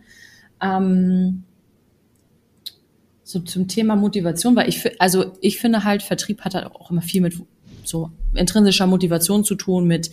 Ähm, 0.60 1.44
so 3.22 3.40
zum 3.40 3.68
Thema 3.68 3.96
Motivation, 3.96 4.54
weil 4.54 4.68
ich, 4.68 5.00
also 5.00 5.32
ich 5.40 5.58
finde 5.58 5.84
halt, 5.84 6.02
Vertrieb 6.02 6.42
hat 6.42 6.54
halt 6.54 6.66
auch 6.66 6.90
immer 6.90 7.02
viel 7.02 7.22
mit 7.22 7.34
so 7.84 8.10
intrinsischer 8.34 8.86
Motivation 8.86 9.44
zu 9.44 9.54
tun, 9.54 9.86
mit 9.86 10.10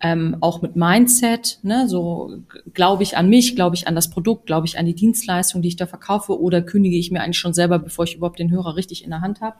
ähm, 0.00 0.36
auch 0.40 0.60
mit 0.60 0.76
Mindset, 0.76 1.58
ne? 1.62 1.88
so 1.88 2.42
glaube 2.74 3.02
ich 3.02 3.16
an 3.16 3.28
mich, 3.30 3.56
glaube 3.56 3.76
ich 3.76 3.88
an 3.88 3.94
das 3.94 4.10
Produkt, 4.10 4.46
glaube 4.46 4.66
ich 4.66 4.78
an 4.78 4.84
die 4.84 4.94
Dienstleistung, 4.94 5.62
die 5.62 5.68
ich 5.68 5.76
da 5.76 5.86
verkaufe, 5.86 6.38
oder 6.38 6.60
kündige 6.60 6.96
ich 6.96 7.10
mir 7.10 7.22
eigentlich 7.22 7.38
schon 7.38 7.54
selber, 7.54 7.78
bevor 7.78 8.04
ich 8.04 8.16
überhaupt 8.16 8.38
den 8.38 8.50
Hörer 8.50 8.76
richtig 8.76 9.04
in 9.04 9.10
der 9.10 9.22
Hand 9.22 9.40
habe. 9.40 9.56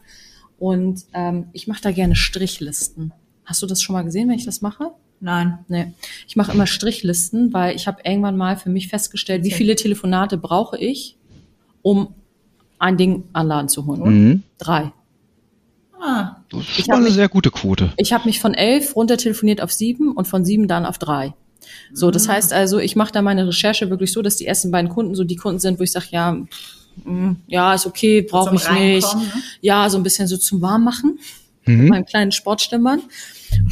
Und 0.59 1.04
ähm, 1.14 1.48
ich 1.52 1.66
mache 1.66 1.82
da 1.82 1.90
gerne 1.90 2.16
Strichlisten. 2.16 3.12
Hast 3.44 3.62
du 3.62 3.66
das 3.66 3.80
schon 3.82 3.94
mal 3.94 4.02
gesehen, 4.02 4.28
wenn 4.28 4.37
ich 4.37 4.44
das 4.44 4.61
mache? 4.61 4.90
Nein. 5.20 5.59
Nee. 5.68 5.92
Ich 6.29 6.37
mache 6.37 6.52
immer 6.52 6.66
Strichlisten, 6.66 7.52
weil 7.52 7.74
ich 7.74 7.87
habe 7.87 7.98
irgendwann 8.05 8.37
mal 8.37 8.57
für 8.57 8.70
mich 8.70 8.88
festgestellt, 8.88 9.44
wie 9.44 9.50
viele 9.50 9.76
Telefonate 9.76 10.37
brauche 10.37 10.76
ich, 10.79 11.16
um 11.83 12.14
ein 12.79 12.96
Ding 12.96 13.24
an 13.33 13.48
Laden 13.48 13.68
zu 13.68 13.87
holen. 13.87 14.02
Mhm. 14.02 14.42
Drei. 14.59 14.92
Ah. 15.98 16.37
Das 16.50 16.79
ist 16.79 16.90
eine 16.90 17.02
mich, 17.02 17.14
sehr 17.14 17.29
gute 17.29 17.50
Quote. 17.50 17.92
Ich 17.96 18.12
habe 18.12 18.26
mich 18.26 18.40
von 18.40 18.55
elf 18.55 18.94
runter 18.94 19.16
telefoniert 19.16 19.61
auf 19.61 19.72
sieben 19.72 20.12
und 20.12 20.26
von 20.29 20.44
sieben 20.44 20.68
dann 20.68 20.85
auf 20.85 20.98
drei. 20.98 21.35
So, 21.92 22.11
das 22.11 22.26
mhm. 22.26 22.33
heißt 22.33 22.52
also, 22.52 22.79
ich 22.79 22.96
mache 22.96 23.12
da 23.12 23.22
meine 23.22 23.48
Recherche 23.48 23.90
wirklich 23.90 24.12
so, 24.12 24.22
dass 24.22 24.37
die 24.37 24.46
ersten 24.46 24.70
beiden 24.70 24.90
Kunden 24.90 25.14
so 25.14 25.24
die 25.24 25.37
Kunden 25.37 25.59
sind, 25.59 25.79
wo 25.79 25.83
ich 25.83 25.92
sage, 25.92 26.07
ja, 26.11 26.33
mh, 26.33 26.46
mm, 27.05 27.37
ja, 27.46 27.74
ist 27.74 27.87
okay, 27.87 28.22
brauche 28.22 28.55
ich 28.55 28.70
nicht. 28.70 29.14
Ne? 29.14 29.22
Ja, 29.62 29.88
so 29.88 29.96
ein 29.96 30.02
bisschen 30.02 30.29
so 30.29 30.37
zum 30.37 30.61
Warmmachen 30.61 31.18
mhm. 31.66 31.79
mit 31.79 31.88
meinem 31.88 32.07
kleinen 32.07 32.33
Sportstimmband. 32.33 33.02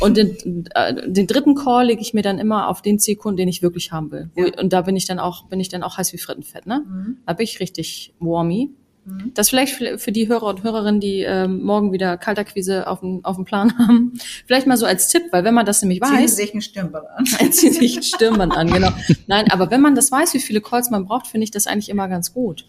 Und 0.00 0.16
den, 0.16 0.66
äh, 0.74 1.10
den 1.10 1.26
dritten 1.26 1.54
Call 1.54 1.86
lege 1.86 2.00
ich 2.00 2.14
mir 2.14 2.22
dann 2.22 2.38
immer 2.38 2.68
auf 2.68 2.82
den 2.82 2.98
Zielkunden, 2.98 3.36
den 3.36 3.48
ich 3.48 3.62
wirklich 3.62 3.92
haben 3.92 4.10
will. 4.10 4.30
Ja. 4.36 4.46
Und 4.60 4.72
da 4.72 4.82
bin 4.82 4.96
ich 4.96 5.06
dann 5.06 5.18
auch, 5.18 5.46
bin 5.46 5.60
ich 5.60 5.68
dann 5.68 5.82
auch 5.82 5.98
heiß 5.98 6.12
wie 6.12 6.18
Frittenfett, 6.18 6.66
ne? 6.66 6.84
Mhm. 6.86 7.18
Da 7.26 7.32
bin 7.34 7.44
ich 7.44 7.60
richtig 7.60 8.14
warmy. 8.18 8.70
Mhm. 9.04 9.32
Das 9.34 9.50
vielleicht 9.50 9.74
für 9.74 10.12
die 10.12 10.28
Hörer 10.28 10.46
und 10.46 10.62
Hörerinnen, 10.62 11.00
die 11.00 11.20
ähm, 11.20 11.62
morgen 11.62 11.92
wieder 11.92 12.16
Kalterquise 12.16 12.86
auf 12.86 13.00
dem, 13.00 13.24
auf 13.24 13.36
dem 13.36 13.44
Plan 13.44 13.76
haben, 13.78 14.18
vielleicht 14.46 14.66
mal 14.66 14.76
so 14.76 14.86
als 14.86 15.08
Tipp, 15.08 15.24
weil 15.30 15.44
wenn 15.44 15.54
man 15.54 15.66
das 15.66 15.82
nämlich 15.82 16.00
weiß. 16.00 16.10
Ziehen 16.10 16.28
Sie 16.28 16.34
sich 16.34 16.54
ein 16.54 16.62
Stirnband 16.62 17.06
an. 17.08 17.26
Ziehen 17.50 17.52
Sie 17.52 17.70
sich 17.70 17.96
ein 17.96 18.02
Stirnband 18.02 18.56
an, 18.56 18.72
genau. 18.72 18.90
Nein, 19.26 19.50
aber 19.50 19.70
wenn 19.70 19.80
man 19.80 19.94
das 19.94 20.10
weiß, 20.10 20.34
wie 20.34 20.40
viele 20.40 20.60
Calls 20.60 20.90
man 20.90 21.04
braucht, 21.04 21.26
finde 21.26 21.44
ich 21.44 21.50
das 21.50 21.66
eigentlich 21.66 21.88
immer 21.88 22.08
ganz 22.08 22.32
gut. 22.32 22.66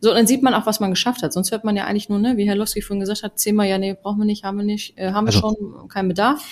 So, 0.00 0.14
dann 0.14 0.26
sieht 0.26 0.42
man 0.42 0.54
auch, 0.54 0.66
was 0.66 0.78
man 0.78 0.90
geschafft 0.90 1.22
hat. 1.22 1.32
Sonst 1.32 1.50
hört 1.50 1.64
man 1.64 1.76
ja 1.76 1.84
eigentlich 1.84 2.08
nur, 2.08 2.18
ne, 2.18 2.36
wie 2.36 2.46
Herr 2.46 2.54
Lowski 2.54 2.82
vorhin 2.82 3.00
gesagt 3.00 3.22
hat, 3.24 3.38
zehnmal, 3.38 3.66
ja, 3.66 3.78
nee, 3.78 3.96
brauchen 4.00 4.18
wir 4.18 4.26
nicht, 4.26 4.44
haben 4.44 4.58
wir 4.58 4.64
nicht, 4.64 4.96
äh, 4.96 5.10
haben 5.12 5.26
wir 5.26 5.34
also, 5.34 5.56
schon, 5.56 5.88
keinen 5.88 6.08
Bedarf. 6.08 6.42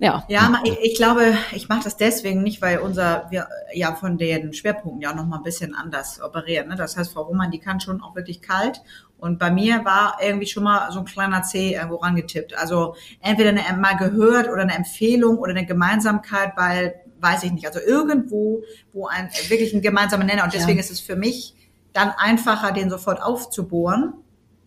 Ja. 0.00 0.24
Ja, 0.28 0.60
ich, 0.64 0.78
ich 0.82 0.94
glaube, 0.96 1.34
ich 1.52 1.68
mache 1.68 1.84
das 1.84 1.98
deswegen 1.98 2.42
nicht, 2.42 2.62
weil 2.62 2.78
unser, 2.78 3.26
wir 3.30 3.48
ja 3.74 3.94
von 3.94 4.16
den 4.16 4.54
Schwerpunkten 4.54 5.02
ja 5.02 5.10
auch 5.10 5.14
noch 5.14 5.26
mal 5.26 5.36
ein 5.36 5.42
bisschen 5.42 5.74
anders 5.74 6.22
operieren. 6.22 6.68
Ne? 6.68 6.76
Das 6.76 6.96
heißt, 6.96 7.12
Frau 7.12 7.22
Roman, 7.22 7.50
die 7.50 7.58
kann 7.58 7.80
schon 7.80 8.00
auch 8.00 8.16
wirklich 8.16 8.40
kalt. 8.40 8.80
Und 9.18 9.38
bei 9.38 9.50
mir 9.50 9.84
war 9.84 10.16
irgendwie 10.22 10.46
schon 10.46 10.64
mal 10.64 10.90
so 10.90 11.00
ein 11.00 11.04
kleiner 11.04 11.42
C 11.42 11.74
irgendwo 11.74 11.96
rangetippt. 11.96 12.56
Also 12.56 12.96
entweder 13.20 13.50
eine, 13.50 13.62
mal 13.78 13.98
gehört 13.98 14.48
oder 14.48 14.62
eine 14.62 14.74
Empfehlung 14.74 15.36
oder 15.36 15.50
eine 15.50 15.66
Gemeinsamkeit, 15.66 16.52
weil, 16.56 16.94
weiß 17.20 17.42
ich 17.42 17.52
nicht, 17.52 17.66
also 17.66 17.78
irgendwo, 17.78 18.62
wo 18.94 19.06
ein 19.06 19.28
wirklich 19.48 19.74
ein 19.74 19.82
gemeinsamer 19.82 20.24
Nenner. 20.24 20.44
Und 20.44 20.54
deswegen 20.54 20.78
ja. 20.78 20.84
ist 20.84 20.90
es 20.90 21.00
für 21.00 21.16
mich 21.16 21.54
dann 21.92 22.10
einfacher, 22.16 22.72
den 22.72 22.90
sofort 22.90 23.22
aufzubohren, 23.22 24.14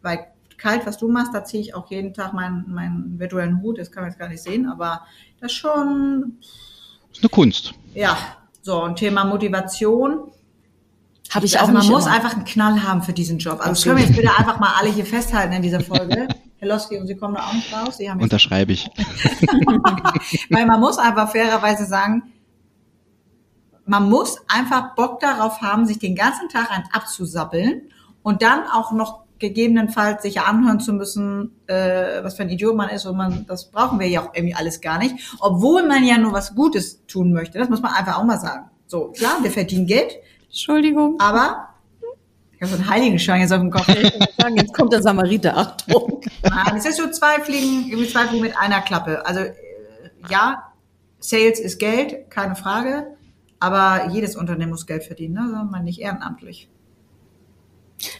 weil 0.01 0.27
kalt, 0.57 0.85
was 0.85 0.97
du 0.97 1.09
machst, 1.09 1.33
da 1.33 1.43
ziehe 1.43 1.61
ich 1.61 1.75
auch 1.75 1.89
jeden 1.91 2.13
Tag 2.13 2.33
meinen, 2.33 2.71
meinen 2.73 3.19
virtuellen 3.19 3.61
Hut, 3.61 3.77
das 3.77 3.91
kann 3.91 4.03
man 4.03 4.11
jetzt 4.11 4.19
gar 4.19 4.29
nicht 4.29 4.41
sehen, 4.41 4.67
aber 4.67 5.01
das 5.39 5.51
ist 5.51 5.57
schon. 5.57 6.37
Das 7.09 7.17
ist 7.17 7.23
eine 7.23 7.29
Kunst. 7.29 7.73
Ja, 7.93 8.17
so, 8.61 8.81
ein 8.81 8.95
Thema 8.95 9.25
Motivation. 9.25 10.31
Habe 11.29 11.45
ich 11.45 11.59
also 11.59 11.69
auch 11.69 11.73
Man 11.73 11.81
nicht 11.81 11.91
muss 11.91 12.05
immer. 12.05 12.15
einfach 12.15 12.33
einen 12.35 12.45
Knall 12.45 12.83
haben 12.83 13.01
für 13.01 13.13
diesen 13.13 13.39
Job. 13.39 13.59
Also 13.59 13.71
das 13.71 13.83
können 13.83 13.97
wir 13.97 14.05
jetzt 14.05 14.15
bitte 14.15 14.29
einfach 14.37 14.59
mal 14.59 14.73
alle 14.79 14.89
hier 14.89 15.05
festhalten 15.05 15.53
in 15.53 15.61
dieser 15.61 15.81
Folge. 15.81 16.27
Herr 16.59 16.67
Losky, 16.69 16.97
und 16.97 17.07
Sie 17.07 17.15
kommen 17.15 17.35
da 17.35 17.41
auch 17.47 17.53
nicht 17.53 17.73
raus. 17.73 17.97
Sie 17.97 18.09
haben 18.09 18.21
Unterschreibe 18.21 18.71
ich. 18.71 18.89
Weil 20.49 20.65
man 20.65 20.79
muss 20.79 20.97
einfach 20.97 21.29
fairerweise 21.29 21.85
sagen, 21.85 22.32
man 23.85 24.09
muss 24.09 24.37
einfach 24.47 24.95
Bock 24.95 25.19
darauf 25.19 25.61
haben, 25.61 25.85
sich 25.85 25.99
den 25.99 26.15
ganzen 26.15 26.49
Tag 26.49 26.71
einen 26.71 26.85
abzusappeln 26.91 27.89
und 28.21 28.41
dann 28.41 28.63
auch 28.71 28.91
noch 28.91 29.23
gegebenenfalls 29.39 30.23
sich 30.23 30.39
anhören 30.39 30.79
zu 30.79 30.93
müssen, 30.93 31.51
äh, 31.67 32.23
was 32.23 32.35
für 32.35 32.43
ein 32.43 32.49
Idiot 32.49 32.75
man 32.75 32.89
ist 32.89 33.05
und 33.05 33.17
man, 33.17 33.45
das 33.45 33.69
brauchen 33.71 33.99
wir 33.99 34.07
ja 34.07 34.21
auch 34.21 34.33
irgendwie 34.33 34.55
alles 34.55 34.79
gar 34.79 34.99
nicht, 34.99 35.15
obwohl 35.39 35.85
man 35.85 36.03
ja 36.05 36.17
nur 36.17 36.31
was 36.31 36.55
Gutes 36.55 37.05
tun 37.07 37.33
möchte. 37.33 37.59
Das 37.59 37.67
muss 37.67 37.81
man 37.81 37.93
einfach 37.93 38.17
auch 38.17 38.23
mal 38.23 38.39
sagen. 38.39 38.69
So, 38.87 39.09
klar, 39.09 39.37
wir 39.41 39.51
verdienen 39.51 39.85
Geld, 39.85 40.15
Entschuldigung. 40.45 41.19
aber 41.19 41.67
ich 42.53 42.61
habe 42.61 42.71
so 42.71 42.77
einen 42.77 42.89
Heiligenschein 42.89 43.41
jetzt 43.41 43.51
auf 43.51 43.59
dem 43.59 43.71
Kopf. 43.71 43.87
Sagen, 43.87 44.55
jetzt 44.55 44.73
kommt 44.73 44.93
der 44.93 45.01
Samariter, 45.01 45.57
Achtung. 45.57 46.21
Nein, 46.43 46.77
es 46.77 46.85
ist 46.85 46.97
so 46.97 47.09
zwei 47.11 47.41
Fliegen, 47.41 47.89
irgendwie 47.89 48.09
zwei 48.09 48.27
Fliegen 48.27 48.43
mit 48.43 48.57
einer 48.57 48.79
Klappe. 48.79 49.25
Also 49.25 49.41
äh, 49.41 49.53
ja, 50.29 50.71
Sales 51.19 51.59
ist 51.59 51.79
Geld, 51.79 52.29
keine 52.29 52.55
Frage, 52.55 53.17
aber 53.63 54.09
jedes 54.11 54.35
Unternehmen 54.35 54.71
muss 54.71 54.85
Geld 54.85 55.05
verdienen, 55.05 55.35
ne? 55.35 55.45
sondern 55.45 55.71
man 55.71 55.85
nicht 55.85 56.01
ehrenamtlich. 56.01 56.67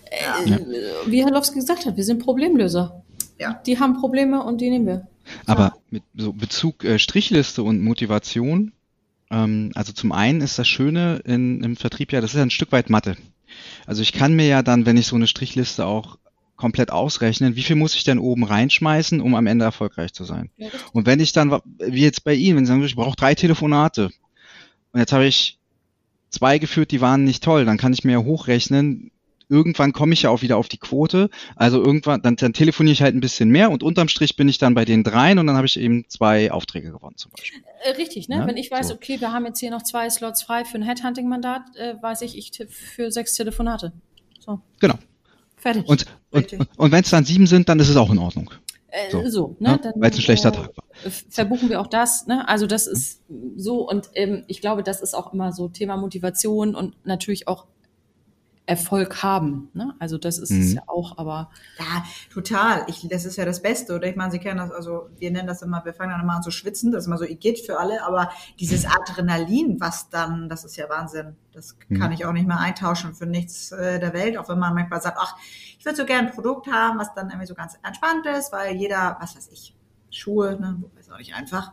Äh, 0.09 0.57
Wie 1.05 1.21
Herr 1.21 1.31
gesagt 1.31 1.85
hat, 1.85 1.97
wir 1.97 2.03
sind 2.05 2.23
Problemlöser. 2.23 3.03
Ja. 3.37 3.61
Die 3.65 3.77
haben 3.77 3.99
Probleme 3.99 4.41
und 4.41 4.61
die 4.61 4.69
nehmen 4.69 4.85
wir. 4.85 5.05
Aber 5.45 5.73
mit 5.89 6.03
so 6.15 6.31
Bezug 6.31 6.85
äh, 6.85 6.97
Strichliste 6.97 7.61
und 7.61 7.81
Motivation, 7.81 8.71
ähm, 9.31 9.71
also 9.75 9.91
zum 9.91 10.13
einen 10.13 10.39
ist 10.39 10.59
das 10.59 10.67
Schöne 10.69 11.21
in, 11.25 11.61
im 11.61 11.75
Vertrieb 11.75 12.13
ja, 12.13 12.21
das 12.21 12.31
ist 12.31 12.37
ja 12.37 12.43
ein 12.43 12.49
Stück 12.49 12.71
weit 12.71 12.89
Mathe. 12.89 13.17
Also 13.85 14.01
ich 14.01 14.13
kann 14.13 14.37
mir 14.37 14.47
ja 14.47 14.63
dann, 14.63 14.85
wenn 14.85 14.95
ich 14.95 15.07
so 15.07 15.17
eine 15.17 15.27
Strichliste 15.27 15.85
auch 15.85 16.19
komplett 16.55 16.89
ausrechnen, 16.89 17.57
wie 17.57 17.63
viel 17.63 17.75
muss 17.75 17.95
ich 17.95 18.05
denn 18.05 18.19
oben 18.19 18.45
reinschmeißen, 18.45 19.19
um 19.19 19.35
am 19.35 19.47
Ende 19.47 19.65
erfolgreich 19.65 20.13
zu 20.13 20.23
sein. 20.23 20.51
Ja. 20.55 20.69
Und 20.93 21.05
wenn 21.05 21.19
ich 21.19 21.33
dann, 21.33 21.59
wie 21.79 22.03
jetzt 22.03 22.23
bei 22.23 22.33
Ihnen, 22.33 22.55
wenn 22.55 22.65
Sie 22.65 22.69
sagen, 22.69 22.83
ich 22.85 22.95
brauche 22.95 23.17
drei 23.17 23.35
Telefonate 23.35 24.09
und 24.93 24.99
jetzt 24.99 25.11
habe 25.13 25.25
ich 25.25 25.57
zwei 26.29 26.57
geführt, 26.57 26.91
die 26.91 27.01
waren 27.01 27.23
nicht 27.23 27.43
toll, 27.43 27.65
dann 27.65 27.77
kann 27.77 27.93
ich 27.93 28.03
mir 28.03 28.13
ja 28.13 28.23
hochrechnen, 28.23 29.11
irgendwann 29.49 29.93
komme 29.93 30.13
ich 30.13 30.23
ja 30.23 30.29
auch 30.31 30.41
wieder 30.41 30.57
auf 30.57 30.67
die 30.67 30.77
Quote. 30.77 31.29
Also 31.55 31.83
irgendwann, 31.83 32.21
dann, 32.21 32.35
dann 32.37 32.53
telefoniere 32.53 32.93
ich 32.93 33.01
halt 33.01 33.15
ein 33.15 33.19
bisschen 33.19 33.49
mehr 33.49 33.69
und 33.69 33.83
unterm 33.83 34.07
Strich 34.07 34.35
bin 34.35 34.47
ich 34.47 34.57
dann 34.57 34.73
bei 34.73 34.85
den 34.85 35.03
dreien 35.03 35.37
und 35.37 35.47
dann 35.47 35.55
habe 35.55 35.67
ich 35.67 35.79
eben 35.79 36.05
zwei 36.09 36.51
Aufträge 36.51 36.91
gewonnen 36.91 37.17
zum 37.17 37.31
Beispiel. 37.31 37.61
Äh, 37.83 37.91
richtig, 37.91 38.29
ne? 38.29 38.37
Ja, 38.37 38.47
Wenn 38.47 38.57
ich 38.57 38.71
weiß, 38.71 38.87
so. 38.87 38.95
okay, 38.95 39.19
wir 39.19 39.31
haben 39.31 39.45
jetzt 39.45 39.59
hier 39.59 39.69
noch 39.69 39.83
zwei 39.83 40.09
Slots 40.09 40.41
frei 40.43 40.65
für 40.65 40.77
ein 40.77 40.83
Headhunting-Mandat, 40.83 41.61
äh, 41.75 41.95
weiß 42.01 42.21
ich, 42.23 42.37
ich 42.37 42.51
für 42.69 43.11
sechs 43.11 43.33
Telefonate. 43.33 43.93
So, 44.39 44.59
Genau. 44.79 44.95
fertig. 45.57 45.87
Und, 45.87 46.05
und, 46.31 46.53
und, 46.53 46.69
und 46.77 46.91
wenn 46.91 47.03
es 47.03 47.09
dann 47.11 47.25
sieben 47.25 47.45
sind, 47.47 47.69
dann 47.69 47.79
ist 47.79 47.89
es 47.89 47.95
auch 47.95 48.11
in 48.11 48.17
Ordnung. 48.17 48.49
äh, 48.89 49.11
so, 49.11 49.29
so, 49.29 49.55
ne? 49.59 49.79
ne? 49.83 49.93
Weil 49.95 50.09
es 50.11 50.17
ein 50.17 50.21
schlechter 50.21 50.49
äh, 50.49 50.53
Tag 50.53 50.77
war. 50.77 50.82
Verbuchen 51.29 51.69
wir 51.69 51.79
auch 51.81 51.87
das. 51.87 52.27
Ne? 52.27 52.47
Also 52.47 52.67
das 52.67 52.87
ist 52.87 53.21
so 53.57 53.87
und 53.89 54.09
ähm, 54.15 54.43
ich 54.47 54.61
glaube, 54.61 54.83
das 54.83 55.01
ist 55.01 55.13
auch 55.13 55.33
immer 55.33 55.51
so 55.51 55.67
Thema 55.67 55.97
Motivation 55.97 56.75
und 56.75 56.95
natürlich 57.05 57.47
auch 57.47 57.67
Erfolg 58.65 59.23
haben. 59.23 59.69
Ne? 59.73 59.93
Also 59.99 60.17
das 60.17 60.37
ist 60.37 60.49
es 60.49 60.69
Mhm. 60.69 60.75
ja 60.75 60.83
auch, 60.87 61.17
aber 61.17 61.49
Ja, 61.79 62.05
total. 62.33 62.85
Ich, 62.87 63.05
das 63.09 63.25
ist 63.25 63.35
ja 63.35 63.43
das 63.43 63.61
Beste, 63.61 63.93
oder? 63.93 64.07
Ich 64.07 64.15
meine, 64.15 64.31
Sie 64.31 64.39
kennen 64.39 64.57
das, 64.57 64.71
also 64.71 65.09
wir 65.17 65.31
nennen 65.31 65.47
das 65.47 65.61
immer, 65.63 65.83
wir 65.83 65.93
fangen 65.93 66.11
dann 66.11 66.21
immer 66.21 66.35
an 66.37 66.43
zu 66.43 66.49
schwitzen, 66.51 66.93
das 66.93 67.03
ist 67.03 67.07
immer 67.07 67.17
so 67.17 67.25
Igitt 67.25 67.59
für 67.59 67.77
alle, 67.77 68.01
aber 68.05 68.31
dieses 68.61 68.85
Adrenalin, 68.85 69.81
was 69.81 70.09
dann, 70.09 70.47
das 70.47 70.63
ist 70.63 70.77
ja 70.77 70.87
Wahnsinn. 70.87 71.35
Das 71.51 71.75
Mhm. 71.89 71.99
kann 71.99 72.13
ich 72.13 72.25
auch 72.25 72.31
nicht 72.31 72.47
mehr 72.47 72.57
eintauschen 72.59 73.13
für 73.13 73.25
nichts 73.25 73.73
äh, 73.73 73.99
der 73.99 74.13
Welt, 74.13 74.37
auch 74.37 74.47
wenn 74.47 74.59
man 74.59 74.73
manchmal 74.73 75.01
sagt, 75.01 75.17
ach, 75.19 75.35
ich 75.77 75.83
würde 75.83 75.97
so 75.97 76.05
gerne 76.05 76.29
ein 76.29 76.33
Produkt 76.33 76.67
haben, 76.71 76.97
was 76.99 77.13
dann 77.13 77.27
irgendwie 77.31 77.47
so 77.47 77.55
ganz 77.55 77.77
entspannt 77.83 78.25
ist, 78.27 78.53
weil 78.53 78.77
jeder, 78.77 79.17
was 79.19 79.35
weiß 79.35 79.49
ich, 79.51 79.75
Schuhe, 80.13 80.57
ne, 80.59 80.81
ist 80.99 81.11
auch 81.11 81.17
nicht 81.17 81.33
einfach. 81.35 81.71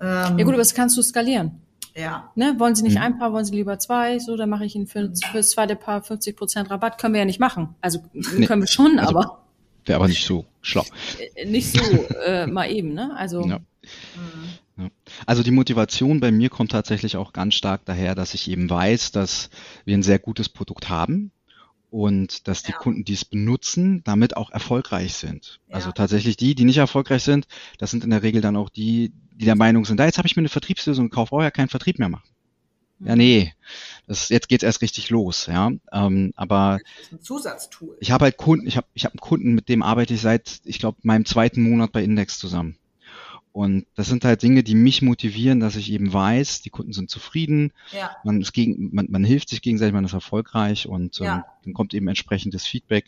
Ähm, 0.00 0.38
ja 0.38 0.44
gut, 0.44 0.48
aber 0.48 0.56
das 0.58 0.74
kannst 0.74 0.96
du 0.96 1.02
skalieren. 1.02 1.60
ja. 1.94 2.30
Ne? 2.34 2.54
Wollen 2.58 2.74
Sie 2.74 2.82
nicht 2.82 2.96
Mhm. 2.96 3.02
ein 3.02 3.18
Paar, 3.18 3.32
wollen 3.32 3.44
Sie 3.44 3.54
lieber 3.54 3.78
zwei? 3.78 4.18
So, 4.18 4.36
dann 4.36 4.48
mache 4.50 4.64
ich 4.64 4.74
Ihnen 4.76 4.86
für, 4.86 5.10
für 5.14 5.38
das 5.38 5.50
zweite 5.50 5.76
Paar 5.76 6.02
50 6.02 6.36
Prozent 6.36 6.70
Rabatt. 6.70 6.98
Können 6.98 7.14
wir 7.14 7.20
ja 7.20 7.24
nicht 7.24 7.40
machen. 7.40 7.74
Also 7.80 8.00
Nee. 8.12 8.46
können 8.46 8.62
wir 8.62 8.66
schon, 8.68 8.98
Also- 8.98 9.16
aber 9.18 9.42
Wäre 9.86 9.96
aber 9.96 10.08
nicht 10.08 10.26
so 10.26 10.44
schlau. 10.62 10.84
äh, 11.36 11.46
nicht 11.46 11.72
so 11.72 11.80
äh, 12.26 12.46
mal 12.46 12.70
eben. 12.70 12.92
Ne? 12.92 13.14
Also 13.16 13.46
Ja. 13.46 13.58
Mhm. 13.58 14.82
Ja. 14.84 14.88
Also 15.24 15.42
die 15.42 15.52
Motivation 15.52 16.20
bei 16.20 16.30
mir 16.30 16.50
kommt 16.50 16.72
tatsächlich 16.72 17.16
auch 17.16 17.32
ganz 17.32 17.54
stark 17.54 17.84
daher, 17.86 18.14
dass 18.14 18.34
ich 18.34 18.50
eben 18.50 18.68
weiß, 18.68 19.12
dass 19.12 19.48
wir 19.86 19.96
ein 19.96 20.02
sehr 20.02 20.18
gutes 20.18 20.48
Produkt 20.50 20.90
haben 20.90 21.30
und 21.96 22.46
dass 22.46 22.62
die 22.62 22.72
Ja. 22.72 22.78
Kunden, 22.78 23.04
die 23.04 23.14
es 23.14 23.24
benutzen, 23.24 24.02
damit 24.04 24.36
auch 24.36 24.50
erfolgreich 24.50 25.14
sind. 25.14 25.60
Ja. 25.68 25.76
Also 25.76 25.92
tatsächlich 25.92 26.36
die, 26.36 26.54
die 26.54 26.64
nicht 26.64 26.76
erfolgreich 26.76 27.22
sind, 27.22 27.46
das 27.78 27.90
sind 27.90 28.04
in 28.04 28.10
der 28.10 28.22
Regel 28.22 28.42
dann 28.42 28.54
auch 28.56 28.68
die, 28.68 29.12
die 29.32 29.46
der 29.46 29.56
Meinung 29.56 29.86
sind, 29.86 29.98
da 29.98 30.04
jetzt 30.04 30.18
habe 30.18 30.28
ich 30.28 30.36
mir 30.36 30.42
eine 30.42 30.50
Vertriebslösung 30.50 31.08
gekauft, 31.08 31.30
brauche 31.30 31.44
ja 31.44 31.50
keinen 31.50 31.68
Vertrieb 31.70 31.98
mehr 31.98 32.10
machen. 32.10 32.28
Ja, 33.00 33.16
nee, 33.16 33.52
das, 34.06 34.28
jetzt 34.28 34.48
geht's 34.48 34.62
erst 34.64 34.80
richtig 34.82 35.08
los, 35.10 35.46
ja. 35.46 35.70
Ähm, 35.92 36.32
aber 36.36 36.78
Das 36.96 37.02
ist 37.06 37.12
ein 37.12 37.20
Zusatztool. 37.22 37.96
ich 38.00 38.10
habe 38.10 38.24
halt 38.24 38.36
Kunden, 38.36 38.66
ich 38.66 38.76
habe 38.76 38.86
ich 38.94 39.04
hab 39.06 39.12
einen 39.12 39.20
Kunden, 39.20 39.54
mit 39.54 39.68
dem 39.70 39.82
arbeite 39.82 40.12
ich 40.14 40.20
seit, 40.20 40.60
ich 40.64 40.78
glaube, 40.78 40.98
meinem 41.02 41.24
zweiten 41.24 41.62
Monat 41.62 41.92
bei 41.92 42.02
Index 42.04 42.38
zusammen. 42.38 42.76
Und 43.56 43.86
das 43.94 44.08
sind 44.08 44.22
halt 44.26 44.42
Dinge, 44.42 44.62
die 44.62 44.74
mich 44.74 45.00
motivieren, 45.00 45.60
dass 45.60 45.76
ich 45.76 45.90
eben 45.90 46.12
weiß, 46.12 46.60
die 46.60 46.68
Kunden 46.68 46.92
sind 46.92 47.08
zufrieden, 47.08 47.72
Ja. 47.90 48.10
man, 48.22 48.42
ist 48.42 48.52
gegen, 48.52 48.94
man, 48.94 49.06
man 49.08 49.24
hilft 49.24 49.48
sich 49.48 49.62
gegenseitig, 49.62 49.94
man 49.94 50.04
ist 50.04 50.12
erfolgreich 50.12 50.86
und 50.86 51.18
ähm, 51.20 51.24
Ja. 51.24 51.46
dann 51.64 51.72
kommt 51.72 51.94
eben 51.94 52.06
entsprechendes 52.06 52.66
Feedback. 52.66 53.06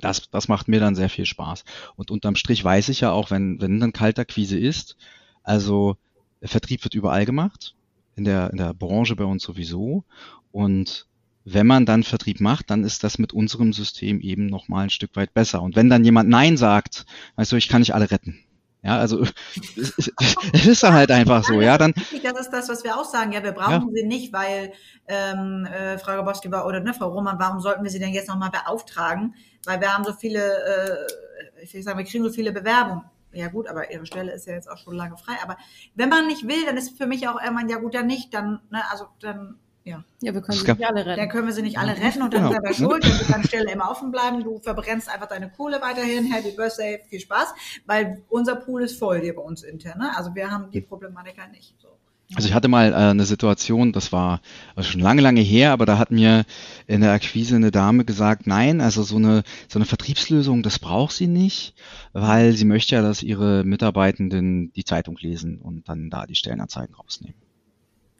Das, 0.00 0.30
das 0.30 0.48
macht 0.48 0.68
mir 0.68 0.80
dann 0.80 0.94
sehr 0.94 1.10
viel 1.10 1.26
Spaß. 1.26 1.64
Und 1.96 2.10
unterm 2.10 2.34
Strich 2.34 2.64
weiß 2.64 2.88
ich 2.88 3.00
ja 3.00 3.10
auch, 3.12 3.30
wenn, 3.30 3.60
wenn 3.60 3.78
dann 3.78 3.92
Kaltakquise 3.92 4.58
ist, 4.58 4.96
also 5.42 5.98
der 6.40 6.48
Vertrieb 6.48 6.82
wird 6.82 6.94
überall 6.94 7.26
gemacht, 7.26 7.74
in 8.16 8.24
der, 8.24 8.48
in 8.52 8.56
der 8.56 8.72
Branche 8.72 9.16
bei 9.16 9.24
uns 9.24 9.42
sowieso. 9.42 10.04
Und 10.50 11.06
wenn 11.44 11.66
man 11.66 11.84
dann 11.84 12.04
Vertrieb 12.04 12.40
macht, 12.40 12.70
dann 12.70 12.84
ist 12.84 13.04
das 13.04 13.18
mit 13.18 13.34
unserem 13.34 13.74
System 13.74 14.18
eben 14.22 14.46
nochmal 14.46 14.84
ein 14.84 14.90
Stück 14.90 15.14
weit 15.14 15.34
besser. 15.34 15.60
Und 15.60 15.76
wenn 15.76 15.90
dann 15.90 16.06
jemand 16.06 16.30
Nein 16.30 16.56
sagt, 16.56 17.04
weißt 17.36 17.52
du, 17.52 17.56
ich 17.56 17.68
kann 17.68 17.82
nicht 17.82 17.94
alle 17.94 18.10
retten. 18.10 18.38
Ja, 18.82 18.98
also 18.98 19.22
es, 19.76 20.66
ist 20.66 20.82
halt 20.82 21.12
einfach 21.12 21.44
so, 21.44 21.60
ja, 21.60 21.78
dann, 21.78 21.94
Das 22.22 22.40
ist 22.40 22.50
das, 22.50 22.68
was 22.68 22.82
wir 22.82 22.96
auch 22.96 23.04
sagen. 23.04 23.32
Ja, 23.32 23.42
wir 23.44 23.52
brauchen 23.52 23.94
sie 23.94 24.04
nicht, 24.04 24.32
weil 24.32 24.72
ähm, 25.06 25.66
äh, 25.66 25.98
Frau 25.98 26.16
Gabowski 26.16 26.50
war 26.50 26.66
oder 26.66 26.80
ne, 26.80 26.92
Frau 26.92 27.08
Roman, 27.08 27.38
warum 27.38 27.60
sollten 27.60 27.84
wir 27.84 27.90
sie 27.90 28.00
denn 28.00 28.12
jetzt 28.12 28.28
nochmal 28.28 28.50
beauftragen? 28.50 29.34
Weil 29.64 29.80
wir 29.80 29.94
haben 29.94 30.02
so 30.02 30.12
viele, 30.12 30.40
äh, 30.40 31.62
ich 31.62 31.72
will 31.74 31.82
sagen, 31.82 31.98
wir 31.98 32.04
kriegen 32.04 32.24
so 32.24 32.30
viele 32.30 32.50
Bewerbungen. 32.50 33.04
Ja 33.32 33.48
gut, 33.48 33.68
aber 33.68 33.90
ihre 33.90 34.04
Stelle 34.04 34.32
ist 34.32 34.46
ja 34.46 34.54
jetzt 34.54 34.68
auch 34.68 34.76
schon 34.76 34.96
lange 34.96 35.16
frei. 35.16 35.34
Aber 35.42 35.56
wenn 35.94 36.08
man 36.08 36.26
nicht 36.26 36.46
will, 36.46 36.66
dann 36.66 36.76
ist 36.76 36.98
für 36.98 37.06
mich 37.06 37.28
auch 37.28 37.40
irgendwann, 37.40 37.68
ja 37.68 37.78
gut, 37.78 37.94
dann 37.94 38.06
nicht, 38.06 38.34
dann, 38.34 38.60
ne, 38.70 38.82
also 38.90 39.06
dann, 39.20 39.60
ja, 39.84 40.04
ja, 40.20 40.32
wir 40.34 40.40
können 40.42 40.58
sie 40.58 40.66
nicht 40.72 40.86
alle 40.86 41.04
dann 41.04 41.14
retten. 41.18 41.28
können 41.30 41.46
wir 41.46 41.54
sie 41.54 41.62
nicht 41.62 41.78
alle 41.78 41.96
retten 41.96 42.22
und 42.22 42.32
dann 42.32 42.42
Genau. 42.48 42.52
selber 42.52 42.72
schuld, 42.74 43.04
dann 43.04 43.18
wird 43.18 43.30
deine 43.30 43.44
Stelle 43.44 43.72
immer 43.72 43.90
offen 43.90 44.10
bleiben, 44.12 44.42
du 44.44 44.58
verbrennst 44.60 45.08
einfach 45.08 45.26
deine 45.28 45.50
Kohle 45.50 45.80
weiterhin, 45.82 46.30
Happy 46.32 46.52
Birthday, 46.56 47.00
viel 47.08 47.20
Spaß, 47.20 47.54
weil 47.86 48.22
unser 48.28 48.56
Pool 48.56 48.82
ist 48.84 48.98
voll 48.98 49.20
hier 49.20 49.34
bei 49.34 49.42
uns 49.42 49.62
intern, 49.62 49.98
ne? 49.98 50.16
Also 50.16 50.34
wir 50.34 50.50
haben 50.50 50.70
die 50.70 50.80
Problematik 50.80 51.38
halt 51.40 51.52
nicht. 51.52 51.74
So. 51.80 51.88
Also 52.34 52.48
ich 52.48 52.54
hatte 52.54 52.68
mal 52.68 52.92
äh, 52.92 52.96
eine 52.96 53.24
Situation, 53.26 53.92
das 53.92 54.10
war 54.12 54.40
also 54.74 54.88
schon 54.90 55.00
lange, 55.02 55.20
lange 55.20 55.40
her, 55.42 55.72
aber 55.72 55.84
da 55.84 55.98
hat 55.98 56.10
mir 56.10 56.44
in 56.86 57.02
der 57.02 57.12
Akquise 57.12 57.56
eine 57.56 57.70
Dame 57.70 58.04
gesagt, 58.06 58.46
nein, 58.46 58.80
also 58.80 59.02
so 59.02 59.16
eine, 59.16 59.42
so 59.68 59.78
eine 59.78 59.84
Vertriebslösung, 59.84 60.62
das 60.62 60.78
braucht 60.78 61.14
sie 61.14 61.26
nicht, 61.26 61.74
weil 62.12 62.52
sie 62.54 62.64
möchte 62.64 62.94
ja, 62.94 63.02
dass 63.02 63.22
ihre 63.22 63.64
Mitarbeitenden 63.64 64.72
die 64.72 64.84
Zeitung 64.84 65.18
lesen 65.18 65.58
und 65.60 65.88
dann 65.88 66.08
da 66.08 66.24
die 66.24 66.34
Stellenanzeigen 66.36 66.94
rausnehmen. 66.94 67.34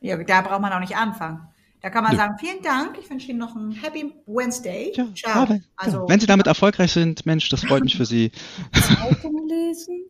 Ja, 0.03 0.17
da 0.17 0.41
braucht 0.43 0.61
man 0.61 0.73
auch 0.73 0.81
nicht 0.81 0.97
anfangen. 0.97 1.49
Da 1.81 1.91
kann 1.91 2.05
man 2.05 2.13
Nö. 2.13 2.19
sagen, 2.19 2.37
vielen 2.39 2.63
Dank, 2.63 2.97
ich 3.01 3.11
wünsche 3.11 3.31
Ihnen 3.31 3.41
noch 3.41 3.57
einen 3.57 3.73
Happy 3.73 4.13
Wednesday. 4.27 4.93
Ja, 4.95 5.07
Ciao. 5.15 5.43
ja, 5.43 5.49
wenn, 5.49 5.65
also, 5.77 5.97
ja, 6.03 6.09
wenn 6.09 6.21
sie 6.21 6.27
damit 6.27 6.47
erfolgreich 6.47 6.93
sind, 6.93 7.27
Mensch, 7.27 7.49
das 7.49 7.65
freut 7.65 7.83
mich 7.83 7.97
für 7.97 8.07
sie. 8.07 8.31
Zeitung 8.73 9.49
lesen? 9.49 10.05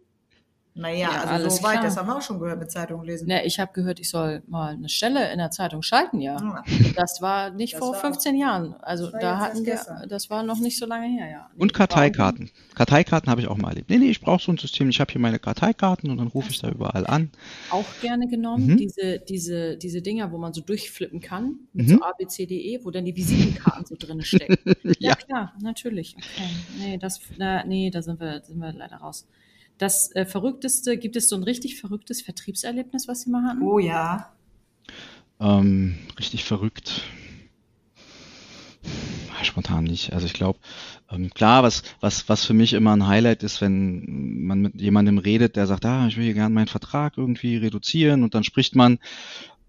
Naja, 0.75 1.11
Ja, 1.13 1.21
also 1.21 1.29
alles 1.35 1.57
so 1.59 1.63
weit, 1.65 1.73
klar. 1.73 1.85
das 1.85 1.97
haben 1.99 2.07
wir 2.09 2.17
auch 2.17 2.23
schon 2.23 2.39
gehört 2.39 2.59
mit 2.59 2.71
Zeitungen 2.71 3.05
lesen. 3.05 3.29
Ne, 3.29 3.45
ich 3.45 3.61
habe 3.61 3.73
gehört, 3.75 4.01
ich 4.01 4.09
soll 4.09 4.43
mal 4.47 4.73
eine 4.73 4.89
Stelle 4.89 5.31
in 5.31 5.37
der 5.39 5.51
Zeitung 5.51 5.83
schalten, 5.83 6.19
ja. 6.21 6.37
Ja. 6.41 6.65
Das 6.97 7.21
war 7.21 7.51
nicht 7.51 7.75
Das 7.75 7.79
vor 7.81 7.93
war- 7.93 8.01
15 8.01 8.37
Jahren. 8.37 8.75
Also 8.81 9.05
das 9.05 9.13
war 9.13 9.21
da 9.21 9.39
hatten 9.39 9.59
wir, 9.67 9.73
gestern. 9.75 10.09
das 10.09 10.31
war 10.31 10.43
noch 10.43 10.59
nicht 10.61 10.79
so 10.79 10.87
lange 10.87 11.09
her, 11.09 11.29
ja. 11.31 11.51
Nee, 11.55 11.61
Und 11.63 11.75
Karteikarten. 11.75 12.51
Karteikarten 12.75 13.31
habe 13.31 13.43
ich 13.43 13.49
auch 13.49 13.59
mal 13.59 13.69
erlebt. 13.69 13.91
Nee, 13.91 13.99
nee, 13.99 14.09
ich 14.11 14.23
brauche 14.23 14.43
so 14.43 14.51
ein 14.51 14.57
System. 14.57 14.89
Ich 14.89 14.99
habe 14.99 15.13
hier 15.13 15.21
meine 15.21 15.39
Karteikarten 15.39 16.11
und 16.11 16.17
dann 16.17 16.29
rufe 16.29 16.51
ich 16.51 16.59
da 16.61 16.71
überall 16.71 17.07
an. 17.07 17.31
Auch 17.71 17.85
gerne 18.01 18.27
genommen, 18.29 18.69
Mhm. 18.69 18.77
diese, 18.79 19.19
diese, 19.19 19.77
diese 19.77 20.01
Dinger, 20.01 20.33
wo 20.33 20.39
man 20.39 20.55
so 20.55 20.63
durchflippen 20.63 21.21
kann, 21.21 21.57
mit 21.75 21.87
Mhm. 21.89 21.91
so 21.99 22.03
A, 22.03 22.13
B, 22.17 22.27
C, 22.27 22.47
D, 22.47 22.55
E, 22.59 22.81
wo 22.83 22.91
dann 22.91 23.05
die 23.05 23.15
Visitenkarten 23.15 23.85
so 23.85 23.95
drin 23.99 24.23
stecken. 24.23 24.57
Ja, 24.99 25.11
Ja. 25.11 25.15
klar, 25.17 25.53
natürlich. 25.61 26.17
Okay. 26.17 26.49
Nee, 26.79 26.97
das, 26.99 27.21
na, 27.37 27.63
nee, 27.65 27.91
da 27.91 28.01
sind 28.01 28.19
wir, 28.21 28.41
sind 28.43 28.59
wir 28.59 28.73
leider 28.73 28.97
raus. 28.97 29.27
Das 29.79 30.15
äh, 30.15 30.25
Verrückteste, 30.27 30.97
gibt 30.97 31.17
es 31.17 31.29
so 31.29 31.37
ein 31.37 31.43
richtig 31.43 31.81
verrücktes 31.81 32.23
Vertriebserlebnis, 32.23 33.09
was 33.09 33.23
Sie 33.23 33.31
mal 33.31 33.43
hatten? 33.45 33.63
Oh 33.63 33.79
ja. 33.79 34.33
Ähm, 35.41 35.97
richtig 36.19 36.45
verrückt. 36.45 37.03
Ah, 39.39 39.45
Spontan 39.45 39.85
nicht. 39.85 40.13
Also 40.13 40.27
ich 40.27 40.35
glaube, 40.35 40.59
ähm, 41.11 41.31
klar, 41.31 41.63
was, 41.63 41.83
was, 42.01 42.29
was 42.29 42.45
für 42.45 42.55
mich 42.55 42.73
immer 42.75 42.95
ein 42.95 43.07
Highlight 43.07 43.43
ist, 43.43 43.61
wenn 43.61 44.45
man 44.45 44.61
mit 44.61 44.81
jemandem 44.81 45.19
redet, 45.19 45.57
der 45.57 45.67
sagt, 45.67 45.85
ah, 45.85 46.07
ich 46.07 46.17
will 46.17 46.25
hier 46.25 46.35
gerne 46.35 46.55
meinen 46.55 46.69
Vertrag 46.69 47.17
irgendwie 47.17 47.57
reduzieren 47.57 48.23
und 48.23 48.35
dann 48.35 48.45
spricht 48.45 48.77
man 48.77 48.99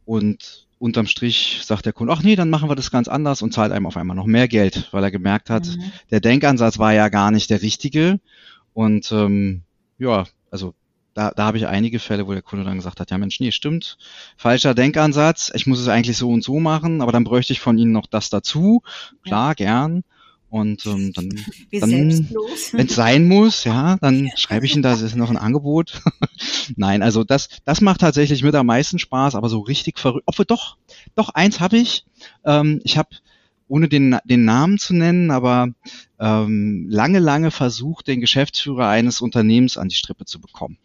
und 0.06 0.68
unterm 0.80 1.08
Strich 1.08 1.62
sagt 1.64 1.86
der 1.86 1.94
Kunde, 1.94 2.12
ach 2.14 2.24
nee, 2.24 2.36
dann 2.36 2.50
machen 2.50 2.70
wir 2.70 2.76
das 2.76 2.92
ganz 2.92 3.08
anders 3.08 3.42
und 3.42 3.54
zahlt 3.54 3.72
einem 3.72 3.86
auf 3.86 3.96
einmal 3.98 4.18
noch 4.18 4.26
mehr 4.26 4.48
Geld, 4.50 4.90
weil 4.92 5.04
er 5.04 5.12
gemerkt 5.12 5.50
hat, 5.50 5.66
Mhm. 5.66 5.92
der 6.12 6.20
Denkansatz 6.20 6.78
war 6.78 6.94
ja 6.94 7.08
gar 7.10 7.32
nicht 7.32 7.50
der 7.50 7.62
richtige. 7.62 8.20
Und 8.74 9.12
ähm, 9.12 9.62
ja, 10.04 10.26
also 10.52 10.74
da, 11.14 11.32
da 11.32 11.46
habe 11.46 11.58
ich 11.58 11.68
einige 11.68 12.00
Fälle, 12.00 12.28
wo 12.28 12.34
der 12.34 12.42
Kunde 12.42 12.66
dann 12.66 12.78
gesagt 12.78 13.00
hat, 13.00 13.12
ja 13.12 13.18
Mensch, 13.18 13.40
nee, 13.40 13.52
stimmt, 13.52 13.98
falscher 14.36 14.74
Denkansatz, 14.74 15.52
ich 15.54 15.68
muss 15.68 15.80
es 15.80 15.88
eigentlich 15.88 16.18
so 16.18 16.30
und 16.30 16.44
so 16.44 16.60
machen, 16.60 17.02
aber 17.02 17.12
dann 17.12 17.24
bräuchte 17.24 17.54
ich 17.54 17.60
von 17.60 17.78
Ihnen 17.78 17.92
noch 17.92 18.08
das 18.08 18.30
dazu. 18.30 18.82
Klar, 19.24 19.56
gern. 19.56 20.04
Und 20.50 20.86
ähm, 20.86 21.14
dann, 21.16 21.32
Wie 21.72 21.80
Dann- 21.80 22.28
wenn 22.74 22.86
es 22.88 22.96
sein 22.96 23.28
muss, 23.28 23.64
ja, 23.64 23.98
dann 24.02 24.30
schreibe 24.36 24.66
ich 24.68 24.74
Ihnen, 24.74 24.84
da 24.84 24.94
ist 24.94 25.16
noch 25.16 25.30
ein 25.32 25.38
Angebot. 25.38 26.02
Nein, 26.76 27.02
also 27.02 27.24
das, 27.24 27.50
das 27.66 27.82
macht 27.82 28.02
tatsächlich 28.02 28.44
mit 28.44 28.54
am 28.56 28.68
meisten 28.68 29.00
Spaß, 29.00 29.34
aber 29.36 29.50
so 29.50 29.60
richtig 29.62 29.98
verrückt. 30.00 30.24
Obwohl 30.28 30.46
doch, 30.46 30.78
doch 31.16 31.30
eins 31.30 31.60
habe 31.60 31.78
ich. 31.78 32.06
Ähm, 32.46 32.82
ich 32.84 32.98
habe, 33.00 33.10
ohne 33.68 33.88
den, 33.88 34.18
den 34.26 34.46
Namen 34.46 34.78
zu 34.78 34.94
nennen, 34.94 35.32
aber 35.32 35.70
ähm, 36.20 36.86
lange, 36.90 37.20
lange 37.20 37.52
versucht, 37.52 38.08
den 38.08 38.22
Geschäftsführer 38.22 38.88
eines 38.88 39.22
Unternehmens 39.22 39.78
an 39.78 39.90
die 39.90 39.96
Strippe 39.96 40.26
zu 40.26 40.40
bekommen. 40.40 40.78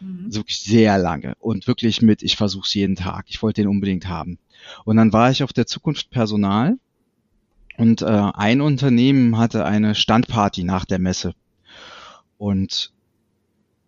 Mhm. 0.00 0.24
Also 0.26 0.40
wirklich 0.40 0.60
sehr 0.60 0.98
lange 0.98 1.34
und 1.40 1.66
wirklich 1.66 2.02
mit, 2.02 2.22
ich 2.22 2.36
versuche 2.36 2.66
es 2.66 2.74
jeden 2.74 2.96
Tag. 2.96 3.26
Ich 3.28 3.42
wollte 3.42 3.62
den 3.62 3.68
unbedingt 3.68 4.08
haben. 4.08 4.38
Und 4.84 4.96
dann 4.96 5.12
war 5.12 5.30
ich 5.30 5.42
auf 5.42 5.52
der 5.52 5.66
Zukunft 5.66 6.10
Personal 6.10 6.78
und 7.76 8.02
äh, 8.02 8.06
ein 8.06 8.60
Unternehmen 8.60 9.38
hatte 9.38 9.64
eine 9.64 9.94
Standparty 9.94 10.64
nach 10.64 10.84
der 10.84 10.98
Messe. 10.98 11.34
Und 12.38 12.92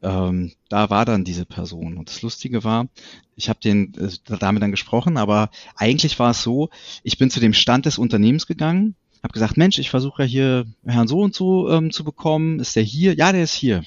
ähm, 0.02 0.52
da 0.68 0.90
war 0.90 1.04
dann 1.04 1.24
diese 1.24 1.44
Person. 1.44 1.96
Und 1.96 2.08
das 2.08 2.22
Lustige 2.22 2.64
war, 2.64 2.88
ich 3.36 3.48
habe 3.48 3.60
den 3.60 3.94
äh, 3.94 4.36
damit 4.38 4.62
dann 4.62 4.70
gesprochen, 4.70 5.16
aber 5.16 5.50
eigentlich 5.76 6.18
war 6.18 6.30
es 6.30 6.42
so, 6.42 6.70
ich 7.02 7.18
bin 7.18 7.30
zu 7.30 7.40
dem 7.40 7.52
Stand 7.52 7.86
des 7.86 7.98
Unternehmens 7.98 8.46
gegangen, 8.46 8.94
habe 9.22 9.32
gesagt, 9.32 9.56
Mensch, 9.56 9.78
ich 9.78 9.90
versuche 9.90 10.22
ja 10.22 10.28
hier 10.28 10.66
Herrn 10.86 11.08
so 11.08 11.20
und 11.20 11.34
so 11.34 11.70
ähm, 11.70 11.90
zu 11.90 12.04
bekommen. 12.04 12.60
Ist 12.60 12.76
der 12.76 12.82
hier? 12.82 13.14
Ja, 13.14 13.32
der 13.32 13.42
ist 13.42 13.54
hier. 13.54 13.84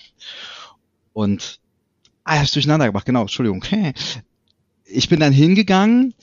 Und 1.14 1.60
ah, 2.24 2.36
ich 2.36 2.40
hab's 2.42 2.52
durcheinander 2.52 2.88
gemacht, 2.88 3.06
genau, 3.06 3.22
Entschuldigung. 3.22 3.64
Ich 4.94 5.08
bin 5.08 5.22
dann 5.22 5.32
hingegangen 5.32 6.14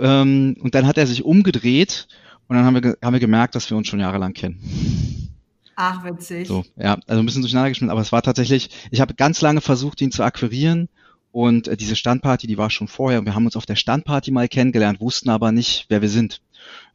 ähm, 0.00 0.56
und 0.58 0.74
dann 0.74 0.88
hat 0.88 0.98
er 0.98 1.06
sich 1.06 1.24
umgedreht 1.24 2.08
und 2.48 2.56
dann 2.56 2.64
haben 2.64 2.82
wir, 2.82 2.98
haben 3.00 3.12
wir 3.12 3.20
gemerkt, 3.20 3.54
dass 3.54 3.70
wir 3.70 3.76
uns 3.76 3.86
schon 3.86 4.00
jahrelang 4.00 4.32
kennen. 4.32 5.35
Ach, 5.76 6.04
witzig. 6.04 6.48
So, 6.48 6.64
ja, 6.76 6.98
also 7.06 7.22
ein 7.22 7.26
bisschen 7.26 7.42
durcheinander 7.42 7.68
geschmissen, 7.68 7.90
aber 7.90 8.00
es 8.00 8.10
war 8.10 8.22
tatsächlich, 8.22 8.70
ich 8.90 9.00
habe 9.02 9.14
ganz 9.14 9.42
lange 9.42 9.60
versucht, 9.60 10.00
ihn 10.00 10.10
zu 10.10 10.22
akquirieren 10.22 10.88
und 11.32 11.68
äh, 11.68 11.76
diese 11.76 11.96
Standparty, 11.96 12.46
die 12.46 12.56
war 12.56 12.70
schon 12.70 12.88
vorher. 12.88 13.24
Wir 13.26 13.34
haben 13.34 13.44
uns 13.44 13.56
auf 13.56 13.66
der 13.66 13.76
Standparty 13.76 14.30
mal 14.30 14.48
kennengelernt, 14.48 15.00
wussten 15.00 15.28
aber 15.28 15.52
nicht, 15.52 15.84
wer 15.88 16.00
wir 16.00 16.08
sind. 16.08 16.40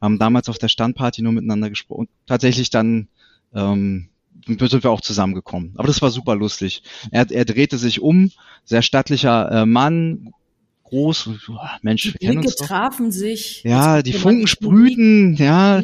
Haben 0.00 0.18
damals 0.18 0.48
auf 0.48 0.58
der 0.58 0.66
Standparty 0.68 1.22
nur 1.22 1.32
miteinander 1.32 1.70
gesprochen 1.70 2.00
und 2.00 2.08
tatsächlich 2.26 2.70
dann 2.70 3.06
ähm, 3.54 4.08
sind 4.46 4.82
wir 4.82 4.90
auch 4.90 5.00
zusammengekommen. 5.00 5.74
Aber 5.76 5.86
das 5.86 6.02
war 6.02 6.10
super 6.10 6.34
lustig. 6.34 6.82
Er, 7.12 7.30
er 7.30 7.44
drehte 7.44 7.78
sich 7.78 8.00
um, 8.00 8.32
sehr 8.64 8.82
stattlicher 8.82 9.50
äh, 9.52 9.66
Mann, 9.66 10.32
groß, 10.92 11.30
Mensch, 11.80 12.02
Die 12.02 12.12
wir 12.12 12.28
kennen 12.28 12.44
uns 12.44 12.56
doch. 12.56 12.66
trafen 12.66 13.10
sich. 13.10 13.62
Ja, 13.64 14.02
die 14.02 14.12
Funken 14.12 14.46
sprühten, 14.46 15.34
ja, 15.36 15.82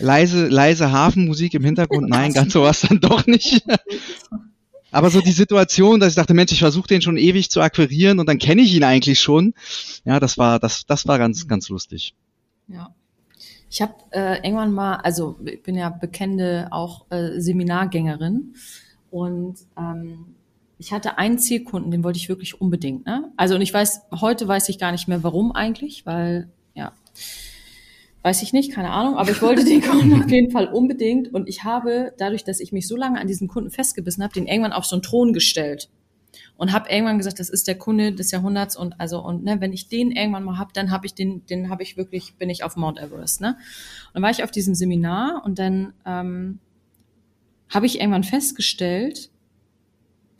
leise, 0.00 0.48
leise 0.48 0.90
Hafenmusik 0.90 1.54
im 1.54 1.64
Hintergrund. 1.64 2.10
Nein, 2.10 2.32
ganz 2.32 2.52
so 2.52 2.62
war 2.62 2.70
es 2.70 2.80
dann 2.80 2.98
doch 2.98 3.26
nicht. 3.26 3.64
Aber 4.90 5.10
so 5.10 5.20
die 5.20 5.32
Situation, 5.32 6.00
dass 6.00 6.10
ich 6.10 6.16
dachte, 6.16 6.34
Mensch, 6.34 6.50
ich 6.50 6.58
versuche 6.58 6.88
den 6.88 7.02
schon 7.02 7.16
ewig 7.16 7.50
zu 7.50 7.60
akquirieren 7.60 8.18
und 8.18 8.28
dann 8.28 8.38
kenne 8.38 8.62
ich 8.62 8.74
ihn 8.74 8.84
eigentlich 8.84 9.20
schon. 9.20 9.54
Ja, 10.04 10.18
das 10.18 10.36
war, 10.38 10.58
das, 10.58 10.86
das 10.86 11.06
war 11.06 11.18
ganz, 11.18 11.46
ganz 11.46 11.68
lustig. 11.68 12.14
Ja. 12.66 12.92
Ich 13.70 13.80
habe 13.80 13.94
äh, 14.10 14.36
irgendwann 14.46 14.72
mal, 14.72 14.96
also 14.96 15.38
ich 15.44 15.62
bin 15.62 15.76
ja 15.76 15.88
bekennende 15.88 16.68
auch 16.72 17.06
äh, 17.10 17.40
Seminargängerin 17.40 18.54
und 19.10 19.56
ähm, 19.78 20.34
ich 20.82 20.92
hatte 20.92 21.16
einen 21.16 21.38
Zielkunden, 21.38 21.92
den 21.92 22.02
wollte 22.02 22.16
ich 22.16 22.28
wirklich 22.28 22.60
unbedingt. 22.60 23.06
Ne? 23.06 23.30
Also 23.36 23.54
und 23.54 23.62
ich 23.62 23.72
weiß, 23.72 24.02
heute 24.20 24.48
weiß 24.48 24.68
ich 24.68 24.80
gar 24.80 24.90
nicht 24.90 25.06
mehr, 25.06 25.22
warum 25.22 25.52
eigentlich, 25.52 26.04
weil 26.06 26.50
ja, 26.74 26.92
weiß 28.22 28.42
ich 28.42 28.52
nicht, 28.52 28.72
keine 28.72 28.90
Ahnung, 28.90 29.16
aber 29.16 29.30
ich 29.30 29.40
wollte 29.42 29.64
den 29.64 29.80
Kunden 29.80 30.12
auf 30.24 30.28
jeden 30.28 30.50
Fall 30.50 30.66
unbedingt 30.66 31.32
und 31.32 31.48
ich 31.48 31.62
habe 31.62 32.12
dadurch, 32.18 32.42
dass 32.42 32.58
ich 32.58 32.72
mich 32.72 32.88
so 32.88 32.96
lange 32.96 33.20
an 33.20 33.28
diesen 33.28 33.46
Kunden 33.46 33.70
festgebissen 33.70 34.24
habe, 34.24 34.34
den 34.34 34.48
irgendwann 34.48 34.72
auf 34.72 34.84
so 34.84 34.96
einen 34.96 35.04
Thron 35.04 35.32
gestellt 35.32 35.88
und 36.56 36.72
habe 36.72 36.90
irgendwann 36.90 37.18
gesagt, 37.18 37.38
das 37.38 37.48
ist 37.48 37.68
der 37.68 37.78
Kunde 37.78 38.10
des 38.10 38.32
Jahrhunderts 38.32 38.76
und 38.76 39.00
also 39.00 39.24
und 39.24 39.44
ne, 39.44 39.60
wenn 39.60 39.72
ich 39.72 39.86
den 39.88 40.10
irgendwann 40.10 40.42
mal 40.42 40.58
hab, 40.58 40.74
dann 40.74 40.90
habe 40.90 41.06
ich 41.06 41.14
den, 41.14 41.46
den 41.46 41.70
habe 41.70 41.84
ich 41.84 41.96
wirklich, 41.96 42.34
bin 42.38 42.50
ich 42.50 42.64
auf 42.64 42.74
Mount 42.74 42.98
Everest, 42.98 43.40
ne? 43.40 43.50
Und 43.50 44.14
dann 44.14 44.22
war 44.24 44.30
ich 44.30 44.42
auf 44.42 44.50
diesem 44.50 44.74
Seminar 44.74 45.42
und 45.44 45.60
dann 45.60 45.92
ähm, 46.04 46.58
habe 47.68 47.86
ich 47.86 48.00
irgendwann 48.00 48.24
festgestellt, 48.24 49.30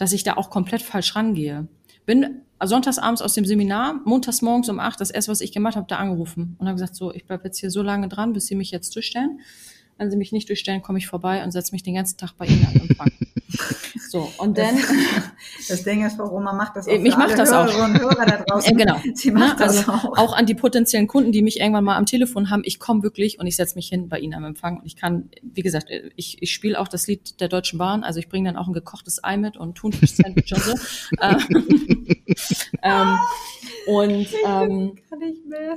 dass 0.02 0.12
ich 0.12 0.24
da 0.24 0.36
auch 0.36 0.50
komplett 0.50 0.82
falsch 0.82 1.14
rangehe. 1.14 1.68
Bin 2.06 2.42
sonntags 2.60 2.98
abends 2.98 3.22
aus 3.22 3.34
dem 3.34 3.44
Seminar, 3.44 4.00
montags 4.04 4.42
morgens 4.42 4.68
um 4.68 4.80
acht, 4.80 5.00
das 5.00 5.12
erste, 5.12 5.30
was 5.30 5.40
ich 5.40 5.52
gemacht 5.52 5.76
habe, 5.76 5.86
da 5.88 5.98
angerufen 5.98 6.56
und 6.58 6.66
habe 6.66 6.74
gesagt, 6.74 6.96
so, 6.96 7.14
ich 7.14 7.24
bleib 7.24 7.44
jetzt 7.44 7.58
hier 7.58 7.70
so 7.70 7.82
lange 7.82 8.08
dran, 8.08 8.32
bis 8.32 8.46
Sie 8.46 8.56
mich 8.56 8.72
jetzt 8.72 8.96
durchstellen. 8.96 9.38
Wenn 10.02 10.10
Sie 10.10 10.16
mich 10.16 10.32
nicht 10.32 10.48
durchstellen, 10.48 10.82
komme 10.82 10.98
ich 10.98 11.06
vorbei 11.06 11.44
und 11.44 11.52
setze 11.52 11.70
mich 11.70 11.84
den 11.84 11.94
ganzen 11.94 12.16
Tag 12.18 12.32
bei 12.36 12.46
Ihnen 12.46 12.66
am 12.66 12.88
Empfang. 12.88 13.12
so, 14.10 14.28
und 14.38 14.58
dann 14.58 14.74
Das 15.68 15.84
Ding 15.84 16.04
ist, 16.04 16.16
Frau 16.16 16.24
Roma 16.24 16.52
macht 16.52 16.74
das 16.74 16.88
auch 16.88 16.92
Ich 16.92 17.12
für 17.12 17.18
mach 17.18 17.26
alle 17.28 17.36
das 17.36 17.52
auch. 17.52 17.66
Hörerinnen 17.72 17.92
und 17.92 18.00
Hörer 18.02 18.26
da 18.26 18.36
draußen. 18.48 18.72
Äh, 18.72 18.84
genau. 18.84 18.96
Sie 19.14 19.30
macht 19.30 19.60
Ne, 19.60 19.64
das 19.64 19.88
also 19.88 19.92
auch. 19.92 20.18
auch 20.18 20.36
an 20.36 20.46
die 20.46 20.56
potenziellen 20.56 21.06
Kunden, 21.06 21.30
die 21.30 21.40
mich 21.40 21.60
irgendwann 21.60 21.84
mal 21.84 21.96
am 21.96 22.04
Telefon 22.06 22.50
haben. 22.50 22.62
Ich 22.64 22.80
komme 22.80 23.04
wirklich 23.04 23.38
und 23.38 23.46
ich 23.46 23.54
setze 23.54 23.76
mich 23.76 23.86
hin 23.90 24.08
bei 24.08 24.18
Ihnen 24.18 24.34
am 24.34 24.42
Empfang. 24.44 24.78
Und 24.78 24.86
ich 24.86 24.96
kann, 24.96 25.30
wie 25.40 25.62
gesagt, 25.62 25.86
ich, 26.16 26.42
ich 26.42 26.50
spiele 26.52 26.80
auch 26.80 26.88
das 26.88 27.06
Lied 27.06 27.40
der 27.40 27.46
Deutschen 27.46 27.78
Bahn. 27.78 28.02
Also 28.02 28.18
ich 28.18 28.28
bringe 28.28 28.48
dann 28.48 28.56
auch 28.60 28.66
ein 28.66 28.72
gekochtes 28.72 29.22
Ei 29.22 29.36
mit 29.36 29.56
und 29.56 29.76
Thunfisch-Sandwich 29.76 30.52
und 30.52 30.62
so. 30.64 30.74
Ähm, 32.82 33.18
und 33.86 34.26
ähm, 34.46 34.96
Kann 35.08 35.22
ich 35.22 35.44
mehr. 35.46 35.76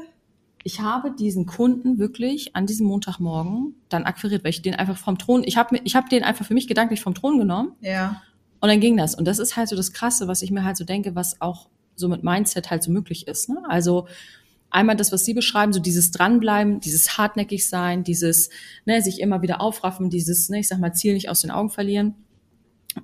Ich 0.67 0.80
habe 0.82 1.12
diesen 1.12 1.45
Kunden 1.45 1.99
wirklich 1.99 2.56
an 2.56 2.65
diesem 2.65 2.88
Montagmorgen 2.88 3.75
dann 3.88 4.04
akquiriert, 4.04 4.43
weil 4.43 4.49
ich 4.49 4.63
den 4.63 4.73
einfach 4.73 4.97
vom 4.97 5.19
Thron, 5.19 5.43
ich 5.45 5.58
habe 5.58 5.78
ich 5.84 5.95
hab 5.95 6.10
den 6.10 6.23
einfach 6.23 6.43
für 6.43 6.56
mich 6.56 6.67
gedanklich 6.67 7.01
vom 7.01 7.13
Thron 7.13 7.38
genommen 7.38 7.73
Ja. 7.82 8.21
und 8.62 8.69
dann 8.69 8.80
ging 8.80 8.97
das. 8.97 9.13
Und 9.13 9.25
das 9.25 9.38
ist 9.38 9.56
halt 9.56 9.69
so 9.69 9.75
das 9.75 9.93
Krasse, 9.93 10.28
was 10.28 10.41
ich 10.41 10.49
mir 10.49 10.63
halt 10.63 10.75
so 10.75 10.84
denke, 10.84 11.13
was 11.15 11.39
auch 11.39 11.69
so 11.95 12.08
mit 12.08 12.23
Mindset 12.23 12.71
halt 12.71 12.82
so 12.82 12.91
möglich 12.91 13.28
ist. 13.28 13.47
Ne? 13.47 13.60
Also 13.69 14.08
einmal 14.71 14.95
das, 14.95 15.12
was 15.12 15.23
Sie 15.23 15.36
beschreiben, 15.36 15.71
so 15.71 15.80
dieses 15.80 16.10
Dranbleiben, 16.10 16.80
dieses 16.80 17.15
hartnäckig 17.17 17.69
sein, 17.69 18.04
dieses 18.04 18.49
ne, 18.86 19.04
sich 19.04 19.21
immer 19.21 19.43
wieder 19.43 19.62
aufraffen, 19.62 20.10
dieses, 20.10 20.49
ne, 20.49 20.60
ich 20.60 20.67
sag 20.67 20.80
mal, 20.80 20.93
Ziel 20.93 21.13
nicht 21.13 21.30
aus 21.30 21.41
den 21.41 21.51
Augen 21.51 21.69
verlieren. 21.69 22.15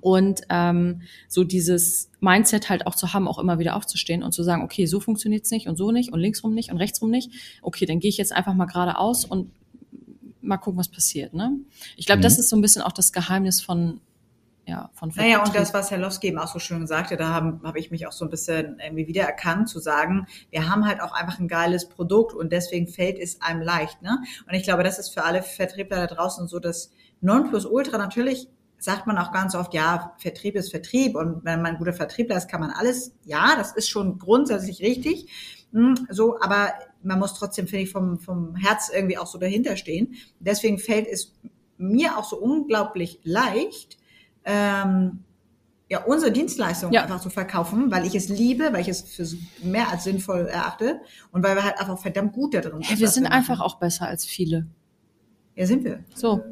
Und 0.00 0.42
ähm, 0.48 1.02
so 1.28 1.44
dieses 1.44 2.10
Mindset 2.20 2.70
halt 2.70 2.86
auch 2.86 2.94
zu 2.94 3.12
haben, 3.12 3.28
auch 3.28 3.38
immer 3.38 3.58
wieder 3.58 3.76
aufzustehen 3.76 4.22
und 4.22 4.32
zu 4.32 4.42
sagen, 4.42 4.62
okay, 4.62 4.86
so 4.86 5.00
funktioniert's 5.00 5.50
nicht 5.50 5.68
und 5.68 5.76
so 5.76 5.90
nicht 5.92 6.12
und 6.12 6.20
linksrum 6.20 6.54
nicht 6.54 6.70
und 6.70 6.78
rechtsrum 6.78 7.10
nicht. 7.10 7.30
Okay, 7.62 7.84
dann 7.86 8.00
gehe 8.00 8.08
ich 8.08 8.16
jetzt 8.16 8.32
einfach 8.32 8.54
mal 8.54 8.66
geradeaus 8.66 9.24
und 9.24 9.50
mal 10.40 10.56
gucken, 10.56 10.78
was 10.78 10.88
passiert. 10.88 11.34
Ne? 11.34 11.52
Ich 11.96 12.06
glaube, 12.06 12.18
Mhm. 12.18 12.22
das 12.22 12.38
ist 12.38 12.48
so 12.48 12.56
ein 12.56 12.62
bisschen 12.62 12.82
auch 12.82 12.92
das 12.92 13.12
Geheimnis 13.12 13.60
von 13.60 14.00
ja, 14.64 14.90
von 14.94 15.10
Naja, 15.16 15.38
und 15.38 15.46
Vertrieb. 15.46 15.60
das, 15.60 15.74
was 15.74 15.90
Herr 15.90 15.98
Lowski 15.98 16.28
eben 16.28 16.38
auch 16.38 16.46
so 16.46 16.60
schön 16.60 16.86
sagte, 16.86 17.16
da 17.16 17.30
habe 17.30 17.58
hab 17.64 17.74
ich 17.76 17.90
mich 17.90 18.06
auch 18.06 18.12
so 18.12 18.24
ein 18.24 18.30
bisschen 18.30 18.78
irgendwie 18.80 19.08
wiedererkannt, 19.08 19.68
zu 19.68 19.80
sagen, 19.80 20.28
wir 20.50 20.70
haben 20.70 20.86
halt 20.86 21.00
auch 21.00 21.10
einfach 21.12 21.40
ein 21.40 21.48
geiles 21.48 21.88
Produkt 21.88 22.32
und 22.32 22.52
deswegen 22.52 22.86
fällt 22.86 23.18
es 23.18 23.42
einem 23.42 23.60
leicht. 23.60 24.00
Ne? 24.02 24.18
Und 24.48 24.54
ich 24.54 24.62
glaube, 24.62 24.84
das 24.84 25.00
ist 25.00 25.08
für 25.08 25.24
alle 25.24 25.42
Vertriebler 25.42 26.06
da 26.06 26.14
draußen 26.14 26.46
so 26.46 26.60
das 26.60 26.92
Nonplusultra. 27.20 27.98
Natürlich 27.98 28.46
sagt 28.82 29.06
man 29.06 29.16
auch 29.16 29.32
ganz 29.32 29.54
oft, 29.54 29.74
ja, 29.74 30.12
Vertrieb 30.18 30.56
ist 30.56 30.70
Vertrieb 30.70 31.14
und 31.14 31.44
wenn 31.44 31.62
man 31.62 31.72
ein 31.72 31.78
guter 31.78 31.92
Vertriebler 31.92 32.36
ist, 32.36 32.48
kann 32.48 32.60
man 32.60 32.70
alles. 32.70 33.14
Ja, 33.24 33.54
das 33.56 33.72
ist 33.72 33.88
schon 33.88 34.18
grundsätzlich 34.18 34.82
richtig. 34.82 35.28
Hm, 35.72 35.94
so, 36.10 36.40
aber 36.40 36.72
man 37.02 37.20
muss 37.20 37.34
trotzdem, 37.34 37.68
finde 37.68 37.84
ich, 37.84 37.90
vom, 37.90 38.18
vom 38.18 38.56
Herz 38.56 38.90
irgendwie 38.92 39.18
auch 39.18 39.28
so 39.28 39.38
dahinter 39.38 39.76
stehen. 39.76 40.14
Deswegen 40.40 40.78
fällt 40.78 41.06
es 41.06 41.32
mir 41.78 42.18
auch 42.18 42.24
so 42.24 42.36
unglaublich 42.36 43.20
leicht, 43.22 43.98
ähm, 44.44 45.20
ja, 45.88 46.02
unsere 46.04 46.32
Dienstleistung 46.32 46.92
ja. 46.92 47.02
einfach 47.02 47.20
zu 47.20 47.30
verkaufen, 47.30 47.90
weil 47.92 48.04
ich 48.04 48.14
es 48.14 48.28
liebe, 48.28 48.72
weil 48.72 48.80
ich 48.80 48.88
es 48.88 49.02
für 49.02 49.26
mehr 49.62 49.90
als 49.90 50.04
sinnvoll 50.04 50.46
erachte 50.46 51.00
und 51.30 51.44
weil 51.44 51.54
wir 51.54 51.62
halt 51.62 51.78
einfach 51.78 51.98
verdammt 51.98 52.32
gut 52.32 52.54
da 52.54 52.60
drin 52.60 52.82
sind. 52.82 52.90
Ja, 52.90 52.98
wir 52.98 53.08
sind 53.08 53.26
einfach 53.26 53.60
auch 53.60 53.78
besser 53.78 54.08
als 54.08 54.24
viele. 54.24 54.66
Ja, 55.54 55.66
sind 55.66 55.84
wir. 55.84 56.02
So, 56.14 56.42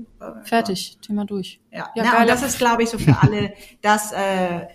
fertig, 0.44 0.98
Thema 1.00 1.24
durch. 1.24 1.60
Ja, 1.70 1.90
ja 1.94 2.04
Na, 2.04 2.20
und 2.20 2.28
das 2.28 2.42
ist, 2.42 2.58
glaube 2.58 2.82
ich, 2.82 2.90
so 2.90 2.98
für 2.98 3.16
alle, 3.20 3.54
dass, 3.80 4.12
äh, 4.12 4.66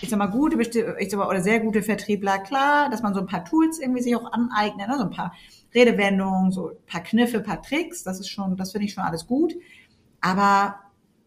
ich 0.00 0.08
sag 0.08 0.18
mal, 0.18 0.26
gute, 0.26 0.60
ich 0.62 1.10
sag 1.10 1.18
mal, 1.18 1.28
oder 1.28 1.40
sehr 1.40 1.60
gute 1.60 1.82
Vertriebler, 1.82 2.38
klar, 2.38 2.90
dass 2.90 3.02
man 3.02 3.12
so 3.12 3.20
ein 3.20 3.26
paar 3.26 3.44
Tools 3.44 3.80
irgendwie 3.80 4.02
sich 4.02 4.14
auch 4.14 4.30
aneignet, 4.32 4.88
ne? 4.88 4.94
so 4.96 5.04
ein 5.04 5.10
paar 5.10 5.34
Redewendungen, 5.74 6.52
so 6.52 6.70
ein 6.70 6.86
paar 6.86 7.02
Kniffe, 7.02 7.38
ein 7.38 7.44
paar 7.44 7.62
Tricks, 7.62 8.04
das 8.04 8.20
ist 8.20 8.28
schon, 8.28 8.56
das 8.56 8.72
finde 8.72 8.86
ich 8.86 8.94
schon 8.94 9.04
alles 9.04 9.26
gut. 9.26 9.54
Aber 10.20 10.76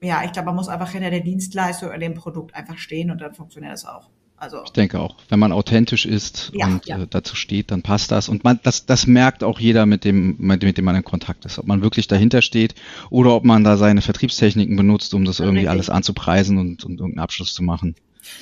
ja, 0.02 0.24
ich 0.24 0.32
glaube, 0.32 0.48
man 0.48 0.56
muss 0.56 0.70
einfach 0.70 0.92
hinter 0.92 1.10
der 1.10 1.22
Dienstleistung 1.22 1.90
oder 1.90 1.98
dem 1.98 2.14
Produkt 2.14 2.56
einfach 2.56 2.78
stehen 2.78 3.12
und 3.12 3.22
dann 3.22 3.34
funktioniert 3.34 3.74
das 3.74 3.86
auch. 3.86 4.10
Also, 4.38 4.62
ich 4.66 4.72
denke 4.72 5.00
auch, 5.00 5.16
wenn 5.30 5.40
man 5.40 5.54
authentisch 5.54 6.06
ist 6.06 6.52
ja, 6.54 6.66
und 6.66 6.86
ja. 6.86 7.02
Äh, 7.02 7.08
dazu 7.10 7.36
steht, 7.36 7.72
dann 7.72 7.82
passt 7.82 8.12
das. 8.12 8.28
Und 8.28 8.44
man, 8.44 8.60
das, 8.64 8.86
das 8.86 9.08
merkt 9.08 9.44
auch 9.44 9.60
jeder, 9.60 9.86
mit 9.86 10.04
dem, 10.04 10.36
mit, 10.38 10.62
dem 10.64 10.86
man 10.86 10.96
in 10.96 11.04
Kontakt 11.04 11.46
ist. 11.46 11.60
Ob 11.60 11.68
man 11.68 11.82
wirklich 11.82 12.08
dahinter 12.08 12.42
steht 12.42 12.76
oder 13.10 13.36
ob 13.36 13.46
man 13.46 13.64
da 13.64 13.78
seine 13.78 14.02
Vertriebstechniken 14.02 14.76
benutzt, 14.76 15.14
um 15.14 15.24
das 15.24 15.40
irgendwie 15.40 15.60
Richtig. 15.60 15.72
alles 15.72 15.90
anzupreisen 15.90 16.58
und, 16.58 16.84
und 16.84 17.00
irgendeinen 17.00 17.24
Abschluss 17.24 17.54
zu 17.54 17.64
machen. 17.64 17.96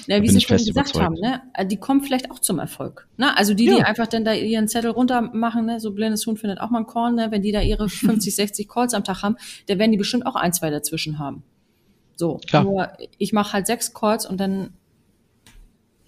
Ja, 0.07 0.21
wie 0.21 0.29
Sie 0.29 0.41
schon 0.41 0.57
gesagt 0.57 0.69
überzeugt. 0.69 1.05
haben, 1.05 1.15
ne? 1.15 1.41
Äh, 1.53 1.65
die 1.65 1.77
kommen 1.77 2.01
vielleicht 2.01 2.31
auch 2.31 2.39
zum 2.39 2.59
Erfolg. 2.59 3.07
Ne? 3.17 3.35
Also 3.37 3.53
die, 3.53 3.65
ja. 3.65 3.75
die 3.75 3.83
einfach 3.83 4.07
dann 4.07 4.25
da 4.25 4.33
ihren 4.33 4.67
Zettel 4.67 4.91
runter 4.91 5.21
machen, 5.21 5.65
ne? 5.65 5.79
so 5.79 5.91
blindes 5.91 6.25
Huhn 6.25 6.37
findet 6.37 6.59
auch 6.59 6.69
mal 6.69 6.79
ein 6.79 6.87
Korn, 6.87 7.15
ne? 7.15 7.27
wenn 7.31 7.41
die 7.41 7.51
da 7.51 7.61
ihre 7.61 7.89
50, 7.89 8.35
60 8.35 8.67
Calls 8.67 8.93
am 8.93 9.03
Tag 9.03 9.23
haben, 9.23 9.37
da 9.67 9.77
werden 9.77 9.91
die 9.91 9.97
bestimmt 9.97 10.25
auch 10.25 10.35
ein, 10.35 10.53
zwei 10.53 10.69
dazwischen 10.69 11.19
haben. 11.19 11.43
So, 12.15 12.39
Klar. 12.45 12.63
nur 12.63 12.89
ich 13.17 13.33
mache 13.33 13.53
halt 13.53 13.67
sechs 13.67 13.93
Calls 13.93 14.25
und 14.27 14.39
dann 14.39 14.73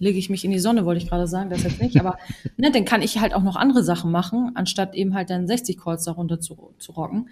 lege 0.04 0.18
ich 0.18 0.28
mich 0.28 0.44
in 0.44 0.50
die 0.50 0.58
Sonne, 0.58 0.84
wollte 0.84 1.02
ich 1.02 1.08
gerade 1.08 1.26
sagen, 1.26 1.50
das 1.50 1.62
jetzt 1.62 1.80
nicht, 1.80 1.98
aber 1.98 2.18
ne, 2.56 2.70
dann 2.70 2.84
kann 2.84 3.02
ich 3.02 3.18
halt 3.18 3.34
auch 3.34 3.42
noch 3.42 3.56
andere 3.56 3.82
Sachen 3.82 4.10
machen, 4.12 4.52
anstatt 4.54 4.94
eben 4.94 5.14
halt 5.14 5.30
dann 5.30 5.46
60 5.46 5.78
Calls 5.78 6.04
darunter 6.04 6.40
zu, 6.40 6.74
zu 6.78 6.92
rocken. 6.92 7.30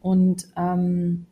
Und 0.00 0.48
ähm, 0.56 1.26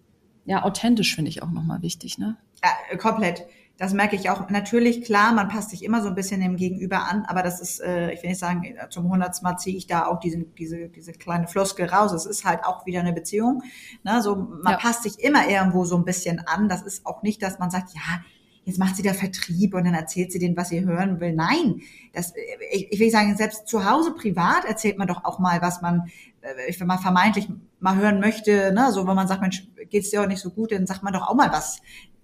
ja, 0.46 0.64
authentisch 0.64 1.14
finde 1.14 1.28
ich 1.28 1.42
auch 1.42 1.50
nochmal 1.50 1.82
wichtig, 1.82 2.18
ne? 2.18 2.36
Ja, 2.64 2.96
komplett. 2.96 3.44
Das 3.76 3.94
merke 3.94 4.16
ich 4.16 4.28
auch. 4.28 4.48
Natürlich, 4.50 5.04
klar, 5.04 5.32
man 5.32 5.48
passt 5.48 5.70
sich 5.70 5.84
immer 5.84 6.02
so 6.02 6.08
ein 6.08 6.14
bisschen 6.14 6.40
dem 6.40 6.56
Gegenüber 6.56 7.08
an, 7.08 7.24
aber 7.26 7.42
das 7.42 7.60
ist, 7.60 7.80
äh, 7.80 8.12
ich 8.12 8.22
will 8.22 8.30
nicht 8.30 8.38
sagen, 8.38 8.62
zum 8.90 9.10
hundertsten 9.10 9.48
Mal 9.48 9.56
ziehe 9.56 9.76
ich 9.76 9.86
da 9.86 10.06
auch 10.06 10.20
diese, 10.20 10.38
diese, 10.38 10.88
diese 10.88 11.12
kleine 11.12 11.46
Floskel 11.46 11.86
raus. 11.86 12.12
Es 12.12 12.26
ist 12.26 12.44
halt 12.44 12.64
auch 12.64 12.84
wieder 12.84 13.00
eine 13.00 13.12
Beziehung. 13.12 13.62
Ne? 14.02 14.20
So, 14.22 14.36
man 14.36 14.72
ja. 14.72 14.78
passt 14.78 15.02
sich 15.02 15.18
immer 15.20 15.48
irgendwo 15.48 15.84
so 15.84 15.96
ein 15.96 16.04
bisschen 16.04 16.40
an. 16.46 16.68
Das 16.68 16.82
ist 16.82 17.06
auch 17.06 17.22
nicht, 17.22 17.42
dass 17.42 17.58
man 17.58 17.70
sagt, 17.70 17.94
ja, 17.94 18.20
jetzt 18.70 18.78
macht 18.78 18.96
sie 18.96 19.02
da 19.02 19.12
Vertrieb 19.12 19.74
und 19.74 19.84
dann 19.84 19.94
erzählt 19.94 20.32
sie 20.32 20.38
denen, 20.38 20.56
was 20.56 20.68
sie 20.68 20.84
hören 20.84 21.20
will. 21.20 21.32
Nein, 21.32 21.82
das, 22.12 22.32
ich, 22.72 22.92
ich 22.92 23.00
will 23.00 23.10
sagen, 23.10 23.36
selbst 23.36 23.66
zu 23.68 23.84
Hause 23.88 24.14
privat 24.14 24.64
erzählt 24.64 24.96
man 24.96 25.08
doch 25.08 25.24
auch 25.24 25.38
mal, 25.38 25.60
was 25.60 25.82
man, 25.82 26.10
äh, 26.40 26.72
wenn 26.78 26.86
man 26.86 26.98
vermeintlich 26.98 27.48
mal 27.80 27.96
hören 27.96 28.20
möchte, 28.20 28.72
ne, 28.72 28.92
so 28.92 29.06
wenn 29.06 29.16
man 29.16 29.28
sagt, 29.28 29.42
Mensch, 29.42 29.68
geht's 29.90 30.10
dir 30.10 30.22
auch 30.22 30.26
nicht 30.26 30.40
so 30.40 30.50
gut, 30.50 30.72
dann 30.72 30.86
sagt 30.86 31.02
man 31.02 31.12
doch 31.12 31.28
auch 31.28 31.34
mal 31.34 31.50
was 31.52 31.80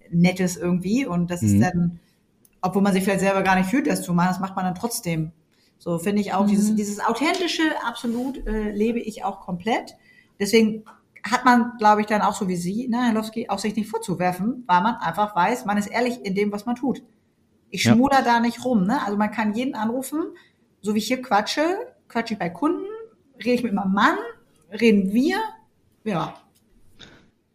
Nettes 0.09 0.55
irgendwie. 0.55 1.05
Und 1.05 1.29
das 1.29 1.41
mhm. 1.41 1.47
ist 1.47 1.61
dann, 1.61 1.99
obwohl 2.61 2.81
man 2.81 2.93
sich 2.93 3.03
vielleicht 3.03 3.19
selber 3.19 3.43
gar 3.43 3.57
nicht 3.57 3.69
fühlt, 3.69 3.87
das 3.87 4.01
zu 4.01 4.13
machen, 4.13 4.29
das 4.29 4.39
macht 4.39 4.55
man 4.55 4.65
dann 4.65 4.75
trotzdem. 4.75 5.31
So 5.77 5.99
finde 5.99 6.21
ich 6.21 6.33
auch 6.33 6.45
mhm. 6.45 6.49
dieses, 6.49 6.75
dieses 6.75 6.99
authentische 6.99 7.63
absolut 7.85 8.47
äh, 8.47 8.71
lebe 8.71 8.99
ich 8.99 9.23
auch 9.23 9.41
komplett. 9.41 9.95
Deswegen 10.39 10.83
hat 11.31 11.45
man, 11.45 11.73
glaube 11.77 12.01
ich, 12.01 12.07
dann 12.07 12.21
auch 12.21 12.35
so 12.35 12.47
wie 12.47 12.55
Sie, 12.55 12.87
ne, 12.87 13.05
Herr 13.05 13.13
Lowski, 13.13 13.49
auch 13.49 13.59
sich 13.59 13.75
nicht 13.75 13.89
vorzuwerfen, 13.89 14.63
weil 14.67 14.81
man 14.81 14.95
einfach 14.95 15.35
weiß, 15.35 15.65
man 15.65 15.77
ist 15.77 15.87
ehrlich 15.87 16.23
in 16.25 16.35
dem, 16.35 16.51
was 16.51 16.65
man 16.65 16.75
tut. 16.75 17.01
Ich 17.69 17.83
schmuder 17.83 18.19
ja. 18.19 18.23
da 18.23 18.39
nicht 18.39 18.63
rum. 18.63 18.85
Ne? 18.85 19.01
Also 19.03 19.17
man 19.17 19.31
kann 19.31 19.53
jeden 19.53 19.75
anrufen, 19.75 20.23
so 20.81 20.93
wie 20.93 20.99
ich 20.99 21.07
hier 21.07 21.21
quatsche, 21.21 21.65
quatsche 22.07 22.33
ich 22.33 22.39
bei 22.39 22.49
Kunden, 22.49 22.85
rede 23.39 23.51
ich 23.51 23.63
mit 23.63 23.73
meinem 23.73 23.93
Mann, 23.93 24.17
reden 24.71 25.11
wir, 25.11 25.37
ja, 26.03 26.33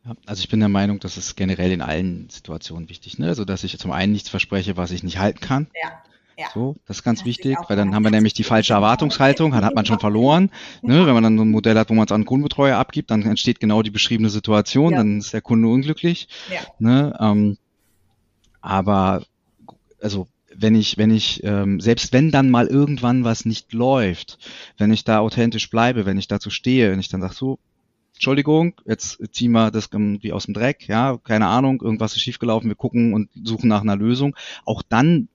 ja, 0.04 0.16
also 0.26 0.40
ich 0.40 0.48
bin 0.48 0.58
der 0.58 0.68
Meinung, 0.68 0.98
das 0.98 1.16
ist 1.16 1.36
generell 1.36 1.70
in 1.70 1.80
allen 1.80 2.28
Situationen 2.28 2.88
wichtig, 2.88 3.18
ne? 3.18 3.28
Also 3.28 3.44
dass 3.44 3.62
ich 3.62 3.78
zum 3.78 3.92
einen 3.92 4.12
nichts 4.12 4.28
verspreche, 4.28 4.76
was 4.76 4.90
ich 4.90 5.04
nicht 5.04 5.18
halten 5.18 5.40
kann. 5.40 5.68
Ja. 5.80 6.02
Ja. 6.42 6.48
So, 6.52 6.76
das 6.86 6.98
ist 6.98 7.02
ganz 7.04 7.20
das 7.20 7.26
wichtig, 7.26 7.56
weil 7.68 7.76
dann 7.76 7.94
haben 7.94 8.02
wir 8.02 8.10
nämlich 8.10 8.34
die 8.34 8.42
falsche 8.42 8.72
Erwartungshaltung, 8.72 9.52
dann 9.52 9.64
hat 9.64 9.74
man 9.74 9.86
schon 9.86 10.00
verloren. 10.00 10.50
Ne? 10.82 11.06
Wenn 11.06 11.14
man 11.14 11.22
dann 11.22 11.38
so 11.38 11.44
ein 11.44 11.50
Modell 11.50 11.78
hat, 11.78 11.88
wo 11.90 11.94
man 11.94 12.06
es 12.06 12.12
an 12.12 12.22
den 12.22 12.26
Kundenbetreuer 12.26 12.76
abgibt, 12.76 13.10
dann 13.10 13.22
entsteht 13.22 13.60
genau 13.60 13.82
die 13.82 13.90
beschriebene 13.90 14.28
Situation, 14.28 14.92
ja. 14.92 14.98
dann 14.98 15.18
ist 15.18 15.32
der 15.32 15.40
Kunde 15.40 15.68
unglücklich. 15.68 16.28
Ja. 16.52 16.60
Ne? 16.78 17.16
Ähm, 17.20 17.58
aber 18.60 19.22
also 20.00 20.26
wenn 20.54 20.74
ich, 20.74 20.98
wenn 20.98 21.10
ich, 21.10 21.42
ähm, 21.44 21.80
selbst 21.80 22.12
wenn 22.12 22.30
dann 22.30 22.50
mal 22.50 22.66
irgendwann 22.66 23.24
was 23.24 23.44
nicht 23.44 23.72
läuft, 23.72 24.38
wenn 24.78 24.92
ich 24.92 25.04
da 25.04 25.20
authentisch 25.20 25.70
bleibe, 25.70 26.06
wenn 26.06 26.18
ich 26.18 26.28
dazu 26.28 26.50
stehe, 26.50 26.90
wenn 26.90 27.00
ich 27.00 27.08
dann 27.08 27.20
sage, 27.20 27.34
so, 27.34 27.58
Entschuldigung, 28.14 28.74
jetzt 28.84 29.18
ziehen 29.32 29.52
wir 29.52 29.70
das 29.70 29.88
irgendwie 29.90 30.32
aus 30.32 30.44
dem 30.44 30.54
Dreck, 30.54 30.86
ja, 30.86 31.18
keine 31.24 31.46
Ahnung, 31.46 31.80
irgendwas 31.82 32.14
ist 32.14 32.22
schiefgelaufen, 32.22 32.68
wir 32.68 32.76
gucken 32.76 33.14
und 33.14 33.30
suchen 33.42 33.68
nach 33.68 33.80
einer 33.80 33.96
Lösung. 33.96 34.36
Auch 34.64 34.82
dann 34.82 35.28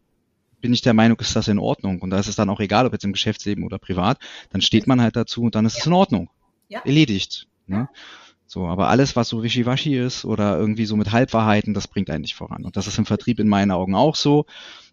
bin 0.68 0.74
ich 0.74 0.82
der 0.82 0.94
Meinung, 0.94 1.18
ist 1.22 1.34
das 1.34 1.48
in 1.48 1.60
Ordnung. 1.60 2.02
Und 2.02 2.10
da 2.10 2.20
ist 2.20 2.28
es 2.28 2.36
dann 2.36 2.50
auch 2.50 2.60
egal, 2.60 2.86
ob 2.86 2.92
jetzt 2.92 3.06
im 3.06 3.14
Geschäftsleben 3.14 3.64
oder 3.64 3.80
privat, 3.80 4.20
dann 4.50 4.60
steht 4.60 4.86
man 4.86 5.00
halt 5.00 5.16
dazu 5.16 5.44
und 5.44 5.56
dann 5.56 5.66
ist 5.66 5.76
ja. 5.76 5.80
es 5.80 5.86
in 5.86 5.94
Ordnung. 5.94 6.30
Ja. 6.68 6.82
Erledigt. 6.82 7.48
Ne? 7.68 7.88
So, 8.46 8.68
aber 8.68 8.90
alles, 8.90 9.16
was 9.16 9.30
so 9.30 9.44
wischiwaschi 9.44 9.98
ist 9.98 10.26
oder 10.26 10.58
irgendwie 10.58 10.86
so 10.86 10.98
mit 10.98 11.14
Halbwahrheiten, 11.14 11.74
das 11.74 11.88
bringt 11.88 12.10
eigentlich 12.10 12.36
voran. 12.36 12.66
Und 12.66 12.76
das 12.76 12.86
ist 12.86 12.98
im 12.98 13.06
Vertrieb 13.06 13.40
in 13.40 13.48
meinen 13.48 13.72
Augen 13.72 13.96
auch 13.96 14.18
so. 14.18 14.46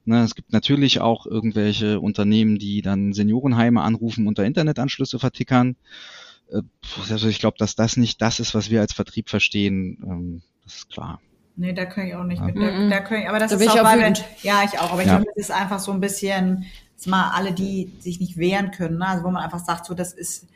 Ne, 0.04 0.22
es 0.22 0.36
gibt 0.36 0.52
natürlich 0.52 1.00
auch 1.00 1.26
irgendwelche 1.26 1.98
Unternehmen, 1.98 2.60
die 2.60 2.80
dann 2.80 3.12
Seniorenheime 3.12 3.82
anrufen, 3.82 4.28
unter 4.28 4.44
Internetanschlüsse 4.44 5.18
vertickern. 5.18 5.74
Äh, 6.52 6.62
also 7.10 7.26
ich 7.26 7.40
glaube, 7.40 7.56
dass 7.58 7.74
das 7.74 7.96
nicht 7.96 8.22
das 8.22 8.38
ist, 8.38 8.54
was 8.54 8.70
wir 8.70 8.80
als 8.80 8.92
Vertrieb 8.92 9.28
verstehen, 9.28 9.98
ähm, 10.04 10.42
das 10.62 10.76
ist 10.76 10.90
klar. 10.90 11.20
Nee, 11.56 11.72
da 11.72 11.84
kann 11.84 12.06
ich 12.06 12.14
auch 12.14 12.24
nicht 12.24 12.40
ja. 12.40 12.46
mit. 12.46 12.56
Da, 12.56 12.88
da 12.88 13.00
kann 13.00 13.22
ich, 13.22 13.28
aber 13.28 13.38
das 13.38 13.50
da 13.50 13.56
ist 13.56 13.68
auch, 13.68 13.84
weil 13.84 14.00
wir, 14.00 14.12
ja, 14.42 14.62
ich 14.64 14.78
auch, 14.78 14.92
aber 14.92 15.02
ich 15.02 15.06
ja. 15.06 15.16
glaube, 15.16 15.30
das 15.36 15.48
ist 15.48 15.50
einfach 15.50 15.78
so 15.78 15.92
ein 15.92 16.00
bisschen, 16.00 16.66
das 16.96 17.06
mal 17.06 17.30
alle, 17.30 17.52
die 17.52 17.92
sich 18.00 18.18
nicht 18.20 18.36
wehren 18.36 18.70
können, 18.70 18.98
ne? 18.98 19.06
also 19.06 19.24
wo 19.24 19.30
man 19.30 19.42
einfach 19.42 19.64
sagt, 19.64 19.86
so, 19.86 19.94
das 19.94 20.12
ist, 20.12 20.48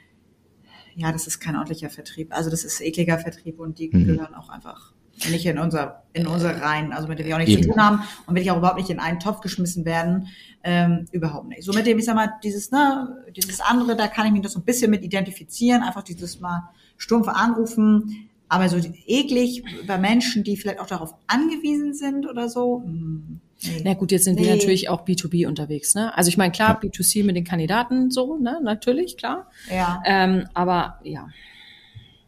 ja, 0.96 1.12
das 1.12 1.28
ist 1.28 1.38
kein 1.38 1.54
ordentlicher 1.54 1.90
Vertrieb. 1.90 2.34
Also 2.34 2.50
das 2.50 2.64
ist 2.64 2.80
ekliger 2.80 3.18
Vertrieb 3.18 3.60
und 3.60 3.78
die 3.78 3.90
mhm. 3.92 4.06
gehören 4.06 4.34
auch 4.34 4.48
einfach 4.48 4.92
nicht 5.30 5.46
in 5.46 5.58
unser, 5.58 6.04
in 6.12 6.26
unsere 6.26 6.60
Reihen, 6.60 6.92
also 6.92 7.08
mit 7.08 7.18
denen 7.18 7.28
wir 7.28 7.36
auch 7.36 7.40
nichts 7.40 7.54
Eben. 7.54 7.62
zu 7.64 7.70
tun 7.70 7.82
haben 7.82 8.02
und 8.26 8.34
will 8.34 8.42
ich 8.42 8.50
auch 8.50 8.56
überhaupt 8.58 8.78
nicht 8.78 8.90
in 8.90 9.00
einen 9.00 9.18
Topf 9.18 9.40
geschmissen 9.40 9.84
werden, 9.84 10.28
ähm, 10.62 11.06
überhaupt 11.10 11.48
nicht. 11.48 11.64
So 11.64 11.72
mit 11.72 11.86
dem, 11.86 11.98
ich 11.98 12.04
sag 12.04 12.14
mal, 12.14 12.32
dieses, 12.42 12.70
ne, 12.70 13.24
dieses 13.36 13.60
andere, 13.60 13.96
da 13.96 14.06
kann 14.06 14.26
ich 14.26 14.32
mich 14.32 14.42
noch 14.42 14.50
so 14.50 14.60
ein 14.60 14.64
bisschen 14.64 14.90
mit 14.90 15.02
identifizieren, 15.02 15.82
einfach 15.82 16.02
dieses 16.02 16.40
mal 16.40 16.68
stumpfe 16.96 17.34
Anrufen, 17.34 18.27
aber 18.48 18.68
so 18.68 18.78
eklig 19.06 19.62
bei 19.86 19.98
Menschen, 19.98 20.44
die 20.44 20.56
vielleicht 20.56 20.80
auch 20.80 20.86
darauf 20.86 21.14
angewiesen 21.26 21.94
sind 21.94 22.28
oder 22.28 22.48
so, 22.48 22.78
mh, 22.78 22.86
hm, 22.86 23.40
Nee. 23.60 23.82
Na 23.84 23.94
gut, 23.94 24.12
jetzt 24.12 24.24
sind 24.24 24.36
nee. 24.36 24.44
wir 24.46 24.54
natürlich 24.54 24.88
auch 24.88 25.04
B2B 25.04 25.48
unterwegs, 25.48 25.94
ne? 25.96 26.16
Also 26.16 26.28
ich 26.28 26.36
meine, 26.36 26.52
klar, 26.52 26.80
ja. 26.80 26.88
B2C 26.88 27.24
mit 27.24 27.34
den 27.34 27.42
Kandidaten 27.42 28.10
so, 28.10 28.36
ne? 28.36 28.60
Natürlich, 28.62 29.16
klar. 29.16 29.50
Ja. 29.68 30.00
Ähm, 30.06 30.46
aber 30.54 31.00
ja, 31.02 31.28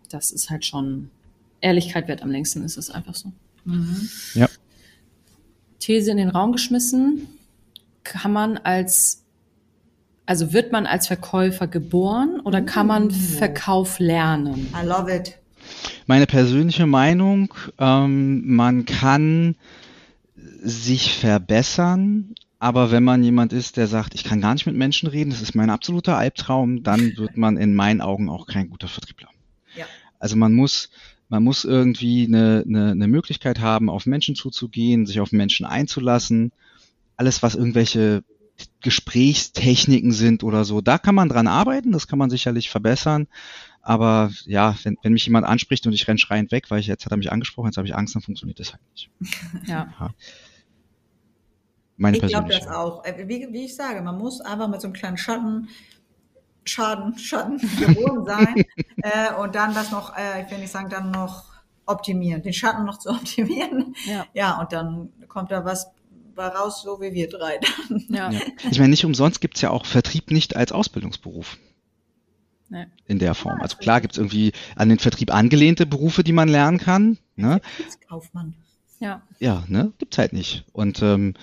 das 0.09 0.33
ist 0.33 0.51
halt 0.51 0.65
schon 0.65 1.11
Ehrlichkeit 1.61 2.09
wird 2.09 2.23
am 2.23 2.31
längsten, 2.31 2.65
ist 2.65 2.77
es 2.77 2.91
einfach 2.91 3.15
so. 3.15 3.33
Mhm. 3.65 4.09
Ja. 4.35 4.49
These 5.79 6.11
in 6.11 6.17
den 6.17 6.31
Raum 6.31 6.53
geschmissen. 6.53 7.29
Kann 8.03 8.33
man 8.33 8.57
als, 8.59 9.25
also 10.27 10.53
wird 10.53 10.73
man 10.73 10.87
als 10.87 11.07
Verkäufer 11.07 11.69
geboren 11.69 12.41
oder 12.41 12.61
kann 12.63 12.87
man 12.87 13.07
uh. 13.07 13.11
Verkauf 13.11 14.01
lernen? 14.01 14.73
I 14.75 14.85
love 14.85 15.15
it. 15.15 15.40
Meine 16.11 16.27
persönliche 16.27 16.89
Meinung, 16.89 17.55
ähm, 17.79 18.43
man 18.45 18.85
kann 18.85 19.55
sich 20.61 21.15
verbessern, 21.15 22.35
aber 22.59 22.91
wenn 22.91 23.05
man 23.05 23.23
jemand 23.23 23.53
ist, 23.53 23.77
der 23.77 23.87
sagt, 23.87 24.17
ich 24.17 24.25
kann 24.25 24.41
gar 24.41 24.55
nicht 24.55 24.67
mit 24.67 24.75
Menschen 24.75 25.07
reden, 25.07 25.31
das 25.31 25.41
ist 25.41 25.55
mein 25.55 25.71
absoluter 25.71 26.17
Albtraum, 26.17 26.83
dann 26.83 27.17
wird 27.17 27.37
man 27.37 27.57
in 27.57 27.77
meinen 27.77 28.01
Augen 28.01 28.29
auch 28.29 28.49
kein 28.49 28.71
guter 28.71 28.89
Vertriebler. 28.89 29.29
Ja. 29.77 29.87
Also 30.19 30.35
man 30.35 30.53
muss, 30.53 30.91
man 31.29 31.45
muss 31.45 31.65
irgendwie 31.65 32.27
eine, 32.27 32.65
eine, 32.67 32.91
eine 32.91 33.07
Möglichkeit 33.07 33.61
haben, 33.61 33.89
auf 33.89 34.05
Menschen 34.05 34.35
zuzugehen, 34.35 35.07
sich 35.07 35.21
auf 35.21 35.31
Menschen 35.31 35.65
einzulassen. 35.65 36.51
Alles, 37.17 37.41
was 37.45 37.55
irgendwelche 37.55 38.25
Gesprächstechniken 38.81 40.11
sind 40.11 40.43
oder 40.43 40.65
so, 40.65 40.81
da 40.81 40.99
kann 40.99 41.15
man 41.15 41.29
dran 41.29 41.47
arbeiten, 41.47 41.93
das 41.93 42.09
kann 42.09 42.19
man 42.19 42.31
sicherlich 42.31 42.69
verbessern. 42.69 43.29
Aber 43.83 44.31
ja, 44.45 44.77
wenn, 44.83 44.97
wenn 45.03 45.13
mich 45.13 45.25
jemand 45.25 45.47
anspricht 45.47 45.87
und 45.87 45.93
ich 45.93 46.07
renne 46.07 46.19
schreiend 46.19 46.53
weg, 46.53 46.71
weil 46.71 46.81
ich 46.81 46.87
jetzt 46.87 47.05
hat 47.05 47.13
er 47.13 47.17
mich 47.17 47.33
angesprochen, 47.33 47.69
jetzt 47.69 47.79
habe 47.79 47.87
ich 47.87 47.95
Angst, 47.95 48.15
dann 48.15 48.23
funktioniert 48.23 48.61
das 48.61 48.73
halt 48.73 48.83
nicht. 48.93 49.11
Ja. 49.67 49.93
Ja. 49.99 50.11
Meine 51.97 52.17
Ich 52.17 52.27
glaube 52.27 52.49
das 52.49 52.67
auch. 52.67 53.05
Äh, 53.05 53.29
Wie, 53.29 53.49
wie 53.53 53.65
ich 53.67 53.77
sage, 53.77 54.01
man 54.01 54.17
muss 54.17 54.41
einfach 54.41 54.69
mit 54.69 54.81
so 54.81 54.87
einem 54.87 54.95
kleinen 54.95 55.19
Schatten, 55.19 55.69
Schaden, 56.65 57.19
Schatten 57.19 57.59
geboren 57.79 58.25
sein 58.25 58.65
äh, 59.03 59.35
und 59.35 59.55
dann 59.55 59.75
das 59.75 59.91
noch, 59.91 60.17
äh, 60.17 60.45
ich 60.45 60.51
will 60.51 60.59
nicht 60.59 60.71
sagen, 60.71 60.89
dann 60.89 61.11
noch 61.11 61.45
optimieren, 61.87 62.43
den 62.43 62.53
Schatten 62.53 62.85
noch 62.85 62.99
zu 62.99 63.11
optimieren. 63.11 63.95
Ja. 64.07 64.27
Ja, 64.35 64.61
und 64.61 64.73
dann 64.73 65.11
kommt 65.29 65.51
da 65.51 65.65
was 65.65 65.91
raus, 66.39 66.83
so 66.83 67.01
wie 67.03 67.13
wir 67.13 67.29
drei. 67.29 67.61
Ja. 68.09 68.31
Ja. 68.31 68.41
Ich 68.71 68.79
meine, 68.79 68.91
nicht 68.91 69.05
umsonst 69.05 69.43
gibt's 69.43 69.61
ja 69.61 69.71
auch 69.71 69.85
Vertrieb 69.85 70.31
nicht 70.31 70.57
als 70.57 70.73
Ausbildungsberuf 70.73 71.59
Nee. 72.71 72.87
in 73.07 73.19
der 73.19 73.35
Form. 73.35 73.61
Also 73.61 73.77
klar 73.77 74.01
gibt's 74.01 74.17
irgendwie 74.17 74.53
an 74.77 74.89
den 74.89 75.01
Vertrieb 75.01 75.35
angelehnte 75.35 75.87
Berufe, 75.87 76.23
die 76.23 76.33
man 76.33 76.49
lernen 76.49 76.79
kann. 76.79 77.19
Ne? 77.35 77.61
Kaufmann. 78.09 78.55
ja. 79.01 79.23
Ja, 79.41 79.65
ne? 79.67 79.93
Gibt's 79.99 80.19
halt 80.19 80.33
nicht. 80.33 80.65
Und 80.73 81.03
ähm, 81.03 81.35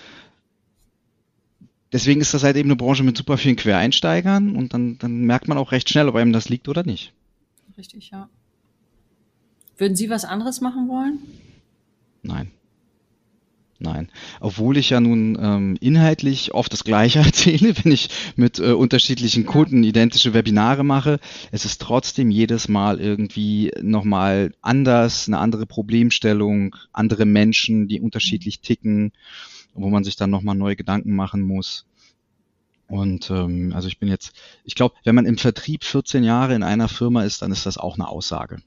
deswegen 1.92 2.22
ist 2.22 2.32
das 2.32 2.44
halt 2.44 2.56
eben 2.56 2.68
eine 2.68 2.76
Branche 2.76 3.04
mit 3.04 3.16
super 3.16 3.36
vielen 3.36 3.56
Quereinsteigern 3.56 4.56
und 4.56 4.72
dann, 4.72 4.96
dann 4.98 5.20
merkt 5.24 5.48
man 5.48 5.58
auch 5.58 5.70
recht 5.70 5.90
schnell, 5.90 6.08
ob 6.08 6.16
einem 6.16 6.32
das 6.32 6.48
liegt 6.48 6.66
oder 6.66 6.82
nicht. 6.82 7.12
Richtig, 7.76 8.10
ja. 8.10 8.30
Würden 9.76 9.96
Sie 9.96 10.08
was 10.08 10.24
anderes 10.24 10.62
machen 10.62 10.88
wollen? 10.88 11.18
Nein. 12.22 12.50
Nein. 13.80 14.10
Obwohl 14.40 14.76
ich 14.76 14.90
ja 14.90 15.00
nun 15.00 15.38
ähm, 15.40 15.76
inhaltlich 15.80 16.52
oft 16.52 16.72
das 16.72 16.82
Gleiche 16.82 17.18
erzähle, 17.24 17.74
wenn 17.82 17.92
ich 17.92 18.08
mit 18.34 18.58
äh, 18.58 18.72
unterschiedlichen 18.72 19.46
Kunden 19.46 19.84
identische 19.84 20.34
Webinare 20.34 20.82
mache, 20.82 21.20
es 21.52 21.64
ist 21.64 21.80
trotzdem 21.80 22.30
jedes 22.30 22.68
Mal 22.68 23.00
irgendwie 23.00 23.70
nochmal 23.80 24.52
anders, 24.62 25.28
eine 25.28 25.38
andere 25.38 25.64
Problemstellung, 25.64 26.74
andere 26.92 27.24
Menschen, 27.24 27.86
die 27.86 28.00
unterschiedlich 28.00 28.60
ticken, 28.60 29.12
wo 29.74 29.88
man 29.90 30.02
sich 30.02 30.16
dann 30.16 30.30
nochmal 30.30 30.56
neue 30.56 30.74
Gedanken 30.74 31.14
machen 31.14 31.42
muss. 31.42 31.86
Und 32.88 33.30
ähm, 33.30 33.72
also 33.74 33.86
ich 33.86 33.98
bin 33.98 34.08
jetzt, 34.08 34.32
ich 34.64 34.74
glaube, 34.74 34.96
wenn 35.04 35.14
man 35.14 35.26
im 35.26 35.38
Vertrieb 35.38 35.84
14 35.84 36.24
Jahre 36.24 36.54
in 36.54 36.64
einer 36.64 36.88
Firma 36.88 37.22
ist, 37.22 37.42
dann 37.42 37.52
ist 37.52 37.66
das 37.66 37.78
auch 37.78 37.94
eine 37.94 38.08
Aussage. 38.08 38.60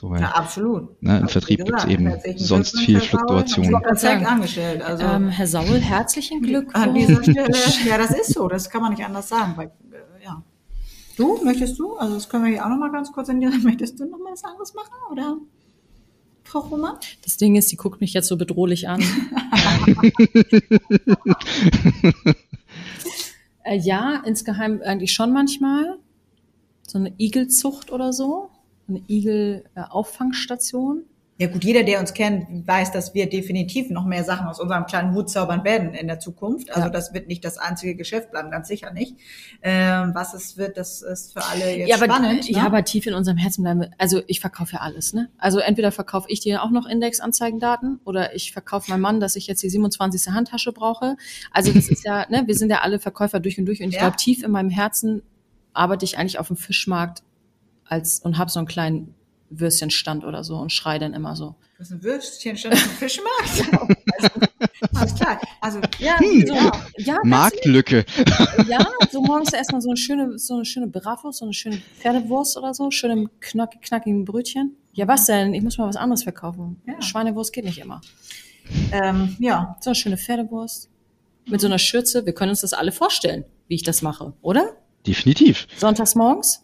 So, 0.00 0.08
weil, 0.08 0.22
Ja, 0.22 0.30
absolut. 0.30 1.02
Ne, 1.02 1.18
im 1.18 1.28
Vertrieb 1.28 1.58
gibt's 1.58 1.84
gesagt, 1.84 1.92
eben 1.92 2.10
sonst 2.38 2.72
Glückwunsch, 2.72 2.86
viel. 2.86 3.00
Fluktuation. 3.00 4.24
Angestellt. 4.24 4.80
Also 4.80 5.04
ähm, 5.04 5.28
Herr 5.28 5.46
Saul, 5.46 5.78
herzlichen 5.78 6.38
an 6.72 6.94
dieser 6.94 7.20
Glückwunsch. 7.20 7.58
Stelle, 7.58 7.84
ja, 7.86 7.98
das 7.98 8.12
ist 8.18 8.32
so, 8.32 8.48
das 8.48 8.70
kann 8.70 8.80
man 8.80 8.94
nicht 8.94 9.04
anders 9.04 9.28
sagen. 9.28 9.58
Weil, 9.58 9.66
äh, 9.66 10.24
ja. 10.24 10.42
Du, 11.18 11.44
möchtest 11.44 11.78
du? 11.78 11.98
Also 11.98 12.14
das 12.14 12.30
können 12.30 12.44
wir 12.44 12.52
hier 12.52 12.64
auch 12.64 12.70
noch 12.70 12.78
mal 12.78 12.90
ganz 12.90 13.12
kurz 13.12 13.28
in 13.28 13.42
die, 13.42 13.46
möchtest 13.62 14.00
du 14.00 14.06
noch 14.06 14.16
mal 14.16 14.32
was 14.32 14.42
anderes 14.42 14.72
machen, 14.72 14.94
oder? 15.12 15.36
Frau 16.44 16.60
Roman? 16.60 16.96
Das 17.22 17.36
Ding 17.36 17.56
ist, 17.56 17.68
sie 17.68 17.76
guckt 17.76 18.00
mich 18.00 18.14
jetzt 18.14 18.28
so 18.28 18.38
bedrohlich 18.38 18.88
an. 18.88 19.02
äh, 23.64 23.76
ja, 23.76 24.22
insgeheim 24.24 24.80
eigentlich 24.82 25.12
schon 25.12 25.30
manchmal. 25.34 25.98
So 26.86 26.96
eine 26.96 27.12
Igelzucht 27.18 27.92
oder 27.92 28.14
so. 28.14 28.49
Eine 28.90 29.02
Igel-Auffangstation. 29.08 31.04
Ja 31.38 31.46
gut, 31.46 31.64
jeder, 31.64 31.84
der 31.84 32.00
uns 32.00 32.12
kennt, 32.12 32.68
weiß, 32.68 32.92
dass 32.92 33.14
wir 33.14 33.26
definitiv 33.26 33.88
noch 33.88 34.04
mehr 34.04 34.24
Sachen 34.24 34.46
aus 34.46 34.60
unserem 34.60 34.84
kleinen 34.84 35.14
Hut 35.14 35.30
zaubern 35.30 35.64
werden 35.64 35.94
in 35.94 36.06
der 36.06 36.18
Zukunft. 36.20 36.68
Also 36.70 36.88
Ja. 36.88 36.90
das 36.90 37.14
wird 37.14 37.28
nicht 37.28 37.42
das 37.46 37.56
einzige 37.56 37.94
Geschäft 37.94 38.30
bleiben, 38.30 38.50
ganz 38.50 38.68
sicher 38.68 38.92
nicht. 38.92 39.16
Ähm, 39.62 40.10
was 40.14 40.34
es 40.34 40.58
wird, 40.58 40.76
das 40.76 41.00
ist 41.00 41.32
für 41.32 41.42
alle 41.42 41.74
jetzt 41.78 41.88
ja, 41.88 41.96
aber, 41.96 42.04
spannend. 42.04 42.46
ja, 42.46 42.60
ne? 42.60 42.66
aber 42.66 42.84
tief 42.84 43.06
in 43.06 43.14
unserem 43.14 43.38
Herzen 43.38 43.62
bleiben 43.62 43.80
wir. 43.80 43.90
Also 43.96 44.20
ich 44.26 44.38
verkaufe 44.40 44.74
ja 44.74 44.80
alles, 44.80 45.14
ne? 45.14 45.30
Also 45.38 45.60
entweder 45.60 45.92
verkaufe 45.92 46.26
ich 46.28 46.40
dir 46.40 46.62
auch 46.62 46.70
noch 46.70 46.84
Indexanzeigendaten 46.86 48.00
oder 48.04 48.34
ich 48.34 48.52
verkaufe 48.52 48.90
meinem 48.90 49.00
Mann, 49.00 49.18
dass 49.20 49.34
ich 49.34 49.46
jetzt 49.46 49.62
die 49.62 49.70
27. 49.70 50.34
Handtasche 50.34 50.72
brauche. 50.72 51.16
Also 51.52 51.72
das 51.72 51.88
ist 51.88 52.04
ja, 52.04 52.26
ne, 52.28 52.42
wir 52.48 52.54
sind 52.54 52.68
ja 52.68 52.80
alle 52.82 52.98
Verkäufer 52.98 53.40
durch 53.40 53.58
und 53.58 53.64
durch 53.64 53.80
und 53.82 53.88
ich 53.88 53.94
Ja. 53.94 54.00
glaube, 54.02 54.16
tief 54.16 54.42
in 54.42 54.50
meinem 54.50 54.68
Herzen 54.68 55.22
arbeite 55.72 56.04
ich 56.04 56.18
eigentlich 56.18 56.38
auf 56.38 56.48
dem 56.48 56.56
Fischmarkt 56.58 57.22
als 57.90 58.20
und 58.20 58.38
habe 58.38 58.50
so 58.50 58.58
einen 58.60 58.68
kleinen 58.68 59.14
Würstchenstand 59.50 60.24
oder 60.24 60.44
so 60.44 60.56
und 60.56 60.70
schrei 60.72 60.98
dann 60.98 61.12
immer 61.12 61.34
so. 61.34 61.56
Das 61.78 61.88
ist 61.88 61.94
ein 61.94 62.02
Würstchen 62.04 62.56
statt 62.56 62.72
ein 62.72 62.78
Fischmarkt. 62.78 63.64
also, 64.18 64.28
alles 64.94 65.14
klar. 65.14 65.40
Also 65.60 65.80
Ja, 65.98 66.18
Hm. 66.20 66.46
so, 66.46 66.54
ja, 66.98 67.18
Marktlücke. 67.24 68.04
Ja, 68.68 68.86
so 69.10 69.20
morgens 69.22 69.52
erstmal 69.52 69.80
so 69.80 69.88
eine 69.90 69.96
schöne, 69.96 70.38
so 70.38 70.54
eine 70.54 70.64
schöne 70.64 70.86
Bratwurst, 70.86 71.38
so 71.40 71.46
eine 71.46 71.54
schöne 71.54 71.78
Pferdewurst 71.98 72.56
oder 72.56 72.74
so, 72.74 72.90
schön 72.90 73.10
im 73.10 73.30
knack, 73.40 73.80
knackigen 73.82 74.24
Brötchen. 74.24 74.76
Ja, 74.92 75.08
was 75.08 75.26
denn? 75.26 75.52
Ich 75.54 75.62
muss 75.62 75.78
mal 75.78 75.88
was 75.88 75.96
anderes 75.96 76.22
verkaufen. 76.22 76.80
Ja. 76.86 77.00
Schweinewurst 77.02 77.52
geht 77.52 77.64
nicht 77.64 77.78
immer. 77.78 78.00
ähm, 78.92 79.36
ja, 79.40 79.76
So 79.80 79.90
eine 79.90 79.94
schöne 79.96 80.16
Pferdewurst. 80.18 80.88
Mit 81.46 81.60
so 81.60 81.66
einer 81.66 81.78
Schürze. 81.78 82.24
Wir 82.26 82.34
können 82.34 82.50
uns 82.50 82.60
das 82.60 82.72
alle 82.72 82.92
vorstellen, 82.92 83.44
wie 83.66 83.74
ich 83.74 83.82
das 83.82 84.02
mache, 84.02 84.34
oder? 84.42 84.76
Definitiv. 85.06 85.66
Sonntags 85.76 86.14
morgens? 86.14 86.62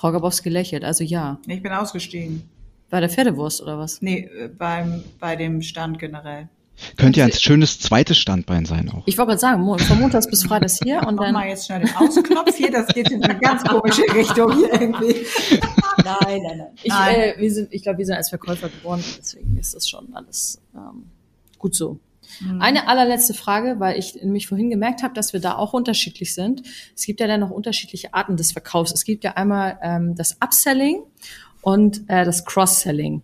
Frau 0.00 0.12
Gabowski 0.12 0.48
lächelt, 0.48 0.82
also 0.82 1.04
ja. 1.04 1.38
ich 1.46 1.62
bin 1.62 1.72
ausgestiegen. 1.72 2.48
Bei 2.88 3.00
der 3.00 3.10
Pferdewurst 3.10 3.60
oder 3.60 3.78
was? 3.78 4.00
Nee, 4.00 4.20
äh, 4.20 4.48
beim, 4.48 5.04
bei 5.18 5.36
dem 5.36 5.60
Stand 5.60 5.98
generell. 5.98 6.48
Könnte 6.96 7.20
ja 7.20 7.26
ein 7.26 7.32
schönes 7.32 7.78
zweites 7.78 8.16
Standbein 8.16 8.64
sein 8.64 8.88
auch. 8.88 9.02
Ich 9.04 9.18
wollte 9.18 9.32
gerade 9.32 9.40
sagen, 9.40 9.78
von 9.78 10.00
Montags 10.00 10.26
bis 10.26 10.44
Freitags 10.44 10.78
hier 10.82 11.02
und 11.06 11.16
Mach 11.16 11.24
dann. 11.24 11.34
mal 11.34 11.46
jetzt 11.48 11.66
schnell 11.66 11.80
den 11.80 11.94
Ausknopf 11.94 12.56
hier, 12.56 12.70
das 12.70 12.86
geht 12.88 13.10
in 13.10 13.22
eine 13.22 13.38
ganz 13.38 13.62
komische 13.62 14.02
Richtung 14.14 14.50
hier 14.56 14.72
irgendwie. 14.72 15.14
Nein, 16.02 16.40
nein, 16.42 16.56
nein. 16.56 16.66
Ich, 16.82 16.88
Nein. 16.88 17.14
Äh, 17.14 17.34
wir 17.36 17.52
sind, 17.52 17.68
ich 17.70 17.82
glaube, 17.82 17.98
wir 17.98 18.06
sind 18.06 18.14
als 18.16 18.30
Verkäufer 18.30 18.70
geboren, 18.70 19.04
deswegen 19.18 19.58
ist 19.58 19.74
das 19.74 19.86
schon 19.86 20.08
alles 20.14 20.62
ähm, 20.74 21.10
gut 21.58 21.74
so. 21.74 22.00
Eine 22.58 22.88
allerletzte 22.88 23.34
Frage, 23.34 23.80
weil 23.80 23.98
ich 23.98 24.14
nämlich 24.14 24.46
vorhin 24.46 24.70
gemerkt 24.70 25.02
habe, 25.02 25.14
dass 25.14 25.32
wir 25.32 25.40
da 25.40 25.56
auch 25.56 25.72
unterschiedlich 25.72 26.34
sind. 26.34 26.62
Es 26.94 27.04
gibt 27.04 27.20
ja 27.20 27.26
dann 27.26 27.40
noch 27.40 27.50
unterschiedliche 27.50 28.14
Arten 28.14 28.36
des 28.36 28.52
Verkaufs. 28.52 28.92
Es 28.92 29.04
gibt 29.04 29.24
ja 29.24 29.32
einmal 29.32 29.78
ähm, 29.82 30.14
das 30.14 30.36
Upselling 30.40 31.02
und 31.62 32.02
äh, 32.08 32.24
das 32.24 32.44
Cross-Selling. 32.44 33.22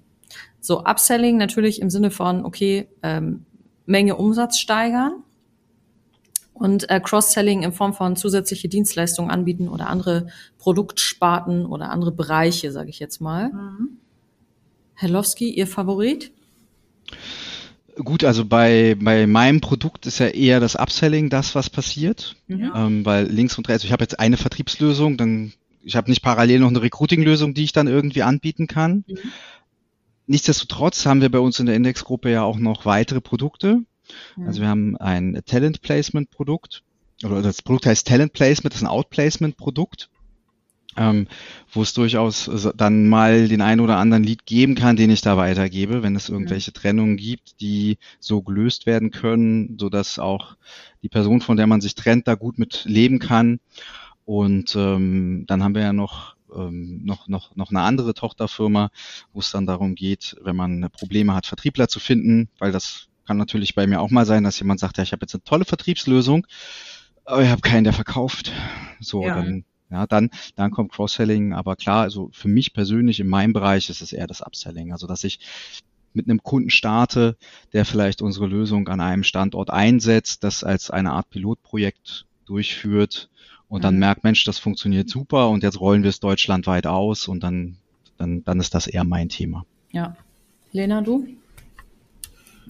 So, 0.60 0.84
Upselling 0.84 1.36
natürlich 1.36 1.80
im 1.80 1.90
Sinne 1.90 2.10
von, 2.10 2.44
okay, 2.44 2.88
ähm, 3.02 3.46
Menge 3.86 4.16
Umsatz 4.16 4.58
steigern 4.58 5.22
und 6.54 6.90
äh, 6.90 7.00
Cross-Selling 7.00 7.62
in 7.62 7.72
Form 7.72 7.94
von 7.94 8.16
zusätzliche 8.16 8.68
Dienstleistungen 8.68 9.30
anbieten 9.30 9.68
oder 9.68 9.88
andere 9.88 10.26
Produktsparten 10.58 11.66
oder 11.66 11.90
andere 11.90 12.12
Bereiche, 12.12 12.72
sage 12.72 12.90
ich 12.90 12.98
jetzt 12.98 13.20
mal. 13.20 13.50
Herr 14.94 15.10
Lowski, 15.10 15.50
Ihr 15.50 15.66
Favorit? 15.66 16.32
Gut, 17.96 18.24
also 18.24 18.44
bei, 18.44 18.94
bei 19.00 19.26
meinem 19.26 19.60
Produkt 19.60 20.06
ist 20.06 20.18
ja 20.18 20.26
eher 20.26 20.60
das 20.60 20.76
Upselling 20.76 21.30
das, 21.30 21.54
was 21.54 21.70
passiert. 21.70 22.36
Ähm, 22.74 23.04
weil 23.06 23.26
links 23.26 23.56
und 23.56 23.68
rechts, 23.68 23.84
ich 23.84 23.92
habe 23.92 24.04
jetzt 24.04 24.20
eine 24.20 24.36
Vertriebslösung, 24.36 25.16
dann 25.16 25.52
ich 25.82 25.96
habe 25.96 26.10
nicht 26.10 26.22
parallel 26.22 26.58
noch 26.60 26.68
eine 26.68 26.82
Recruiting-Lösung, 26.82 27.54
die 27.54 27.62
ich 27.62 27.72
dann 27.72 27.86
irgendwie 27.86 28.22
anbieten 28.22 28.66
kann. 28.66 29.04
Nichtsdestotrotz 30.26 31.06
haben 31.06 31.20
wir 31.20 31.30
bei 31.30 31.38
uns 31.38 31.60
in 31.60 31.66
der 31.66 31.76
Indexgruppe 31.76 32.30
ja 32.30 32.42
auch 32.42 32.58
noch 32.58 32.84
weitere 32.84 33.20
Produkte. 33.20 33.82
Also 34.44 34.60
wir 34.60 34.68
haben 34.68 34.96
ein 34.96 35.40
Talent 35.46 35.82
Placement 35.82 36.30
Produkt 36.30 36.82
oder 37.24 37.40
das 37.40 37.62
Produkt 37.62 37.86
heißt 37.86 38.06
Talent 38.06 38.32
Placement, 38.32 38.74
das 38.74 38.82
ist 38.82 38.86
ein 38.86 38.90
Outplacement 38.90 39.56
Produkt, 39.56 40.10
ähm, 40.96 41.26
wo 41.72 41.82
es 41.82 41.94
durchaus 41.94 42.48
äh, 42.48 42.72
dann 42.76 43.08
mal 43.08 43.48
den 43.48 43.62
einen 43.62 43.80
oder 43.80 43.96
anderen 43.98 44.24
Lead 44.24 44.46
geben 44.46 44.74
kann, 44.74 44.96
den 44.96 45.10
ich 45.10 45.20
da 45.20 45.36
weitergebe, 45.36 46.02
wenn 46.02 46.16
es 46.16 46.28
irgendwelche 46.28 46.72
Trennungen 46.72 47.16
gibt, 47.16 47.60
die 47.60 47.98
so 48.20 48.42
gelöst 48.42 48.86
werden 48.86 49.10
können, 49.10 49.76
so 49.78 49.88
dass 49.88 50.18
auch 50.18 50.56
die 51.02 51.08
Person, 51.08 51.40
von 51.40 51.56
der 51.56 51.66
man 51.66 51.80
sich 51.80 51.94
trennt, 51.94 52.26
da 52.26 52.34
gut 52.34 52.58
mit 52.58 52.84
leben 52.84 53.18
kann. 53.18 53.60
Und 54.24 54.74
ähm, 54.76 55.44
dann 55.46 55.62
haben 55.62 55.74
wir 55.74 55.82
ja 55.82 55.92
noch 55.92 56.36
ähm, 56.54 57.00
noch, 57.04 57.28
noch, 57.28 57.54
noch 57.56 57.70
eine 57.70 57.80
andere 57.80 58.14
Tochterfirma, 58.14 58.90
wo 59.32 59.40
es 59.40 59.50
dann 59.50 59.66
darum 59.66 59.94
geht, 59.94 60.36
wenn 60.42 60.56
man 60.56 60.88
Probleme 60.92 61.34
hat, 61.34 61.46
Vertriebler 61.46 61.88
zu 61.88 62.00
finden, 62.00 62.48
weil 62.58 62.72
das 62.72 63.08
kann 63.26 63.36
natürlich 63.36 63.74
bei 63.74 63.86
mir 63.86 64.00
auch 64.00 64.10
mal 64.10 64.26
sein, 64.26 64.44
dass 64.44 64.58
jemand 64.58 64.80
sagt, 64.80 64.98
ja, 64.98 65.02
ich 65.02 65.12
habe 65.12 65.22
jetzt 65.22 65.34
eine 65.34 65.42
tolle 65.42 65.64
Vertriebslösung, 65.64 66.46
aber 67.24 67.42
ich 67.42 67.50
habe 67.50 67.60
keinen, 67.60 67.84
der 67.84 67.92
verkauft. 67.92 68.52
So, 69.00 69.26
Ja. 69.26 69.34
dann, 69.34 69.64
ja, 69.90 70.06
dann, 70.06 70.30
dann 70.56 70.70
kommt 70.70 70.92
Cross-Selling, 70.92 71.52
aber 71.52 71.76
klar, 71.76 72.02
also 72.02 72.30
für 72.32 72.48
mich 72.48 72.72
persönlich 72.72 73.20
in 73.20 73.28
meinem 73.28 73.52
Bereich 73.52 73.88
ist 73.88 74.02
es 74.02 74.12
eher 74.12 74.26
das 74.26 74.42
Upselling, 74.42 74.92
also 74.92 75.06
dass 75.06 75.24
ich 75.24 75.38
mit 76.12 76.28
einem 76.28 76.42
Kunden 76.42 76.70
starte, 76.70 77.36
der 77.72 77.84
vielleicht 77.84 78.22
unsere 78.22 78.46
Lösung 78.46 78.88
an 78.88 79.00
einem 79.00 79.22
Standort 79.22 79.70
einsetzt, 79.70 80.42
das 80.44 80.64
als 80.64 80.90
eine 80.90 81.12
Art 81.12 81.28
Pilotprojekt 81.30 82.26
durchführt 82.46 83.28
und 83.68 83.84
dann 83.84 83.94
Mhm. 83.94 84.00
merkt, 84.00 84.24
Mensch, 84.24 84.44
das 84.44 84.58
funktioniert 84.58 85.08
super 85.10 85.50
und 85.50 85.62
jetzt 85.62 85.78
rollen 85.80 86.02
wir 86.02 86.10
es 86.10 86.20
deutschlandweit 86.20 86.86
aus 86.86 87.28
und 87.28 87.42
dann, 87.42 87.76
dann, 88.16 88.42
dann 88.44 88.60
ist 88.60 88.74
das 88.74 88.86
eher 88.86 89.04
mein 89.04 89.28
Thema. 89.28 89.66
Ja. 89.92 90.16
Lena, 90.72 91.00
du? 91.00 91.26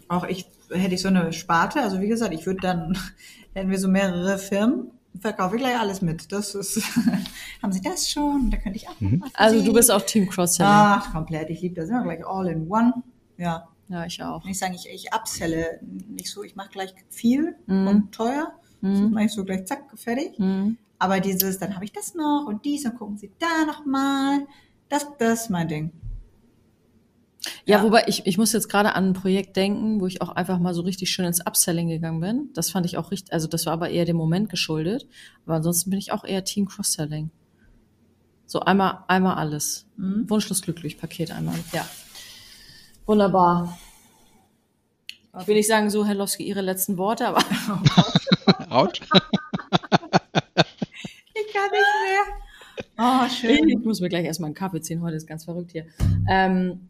Auch 0.08 0.24
ich 0.24 0.46
hätte 0.70 0.94
ich 0.94 1.02
so 1.02 1.08
eine 1.08 1.32
Sparte, 1.32 1.80
also 1.80 2.00
wie 2.00 2.08
gesagt, 2.08 2.34
ich 2.34 2.46
würde 2.46 2.60
dann, 2.60 2.98
hätten 3.54 3.70
wir 3.70 3.78
so 3.78 3.88
mehrere 3.88 4.38
Firmen, 4.38 4.90
verkaufe 5.20 5.56
ich 5.56 5.62
gleich 5.62 5.78
alles 5.78 6.02
mit. 6.02 6.30
Das 6.32 6.54
ist, 6.54 6.80
haben 7.62 7.72
Sie 7.72 7.80
das 7.80 8.08
schon? 8.10 8.50
Da 8.50 8.56
könnte 8.56 8.76
ich 8.76 8.88
auch 8.88 9.00
Mhm. 9.00 9.24
Also 9.34 9.62
du 9.62 9.72
bist 9.72 9.90
auch 9.90 10.02
Team 10.02 10.28
Cross-Selling. 10.28 10.72
Ach, 10.72 11.12
komplett. 11.12 11.50
Ich 11.50 11.60
liebe 11.60 11.74
das 11.74 11.88
immer 11.90 12.02
gleich 12.04 12.26
all 12.26 12.46
in 12.48 12.68
one. 12.70 12.92
Ja. 13.36 13.68
Ja, 13.88 14.04
ich 14.04 14.20
auch. 14.22 14.42
Wenn 14.44 14.50
ich 14.50 14.58
sage, 14.58 14.74
ich, 14.74 14.88
ich 14.92 15.14
upselle 15.14 15.78
nicht 15.82 16.28
so, 16.30 16.42
ich 16.42 16.56
mache 16.56 16.70
gleich 16.70 16.92
viel 17.08 17.54
Mhm. 17.66 17.86
und 17.86 18.12
teuer. 18.12 18.52
Das 18.82 18.98
Mhm. 19.00 19.10
mache 19.12 19.24
ich 19.24 19.32
so 19.32 19.44
gleich 19.44 19.64
zack, 19.66 19.84
fertig. 19.94 20.38
Mhm. 20.38 20.76
Aber 20.98 21.20
dieses, 21.20 21.58
dann 21.58 21.74
habe 21.74 21.84
ich 21.84 21.92
das 21.92 22.14
noch 22.14 22.46
und 22.48 22.64
dies 22.64 22.84
und 22.86 22.96
gucken 22.96 23.16
Sie 23.18 23.30
da 23.38 23.64
noch 23.66 23.84
mal. 23.86 24.46
Das, 24.88 25.06
das 25.18 25.42
ist 25.42 25.50
mein 25.50 25.68
Ding. 25.68 25.92
Ja, 27.64 27.78
Ja. 27.78 27.82
wobei 27.84 28.04
ich, 28.06 28.26
ich 28.26 28.38
muss 28.38 28.52
jetzt 28.52 28.68
gerade 28.68 28.94
an 28.94 29.08
ein 29.08 29.12
Projekt 29.12 29.56
denken, 29.56 30.00
wo 30.00 30.06
ich 30.06 30.22
auch 30.22 30.30
einfach 30.30 30.58
mal 30.58 30.74
so 30.74 30.82
richtig 30.82 31.10
schön 31.10 31.24
ins 31.26 31.40
Upselling 31.46 31.88
gegangen 31.88 32.20
bin. 32.20 32.50
Das 32.54 32.70
fand 32.70 32.86
ich 32.86 32.96
auch 32.98 33.10
richtig, 33.10 33.32
also 33.32 33.46
das 33.48 33.66
war 33.66 33.72
aber 33.72 33.90
eher 33.90 34.04
dem 34.04 34.16
Moment 34.16 34.48
geschuldet. 34.48 35.06
Aber 35.44 35.54
ansonsten 35.56 35.90
bin 35.90 35.98
ich 35.98 36.12
auch 36.12 36.24
eher 36.24 36.44
Team 36.44 36.66
Cross-Selling. 36.66 37.30
So 38.46 38.60
einmal, 38.60 39.00
einmal 39.08 39.36
alles. 39.36 39.86
Mhm. 39.96 40.28
Wunschlos 40.30 40.62
glücklich, 40.62 40.98
Paket 40.98 41.30
einmal. 41.32 41.56
Ja. 41.72 41.86
Wunderbar. 43.06 43.76
Ich 45.40 45.46
will 45.46 45.56
nicht 45.56 45.66
sagen, 45.68 45.90
so, 45.90 46.06
Herr 46.06 46.14
Lowski, 46.14 46.44
Ihre 46.44 46.62
letzten 46.62 46.96
Worte, 46.96 47.28
aber 47.28 47.40
Autsch. 48.70 49.00
Ich 51.34 51.52
kann 51.52 51.70
nicht 51.70 51.92
mehr. 52.02 52.24
Oh, 52.98 53.28
schön. 53.28 53.68
ich 53.68 53.84
muss 53.84 54.00
mir 54.00 54.08
gleich 54.08 54.24
erstmal 54.24 54.48
einen 54.48 54.54
Kaffee 54.54 54.80
ziehen. 54.80 55.02
Heute 55.02 55.16
ist 55.16 55.26
ganz 55.26 55.44
verrückt 55.44 55.72
hier. 55.72 55.86
Ähm, 56.28 56.88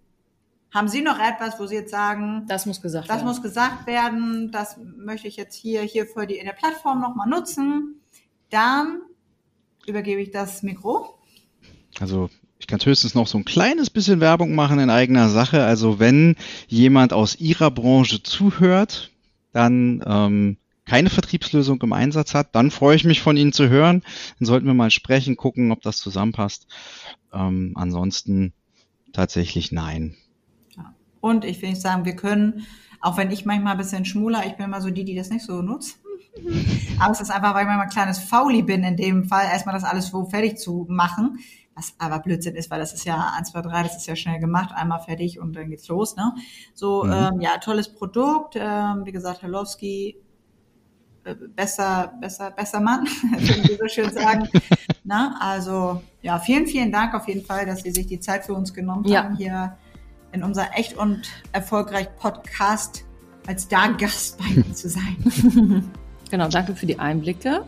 Haben 0.73 0.89
Sie 0.89 1.01
noch 1.01 1.19
etwas, 1.19 1.59
wo 1.59 1.67
Sie 1.67 1.77
jetzt 1.77 1.91
sagen, 1.91 2.45
das 2.49 2.67
muss 2.67 2.83
gesagt 2.83 3.09
das 3.09 3.17
werden. 3.17 3.27
muss 3.27 3.43
gesagt 3.43 3.87
werden, 3.87 4.51
das 4.51 4.77
möchte 4.79 5.29
ich 5.29 5.37
jetzt 5.37 5.55
hier, 5.55 5.83
hier 5.83 6.07
für 6.07 6.27
die 6.27 6.37
in 6.37 6.47
der 6.47 6.53
Plattform 6.53 7.01
nochmal 7.01 7.29
nutzen? 7.29 8.01
Dann 8.51 9.01
übergebe 9.87 10.21
ich 10.21 10.31
das 10.31 10.63
Mikro. 10.63 11.19
Also 12.01 12.29
ich 12.59 12.67
kann 12.67 12.81
höchstens 12.81 13.15
noch 13.15 13.27
so 13.27 13.39
ein 13.39 13.45
kleines 13.45 13.91
bisschen 13.91 14.21
Werbung 14.21 14.55
machen 14.55 14.79
in 14.79 14.91
eigener 14.91 15.29
Sache. 15.29 15.65
Also 15.65 15.99
wenn 15.99 16.37
jemand 16.69 17.13
aus 17.13 17.37
Ihrer 17.37 17.71
Branche 17.71 18.23
zuhört, 18.23 19.13
dann 19.53 20.03
ähm, 20.07 20.57
keine 20.85 21.11
Vertriebslösung 21.11 21.83
im 21.83 21.93
Einsatz 21.93 22.35
hat, 22.35 22.55
dann 22.55 22.71
freue 22.71 22.97
ich 22.97 23.05
mich 23.05 23.21
von 23.21 23.37
Ihnen 23.37 23.53
zu 23.53 23.69
hören. 23.69 24.03
Dann 24.39 24.47
sollten 24.47 24.67
wir 24.67 24.75
mal 24.75 24.91
sprechen, 24.91 25.37
gucken, 25.37 25.73
ob 25.73 25.83
das 25.83 25.99
zusammenpasst. 25.99 26.67
Ähm, 27.33 27.73
ansonsten 27.75 28.53
tatsächlich 29.13 29.73
nein. 29.73 30.17
Und 31.27 31.45
ich 31.45 31.61
will 31.61 31.71
nicht 31.71 31.83
sagen, 31.83 32.05
wir 32.05 32.15
können, 32.15 32.67
auch 33.01 33.17
wenn 33.17 33.31
ich 33.33 33.45
manchmal 33.45 33.73
ein 33.73 33.79
bisschen 33.79 34.05
schmuler, 34.05 34.47
ich 34.47 34.55
bin 34.57 34.67
immer 34.67 34.81
so 34.81 34.91
die, 34.91 35.05
die 35.05 35.17
das 35.17 35.29
nicht 35.31 35.45
so 35.45 35.61
nutzt. 35.61 35.99
Aber 37.01 37.13
es 37.13 37.21
ist 37.21 37.31
einfach, 37.31 37.53
weil 37.55 37.63
ich 37.63 37.67
manchmal 37.67 37.87
ein 37.87 37.93
kleines 37.93 38.19
Fauli 38.21 38.63
bin 38.63 38.85
in 38.85 38.97
dem 38.97 39.25
Fall, 39.25 39.47
erstmal 39.47 39.75
das 39.75 39.85
alles 39.85 40.07
so 40.09 40.25
fertig 40.27 40.59
zu 40.59 40.87
machen. 40.89 41.39
Was 41.79 41.93
aber 41.99 42.21
Blödsinn 42.21 42.55
ist, 42.57 42.71
weil 42.71 42.79
das 42.79 42.95
ist 42.95 43.05
ja 43.05 43.35
1, 43.37 43.51
2, 43.51 43.61
3, 43.61 43.83
das 43.83 43.97
ist 43.99 44.07
ja 44.07 44.17
schnell 44.17 44.39
gemacht, 44.41 44.71
einmal 44.75 44.99
fertig 45.01 45.39
und 45.39 45.55
dann 45.55 45.69
geht's 45.69 45.89
los. 45.89 46.17
Ne? 46.17 46.33
So, 46.73 47.05
Mhm. 47.05 47.13
ähm, 47.13 47.41
ja, 47.43 47.59
tolles 47.59 47.93
Produkt. 47.93 48.55
Ähm, 48.59 49.03
wie 49.05 49.13
gesagt, 49.13 49.43
Herlowski, 49.43 50.17
äh, 51.25 51.35
besser, 51.35 52.15
besser, 52.19 52.51
besser 52.53 52.81
Mann, 52.81 53.05
wie 53.41 53.69
wir 53.69 53.77
so 53.79 53.89
schön 53.89 54.11
sagen. 54.11 54.49
Na, 55.05 55.37
also, 55.39 56.03
ja, 56.23 56.39
vielen, 56.39 56.67
vielen 56.67 56.91
Dank 56.91 57.13
auf 57.15 57.29
jeden 57.29 57.45
Fall, 57.45 57.67
dass 57.67 57.83
Sie 57.83 57.91
sich 57.91 58.07
die 58.07 58.21
Zeit 58.21 58.47
für 58.47 58.55
uns 58.55 58.73
genommen 58.73 59.05
Ja. 59.07 59.25
haben, 59.25 59.37
hier 59.37 59.77
in 60.37 60.45
unser 60.45 60.77
echt 60.77 60.97
und 60.97 61.23
erfolgreich 61.53 62.09
Podcast 62.19 63.05
als 63.47 63.65
Stargast 63.65 64.39
bei 64.39 64.63
uns 64.63 64.81
zu 64.81 64.89
sein. 64.89 65.91
Genau, 66.29 66.49
danke 66.49 66.75
für 66.75 66.87
die 66.87 66.99
Einblicke. 66.99 67.65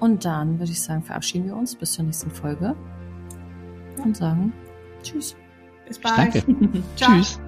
Und 0.00 0.24
dann 0.24 0.58
würde 0.58 0.72
ich 0.72 0.80
sagen, 0.80 1.02
verabschieden 1.02 1.44
wir 1.44 1.54
uns 1.54 1.76
bis 1.76 1.92
zur 1.92 2.06
nächsten 2.06 2.30
Folge 2.30 2.74
und 4.02 4.16
sagen 4.16 4.54
Tschüss. 5.02 5.36
Bis 5.86 5.98
bald. 5.98 6.16
danke. 6.16 6.82
Ciao. 6.96 7.12
Tschüss. 7.12 7.38